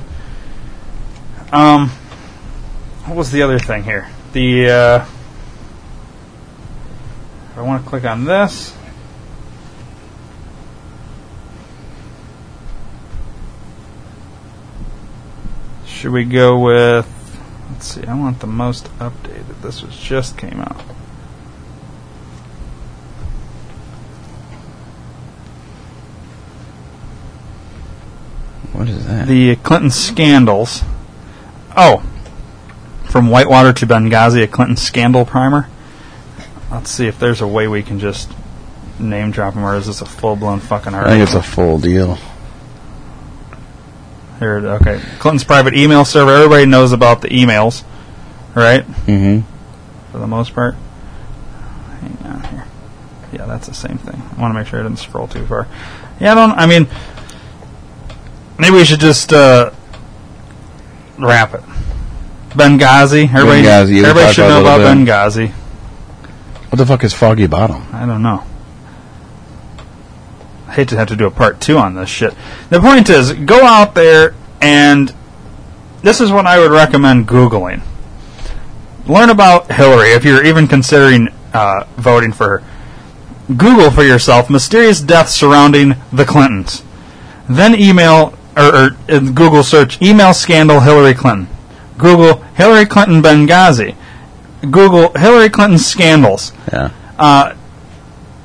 [1.51, 1.89] um,
[3.05, 4.07] what was the other thing here?
[4.33, 5.05] The uh,
[7.57, 8.75] I want to click on this.
[16.01, 17.07] Should we go with?
[17.69, 18.03] Let's see.
[18.07, 19.61] I want the most updated.
[19.61, 20.81] This was just came out.
[28.73, 29.27] What is that?
[29.27, 30.81] the Clinton scandals.
[31.77, 31.99] Oh,
[33.03, 35.69] from Whitewater to Benghazi, a Clinton scandal primer.
[36.71, 38.27] Let's see if there's a way we can just
[38.97, 41.13] name drop them, or is this a full blown fucking article?
[41.13, 42.17] I think it's a full deal.
[44.41, 44.99] Here, okay.
[45.19, 46.31] Clinton's private email server.
[46.31, 47.83] Everybody knows about the emails,
[48.55, 48.83] right?
[48.83, 49.41] Mm-hmm.
[50.11, 50.73] For the most part.
[51.99, 52.65] Hang on here.
[53.33, 54.19] Yeah, that's the same thing.
[54.19, 55.67] I want to make sure I didn't scroll too far.
[56.19, 56.51] Yeah, I don't.
[56.57, 56.87] I mean,
[58.57, 59.69] maybe we should just uh,
[61.19, 61.61] wrap it.
[62.49, 63.31] Benghazi.
[63.31, 64.87] Everybody, Benghazi, everybody should know about bit.
[64.87, 65.51] Benghazi.
[65.51, 67.85] What the fuck is Foggy Bottom?
[67.93, 68.43] I don't know.
[70.71, 72.33] I hate to have to do a part two on this shit.
[72.69, 75.13] The point is, go out there and
[76.01, 77.81] this is what I would recommend Googling.
[79.05, 82.63] Learn about Hillary if you're even considering uh, voting for her.
[83.57, 86.83] Google for yourself mysterious deaths surrounding the Clintons.
[87.49, 91.49] Then email or, or uh, Google search email scandal Hillary Clinton.
[91.97, 93.93] Google Hillary Clinton Benghazi.
[94.61, 96.91] Google Hillary Clinton scandals Yeah.
[97.19, 97.55] uh,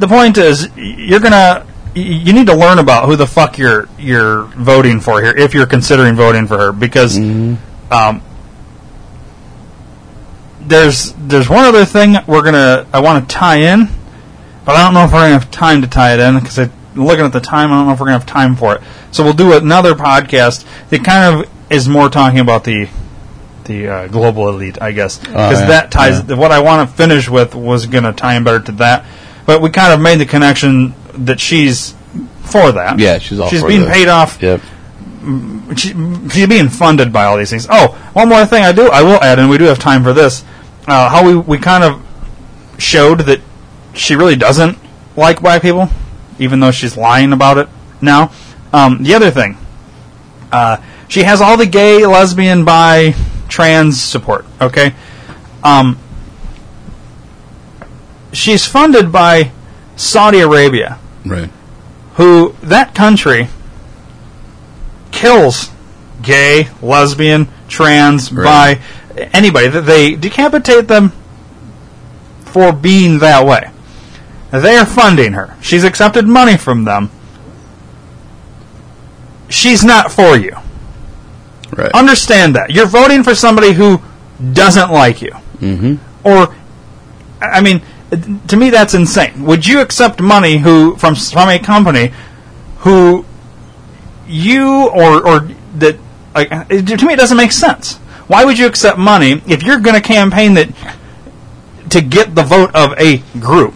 [0.00, 1.64] the point is you're gonna
[1.96, 5.66] you need to learn about who the fuck you're you're voting for here if you're
[5.66, 7.16] considering voting for her because
[7.90, 8.22] um,
[10.60, 13.88] there's there's one other thing we're gonna I want to tie in,
[14.64, 17.24] but I don't know if we're gonna have time to tie it in because looking
[17.24, 18.82] at the time I don't know if we're gonna have time for it.
[19.10, 22.88] So we'll do another podcast that kind of is more talking about the
[23.64, 26.22] the uh, global elite, I guess, because yeah, that ties.
[26.28, 26.36] yeah.
[26.36, 29.04] What I want to finish with was going to tie in better to that,
[29.44, 30.94] but we kind of made the connection
[31.24, 31.94] that she's
[32.44, 32.98] for that.
[32.98, 33.92] Yeah, she's all She's for being that.
[33.92, 34.40] paid off.
[34.42, 34.60] Yep.
[35.76, 35.88] She,
[36.30, 37.66] she's being funded by all these things.
[37.68, 40.12] Oh, one more thing I do I will add, and we do have time for
[40.12, 40.44] this.
[40.86, 42.00] uh, how we, we kind of
[42.78, 43.40] showed that
[43.94, 44.78] she really doesn't
[45.16, 45.88] like black people,
[46.38, 47.68] even though she's lying about it
[48.00, 48.30] now.
[48.72, 49.56] Um, the other thing,
[50.52, 50.76] uh,
[51.08, 53.14] she has all the gay, lesbian, bi,
[53.48, 54.44] trans support.
[54.60, 54.94] Okay,
[55.64, 55.98] um,
[58.32, 59.50] she's funded by
[59.96, 60.98] Saudi Arabia,
[61.28, 61.50] Right.
[62.14, 63.48] who that country
[65.10, 65.70] kills
[66.22, 68.78] gay, lesbian, trans, Right.
[69.16, 71.12] bi, anybody that they decapitate them
[72.44, 73.70] for being that way.
[74.50, 75.54] They are funding her.
[75.60, 77.10] She's accepted money from them.
[79.48, 80.56] She's not for you.
[81.76, 81.90] Right.
[81.92, 82.70] Understand that.
[82.70, 84.00] You're voting for somebody who
[84.52, 85.32] doesn't like you.
[85.58, 85.96] mm-hmm.
[86.26, 86.54] Or,
[87.40, 87.82] I mean,
[88.48, 89.44] to me that's insane.
[89.44, 92.12] Would you accept money who from from a company
[92.78, 93.24] who
[94.28, 95.96] you or or that
[96.34, 97.96] like to me it doesn't make sense.
[98.28, 100.68] Why would you accept money if you're going to campaign that
[101.90, 103.74] to get the vote of a group,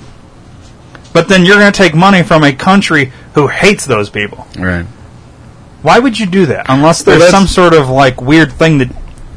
[1.13, 4.47] but then you're going to take money from a country who hates those people?
[4.59, 4.85] Right.
[5.83, 8.91] Why would you do that unless there's that's- some sort of like weird thing that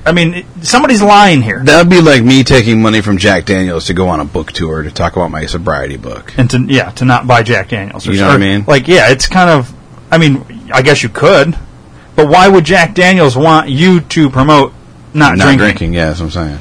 [0.05, 1.63] I mean somebody's lying here.
[1.63, 4.83] That'd be like me taking money from Jack Daniels to go on a book tour
[4.83, 6.33] to talk about my sobriety book.
[6.37, 8.07] and to yeah to not buy Jack Daniels.
[8.07, 8.65] or You know what I mean?
[8.67, 9.73] Like yeah, it's kind of.
[10.11, 11.57] I mean, I guess you could,
[12.15, 14.73] but why would Jack Daniels want you to promote
[15.13, 15.57] not, Not drinking?
[15.57, 15.93] drinking.
[15.93, 16.59] yeah, that's what I'm saying.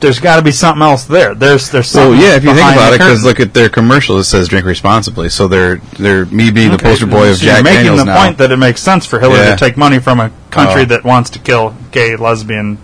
[0.00, 1.34] There's got to be something else there.
[1.34, 4.18] There's there's Well, yeah, if you think about it, because look at their commercial.
[4.18, 7.56] It says "drink responsibly." So they're they're me being the poster boy of so Jack
[7.56, 8.22] you're making Daniels the now.
[8.24, 9.56] point that it makes sense for Hillary Yeah.
[9.56, 10.86] to take money from a country Oh.
[10.86, 12.78] that wants to kill gay, lesbian,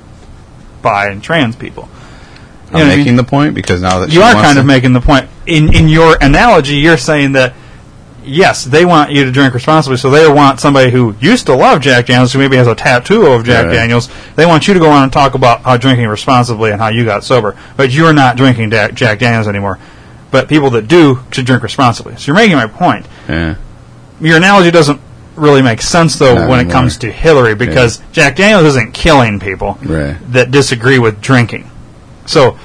[0.83, 1.89] bi, and trans people.
[2.73, 3.17] You I'm what I making mean?
[3.17, 5.89] the point because now that you are kind to- of making the point in in
[5.89, 6.75] your analogy.
[6.77, 7.55] You're saying that
[8.25, 11.81] yes, they want you to drink responsibly, so they want somebody who used to love
[11.81, 13.73] Jack Daniels, who maybe has a tattoo of Jack Right.
[13.75, 14.09] Daniels.
[14.37, 17.05] They want you to go on and talk about how drinking responsibly and how you
[17.05, 19.79] got sober, but you're not drinking da- Jack Daniels anymore.
[20.31, 22.17] But people that do should drink responsibly.
[22.17, 23.07] So you're making my point.
[23.29, 23.55] Yeah.
[24.21, 25.01] Your analogy doesn't
[25.37, 29.39] really make sense though Not when it comes to Hillary because Jack Daniels isn't killing
[29.41, 30.17] people Right.
[30.33, 31.71] that disagree with drinking.
[32.27, 32.57] So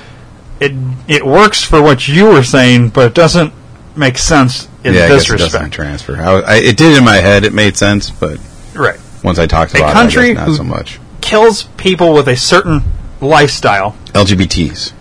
[0.60, 0.72] it
[1.08, 3.54] it works for what you were saying, but it doesn't
[3.96, 6.16] make sense in yeah, I this guess it doesn't transfer.
[6.18, 7.44] I, I, it did in my head.
[7.44, 8.40] It made sense, but
[8.74, 9.00] Right.
[9.24, 11.00] once I talked A country it, I guess who- not so much.
[11.22, 12.82] Kills people with a certain
[13.22, 13.96] lifestyle.
[14.14, 14.94] LGBTs.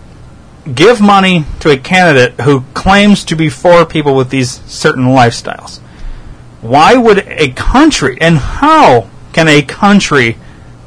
[0.75, 5.79] Give money to a candidate who claims to be for people with these certain lifestyles.
[6.61, 10.37] Why would a country and how can a country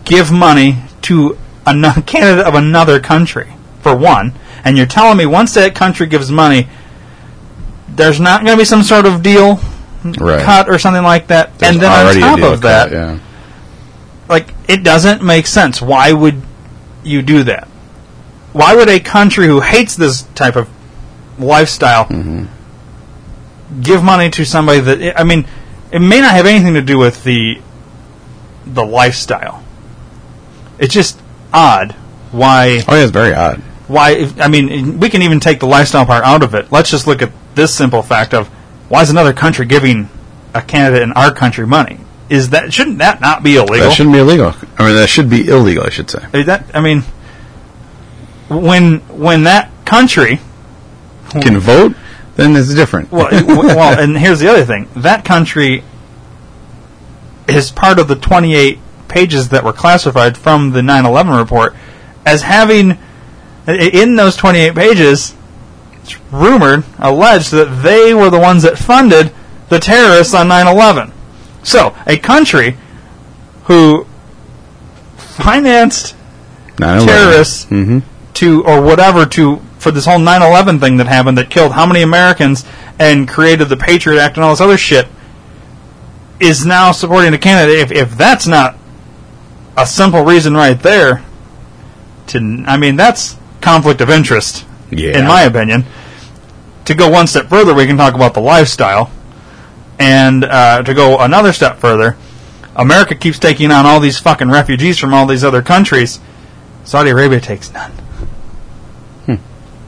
[0.04, 1.72] give money to a
[2.06, 3.54] candidate of another country?
[3.80, 6.68] For one, and you're telling me once that country gives money,
[7.94, 9.60] there's not going to be some sort of deal
[10.04, 10.42] Right.
[10.42, 11.56] cut or something like that.
[11.60, 11.90] There's and then
[12.24, 13.18] on top of that, cut, yeah.
[14.28, 15.80] like it doesn't make sense.
[15.80, 16.42] Why would
[17.04, 17.68] you do that?
[18.52, 20.68] Why would a country who hates this type of
[21.38, 22.46] lifestyle Mm-hmm.
[23.82, 25.46] give money to somebody that I mean,
[25.92, 27.60] it may not have anything to do with the
[28.66, 29.62] the lifestyle.
[30.78, 31.20] It's just
[31.52, 31.92] odd
[32.32, 33.60] why Oh yeah, it's very odd.
[33.86, 36.72] why if, I mean we can even take the lifestyle part out of it.
[36.72, 38.48] Let's just look at this simple fact of
[38.88, 40.08] why is another country giving
[40.54, 41.98] a candidate in our country money?
[42.28, 43.88] Is that shouldn't that not be illegal?
[43.88, 44.54] That shouldn't be illegal.
[44.78, 45.84] I mean, that should be illegal.
[45.84, 46.24] I should say.
[46.32, 47.02] Is that I mean,
[48.48, 50.40] when when that country
[51.30, 51.94] Can vote,
[52.36, 53.10] then it's different.
[53.12, 55.84] well, well, and here's the other thing: that country
[57.48, 61.74] is part of the 28 pages that were classified from the 9/11 report
[62.24, 62.98] as having
[63.66, 65.34] in those 28 pages.
[66.02, 69.32] It's rumored, alleged that they were the ones that funded
[69.68, 71.12] the terrorists on 9/11.
[71.62, 72.76] So, a country
[73.64, 74.06] who
[75.16, 76.14] financed
[76.78, 77.06] 9/11.
[77.06, 77.98] terrorists hmm
[78.34, 82.02] to or whatever to for this whole 9/11 thing that happened that killed how many
[82.02, 82.64] Americans
[82.98, 85.06] and created the Patriot Act and all this other shit
[86.40, 88.76] is now supporting a candidate if if that's not
[89.76, 91.22] a simple reason right there
[92.28, 95.18] to I mean that's conflict of interest Yeah.
[95.18, 95.84] in my opinion
[96.84, 99.10] to go one step further we can talk about the lifestyle
[99.98, 102.16] and uh, to go another step further
[102.76, 106.20] America keeps taking on all these fucking refugees from all these other countries
[106.84, 107.92] Saudi Arabia takes none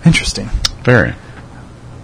[0.04, 0.46] Interesting.
[0.82, 1.14] Very.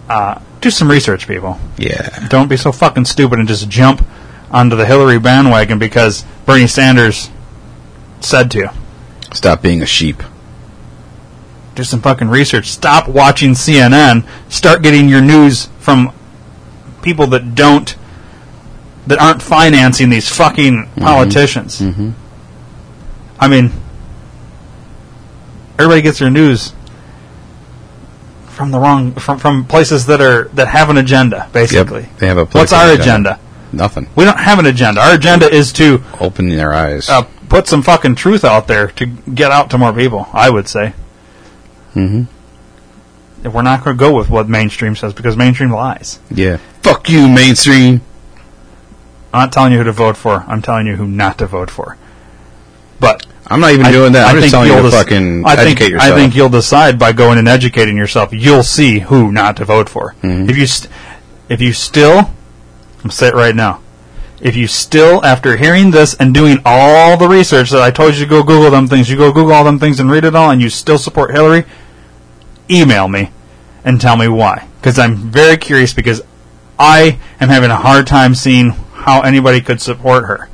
[0.08, 1.58] Uh, do some research, people.
[1.76, 2.28] Yeah.
[2.28, 4.04] Don't be so fucking stupid and just jump
[4.50, 7.30] onto the Hillary bandwagon because Bernie Sanders
[8.20, 8.72] said to.
[9.32, 10.22] Stop being a sheep.
[11.74, 12.66] Do some fucking research.
[12.70, 14.24] Stop watching CNN.
[14.48, 16.12] Start getting your news from
[17.02, 17.94] people that don't,
[19.06, 21.80] that aren't financing these fucking politicians.
[21.80, 22.12] Mhm.
[23.38, 23.72] I mean,
[25.78, 26.72] everybody gets their news
[28.48, 31.48] from the wrong from from places that are that have an agenda.
[31.52, 33.02] Basically, Yep, they have a What's our agenda.
[33.02, 33.38] agenda?
[33.72, 34.08] Nothing.
[34.16, 35.00] We don't have an agenda.
[35.00, 37.08] Our agenda is to Open their eyes.
[37.08, 40.28] uh, put some fucking truth out there to get out to more people.
[40.34, 40.92] I would say.
[41.94, 42.22] Hmm
[43.44, 46.18] If we're not going to go with what mainstream says because mainstream lies.
[46.30, 46.58] Yeah.
[46.82, 48.00] Fuck you, mainstream.
[49.32, 50.44] I'm not telling you who to vote for.
[50.48, 51.96] I'm telling you who not to vote for.
[52.98, 54.26] But I'm not even I- doing that.
[54.26, 56.12] I I'm just think telling you you'll to dec- fucking I think, educate yourself.
[56.12, 58.32] I think you'll decide by going and educating yourself.
[58.32, 60.14] You'll see who not to vote for.
[60.22, 60.50] Mm-hmm.
[60.50, 60.92] If you st-
[61.48, 62.30] if you still,
[63.02, 63.80] I'm say it right now.
[64.40, 68.20] If you still, after hearing this and doing all the research that I told you
[68.20, 70.50] to go Google them things, you go Google all them things and read it all,
[70.50, 71.64] and you still support Hillary,
[72.70, 73.30] email me
[73.84, 74.66] and tell me why.
[74.80, 75.92] Because I'm very curious.
[75.92, 76.22] Because
[76.78, 80.48] I am having a hard time seeing how anybody could support her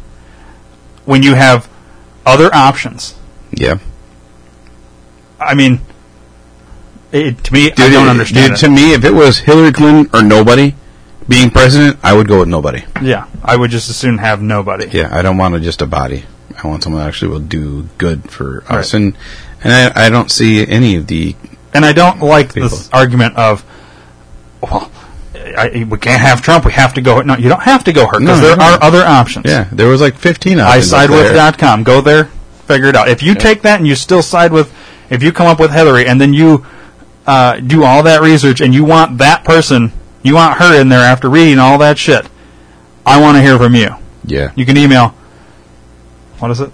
[1.04, 1.68] when you have
[2.24, 3.14] other options.
[3.52, 3.78] yeah.
[5.38, 5.80] I mean,
[7.12, 8.58] it, to me, I don't it- understand dude.
[8.60, 10.74] To me, if it was Hillary Clinton or nobody
[11.28, 12.84] being president, I would go with nobody.
[13.02, 14.86] yeah, I would just as soon have nobody.
[14.86, 16.24] Yeah, I don't want just a body.
[16.62, 18.94] I want someone that actually will do good for us.
[18.94, 19.16] And
[19.62, 21.36] and I, I don't see any of the
[21.76, 22.70] And I don't like People.
[22.70, 23.64] this argument of,
[24.62, 24.90] well,
[25.34, 26.64] I, we can't have Trump.
[26.64, 27.20] We have to go.
[27.20, 28.64] No, you don't have to go her because No, there no.
[28.64, 29.46] are other options.
[29.46, 29.68] yeah.
[29.70, 30.92] There was like 15 options.
[30.92, 31.18] I options.
[31.20, 31.34] up there.
[31.36, 31.82] sidewith.com.
[31.84, 32.24] Go there,
[32.66, 33.08] figure it out.
[33.08, 34.74] If you take that and you still side with,
[35.10, 36.66] if you come up with Hillary and then you
[37.26, 39.92] uh, do all that research and you want that person,
[40.22, 42.26] you want her in there after reading all that shit,
[43.04, 43.90] I want to hear from you.
[44.24, 45.10] Yeah, You can email.
[46.40, 46.70] What is it?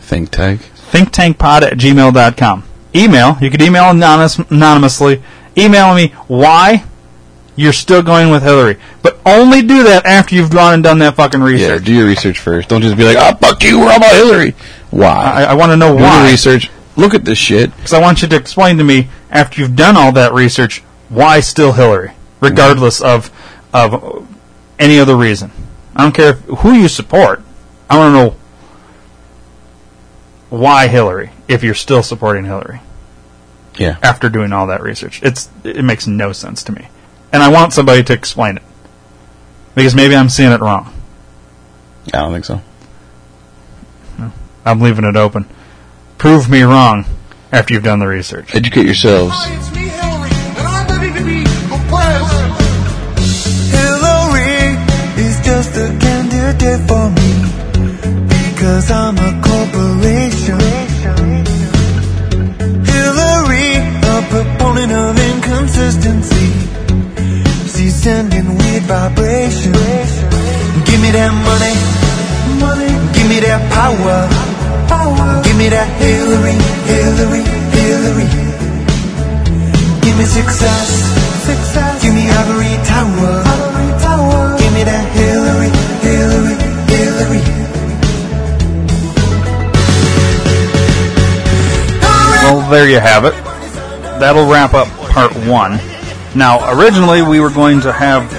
[0.00, 0.60] think tank.
[0.90, 2.64] Thinktankpod at gmail.com.
[2.94, 3.36] Email.
[3.40, 5.22] You could email anonymous, anonymously.
[5.56, 6.84] Email me why
[7.56, 8.76] you're still going with Hillary.
[9.02, 11.80] But only do that after you've gone and done that fucking research.
[11.80, 12.68] Yeah, do your research first.
[12.68, 14.54] Don't just be like, "Oh, fuck you, we're all about Hillary."
[14.90, 15.14] Why?
[15.14, 16.24] I, I want to know do why.
[16.24, 16.70] the research.
[16.96, 17.74] Look at this shit.
[17.76, 21.40] Because I want you to explain to me, after you've done all that research, why
[21.40, 23.30] still Hillary, regardless of
[23.72, 24.26] of
[24.78, 25.50] any other reason.
[25.94, 27.42] I don't care if, who you support.
[27.88, 28.36] I want to know
[30.56, 32.80] why Hillary, if you're still supporting Hillary
[33.78, 35.20] Yeah, after doing all that research.
[35.22, 36.88] It's it makes no sense to me,
[37.32, 38.62] and I want somebody to explain it
[39.74, 40.92] because maybe I'm seeing it wrong.
[42.12, 42.60] I don't think so.
[44.64, 45.46] I'm leaving it open.
[46.18, 47.04] Prove me wrong
[47.52, 48.54] after you've done the research.
[48.54, 49.34] Educate yourselves.
[49.46, 52.34] It's me, Hillary, and I'm ready to be oppressed.
[53.70, 54.74] Hillary
[55.22, 57.55] is just a candidate for me
[58.56, 60.56] because I'm a corporation.
[62.88, 63.68] Hillary,
[64.00, 66.48] a proponent of inconsistency.
[67.68, 70.10] She's sending weird vibrations.
[70.88, 71.76] Give me that money,
[72.56, 72.92] money.
[73.12, 74.24] Give me that power,
[74.88, 75.44] power.
[75.44, 76.56] Give me that Hillary,
[76.88, 77.44] Hillary,
[77.76, 78.28] Hillary.
[80.00, 80.88] Give me success,
[81.44, 82.02] success.
[82.02, 84.56] Give me ivory tower, ivory tower.
[84.56, 85.70] Give me that Hillary,
[86.00, 86.56] Hillary,
[86.88, 87.65] Hillary.
[92.46, 93.32] Well, there you have it.
[94.20, 95.80] That'll wrap up part one.
[96.36, 98.30] Now, originally we were going to have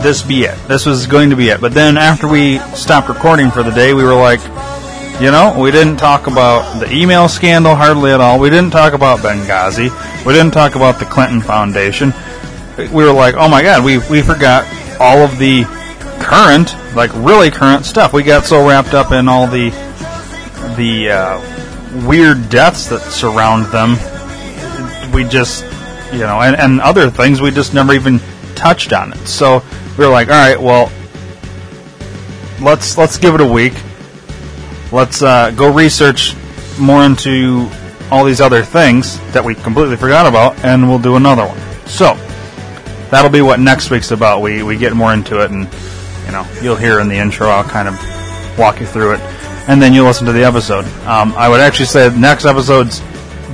[0.00, 0.56] this be it.
[0.68, 1.60] This was going to be it.
[1.60, 4.40] But then after we stopped recording for the day, we were like,
[5.20, 8.38] you know, we didn't talk about the email scandal hardly at all.
[8.38, 9.90] We didn't talk about Benghazi.
[10.24, 12.14] We didn't talk about the Clinton Foundation.
[12.76, 14.68] We were like, oh my god, we, we forgot
[15.00, 15.64] all of the
[16.20, 18.12] current, like really current stuff.
[18.12, 19.70] We got so wrapped up in all the
[20.76, 21.57] the uh,
[22.06, 23.96] weird deaths that surround them.
[25.12, 25.64] We just,
[26.12, 28.20] you know, and, and other things we just never even
[28.54, 29.26] touched on it.
[29.26, 29.62] So
[29.96, 30.90] we were like, all right, well,
[32.60, 33.74] let's let's give it a week.
[34.92, 36.34] Let's uh, go research
[36.78, 37.68] more into
[38.10, 41.58] all these other things that we completely forgot about, and we'll do another one.
[41.86, 42.14] So
[43.10, 44.40] that'll be what next week's about.
[44.42, 45.68] We we get more into it, and
[46.26, 47.48] you know, you'll hear in the intro.
[47.48, 49.20] I'll kind of walk you through it,
[49.68, 50.84] and then you'll listen to the episode.
[51.06, 53.00] Um, I would actually say the next episode's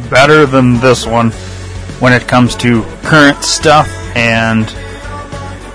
[0.09, 1.33] better than this one
[2.01, 4.65] when it comes to current stuff, and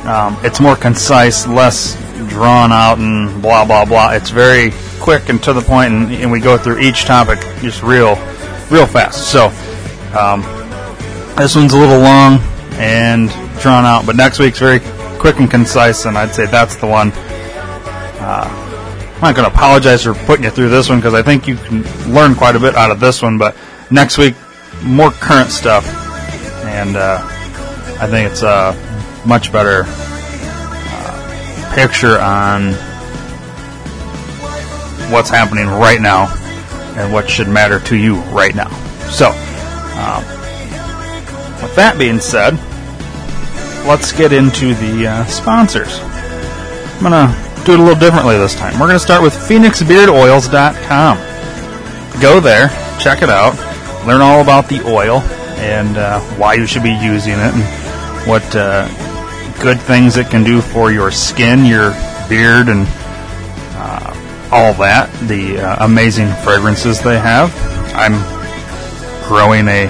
[0.07, 1.95] um, it's more concise, less
[2.29, 4.11] drawn out, and blah blah blah.
[4.13, 7.83] It's very quick and to the point, and, and we go through each topic just
[7.83, 8.15] real,
[8.71, 9.31] real fast.
[9.31, 9.47] So
[10.17, 10.41] um,
[11.35, 12.39] this one's a little long
[12.73, 13.29] and
[13.59, 14.79] drawn out, but next week's very
[15.19, 17.11] quick and concise, and I'd say that's the one.
[18.21, 18.58] Uh,
[19.19, 21.57] I'm not going to apologize for putting you through this one because I think you
[21.57, 21.83] can
[22.13, 23.53] learn quite a bit out of this one, but
[23.91, 24.33] next week,
[24.81, 25.85] more current stuff,
[26.63, 27.19] and uh,
[27.99, 28.71] I think it's a
[29.25, 32.71] much better uh, picture on
[35.11, 36.33] what's happening right now
[36.95, 38.69] and what should matter to you right now.
[39.09, 39.31] So,
[39.99, 40.23] um,
[41.61, 42.53] with that being said,
[43.85, 45.99] let's get into the uh, sponsors.
[47.01, 48.73] I'm to do it a little differently this time.
[48.73, 51.17] We're going to start with PhoenixBeardOils.com.
[52.21, 52.69] Go there,
[52.99, 53.55] check it out,
[54.05, 55.19] learn all about the oil
[55.59, 57.63] and uh, why you should be using it and
[58.27, 58.87] what uh,
[59.61, 61.91] good things it can do for your skin, your
[62.29, 62.87] beard, and
[63.75, 65.09] uh, all that.
[65.27, 67.53] The uh, amazing fragrances they have.
[67.93, 68.13] I'm
[69.27, 69.89] growing a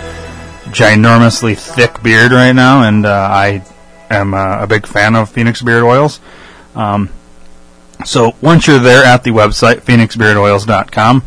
[0.72, 3.64] ginormously thick beard right now, and uh, I
[4.10, 6.20] am uh, a big fan of Phoenix Beard Oils.
[6.76, 7.10] Um,
[8.06, 11.24] so once you're there at the website, phoenixbeardoils.com,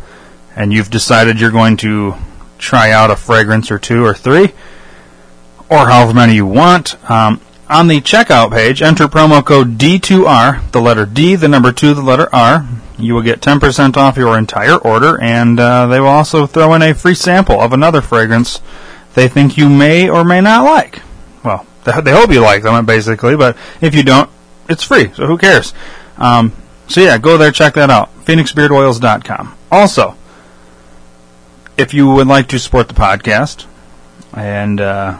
[0.55, 2.15] and you've decided you're going to
[2.57, 4.53] try out a fragrance or two or three,
[5.69, 10.81] or however many you want, um, on the checkout page, enter promo code D2R, the
[10.81, 12.67] letter D, the number 2, the letter R.
[12.97, 16.81] You will get 10% off your entire order, and uh, they will also throw in
[16.81, 18.61] a free sample of another fragrance
[19.15, 21.01] they think you may or may not like.
[21.43, 24.29] Well, they hope you like them, basically, but if you don't,
[24.69, 25.73] it's free, so who cares?
[26.17, 26.53] Um,
[26.87, 28.09] so yeah, go there, check that out.
[28.25, 29.57] PhoenixBeardOils.com.
[29.71, 30.15] Also,
[31.77, 33.65] if you would like to support the podcast
[34.33, 35.17] and uh,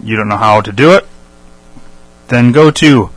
[0.00, 1.06] you don't know how to do it,
[2.28, 3.10] then go to.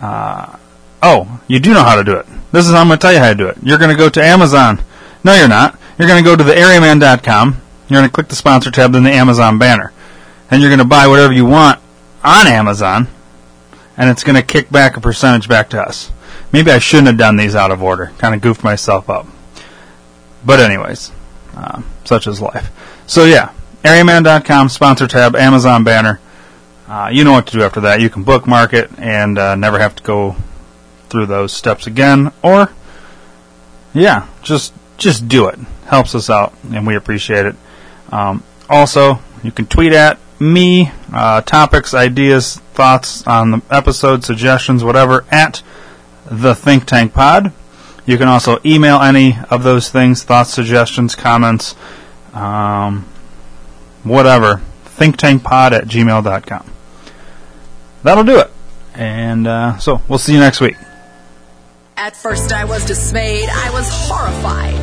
[0.00, 0.56] Uh,
[1.02, 2.26] oh, you do know how to do it.
[2.52, 3.58] This is how I'm going to tell you how to do it.
[3.62, 4.82] You're going to go to Amazon.
[5.24, 5.78] No, you're not.
[5.98, 7.60] You're going to go to the areaman.com.
[7.88, 9.92] You're going to click the sponsor tab, then the Amazon banner.
[10.50, 11.80] And you're going to buy whatever you want
[12.24, 13.08] on Amazon,
[13.96, 16.10] and it's going to kick back a percentage back to us.
[16.52, 18.12] Maybe I shouldn't have done these out of order.
[18.18, 19.26] Kind of goofed myself up.
[20.44, 21.10] But anyways,
[21.56, 22.70] uh, such is life.
[23.06, 23.52] So yeah,
[23.82, 26.20] areaman.com, sponsor tab, Amazon banner.
[26.88, 28.00] Uh, you know what to do after that.
[28.00, 30.36] You can bookmark it and uh, never have to go
[31.10, 32.32] through those steps again.
[32.42, 32.72] Or,
[33.92, 35.58] yeah, just just do it.
[35.86, 37.56] Helps us out, and we appreciate it.
[38.10, 44.84] Um, also, you can tweet at me uh, topics, ideas, thoughts on the episode, suggestions,
[44.84, 45.62] whatever, at
[46.30, 47.52] the Think Tank Pod.
[48.06, 51.74] You can also email any of those things, thoughts, suggestions, comments,
[52.32, 53.06] um,
[54.02, 56.72] whatever, thinktankpod at gmail.com.
[58.02, 58.50] That'll do it.
[58.94, 60.76] And uh, so we'll see you next week.
[61.96, 63.48] At first, I was dismayed.
[63.50, 64.74] I was horrified.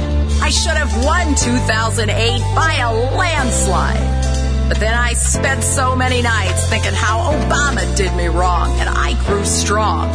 [0.41, 4.67] I should have won 2008 by a landslide.
[4.67, 9.13] But then I spent so many nights thinking how Obama did me wrong, and I
[9.25, 10.09] grew strong.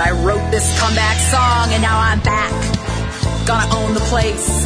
[0.00, 2.56] I wrote this comeback song, and now I'm back.
[3.46, 4.64] Gonna own the place.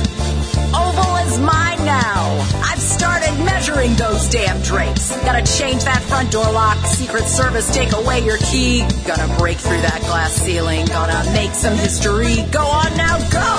[0.71, 2.39] Oval is mine now.
[2.63, 5.11] I've started measuring those damn drapes.
[5.27, 6.79] Gotta change that front door lock.
[6.87, 8.87] Secret Service, take away your key.
[9.07, 10.87] Gonna break through that glass ceiling.
[10.87, 12.47] Gonna make some history.
[12.55, 13.51] Go on now, go!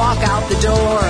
[0.00, 1.04] Walk out the door.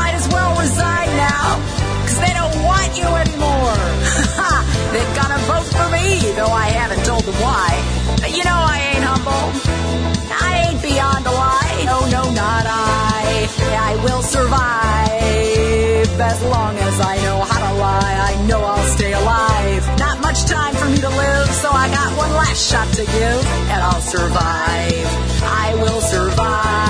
[0.00, 1.60] Might as well resign now.
[2.08, 3.76] Cause they don't want you anymore.
[4.96, 7.97] They're gonna vote for me, though I haven't told them why.
[8.36, 9.46] You know I ain't humble.
[10.46, 11.82] I ain't beyond a lie.
[11.84, 13.48] No, no, not I.
[13.88, 18.16] I will survive as long as I know how to lie.
[18.30, 19.98] I know I'll stay alive.
[19.98, 23.46] Not much time for me to live, so I got one last shot to give,
[23.72, 25.06] and I'll survive.
[25.42, 26.87] I will survive.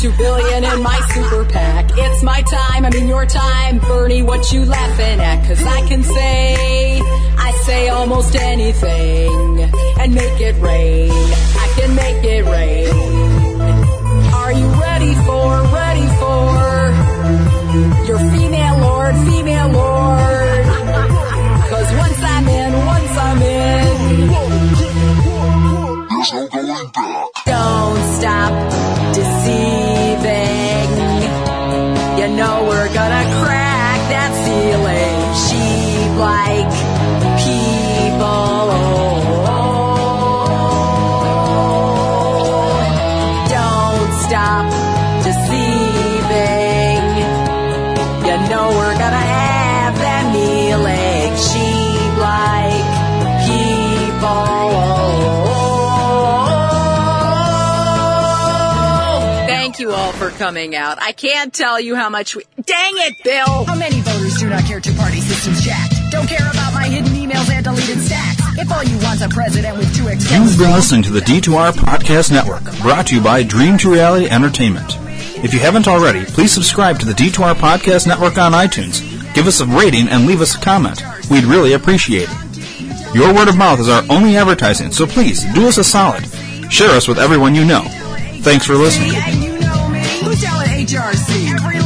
[0.00, 1.90] Two billion in my super PAC.
[1.92, 3.80] It's my time, I mean your time.
[3.80, 5.46] Bernie, what you laughing at?
[5.46, 6.98] Cause I can say,
[7.36, 9.60] I say almost anything
[10.00, 11.10] and make it rain.
[11.12, 12.88] I can make it rain.
[14.32, 16.48] Are you ready for, ready for
[18.08, 20.64] your female lord, female lord?
[21.68, 24.28] Cause once I'm in, once I'm in,
[26.08, 27.26] There's no going back.
[27.44, 29.09] don't stop
[32.40, 33.09] know we're gonna
[60.30, 61.00] you coming out.
[61.00, 62.44] I can't tell you how much we.
[62.64, 63.64] Dang it, Bill!
[63.64, 65.94] How many voters do not care two party systems jacked?
[66.10, 68.40] Don't care about my hidden emails and deleted stacks.
[68.58, 71.72] If all you want's a president with two Excel You've been listening to the D2R
[71.72, 74.96] Podcast Network, brought to you by Dream to Reality Entertainment.
[75.42, 79.00] If you haven't already, please subscribe to the D2R Podcast Network on iTunes.
[79.34, 81.02] Give us a rating and leave us a comment.
[81.30, 83.14] We'd really appreciate it.
[83.14, 86.24] Your word of mouth is our only advertising, so please do us a solid.
[86.70, 87.82] Share us with everyone you know.
[88.42, 89.49] Thanks for listening.
[90.90, 91.52] TRC.
[91.54, 91.79] Every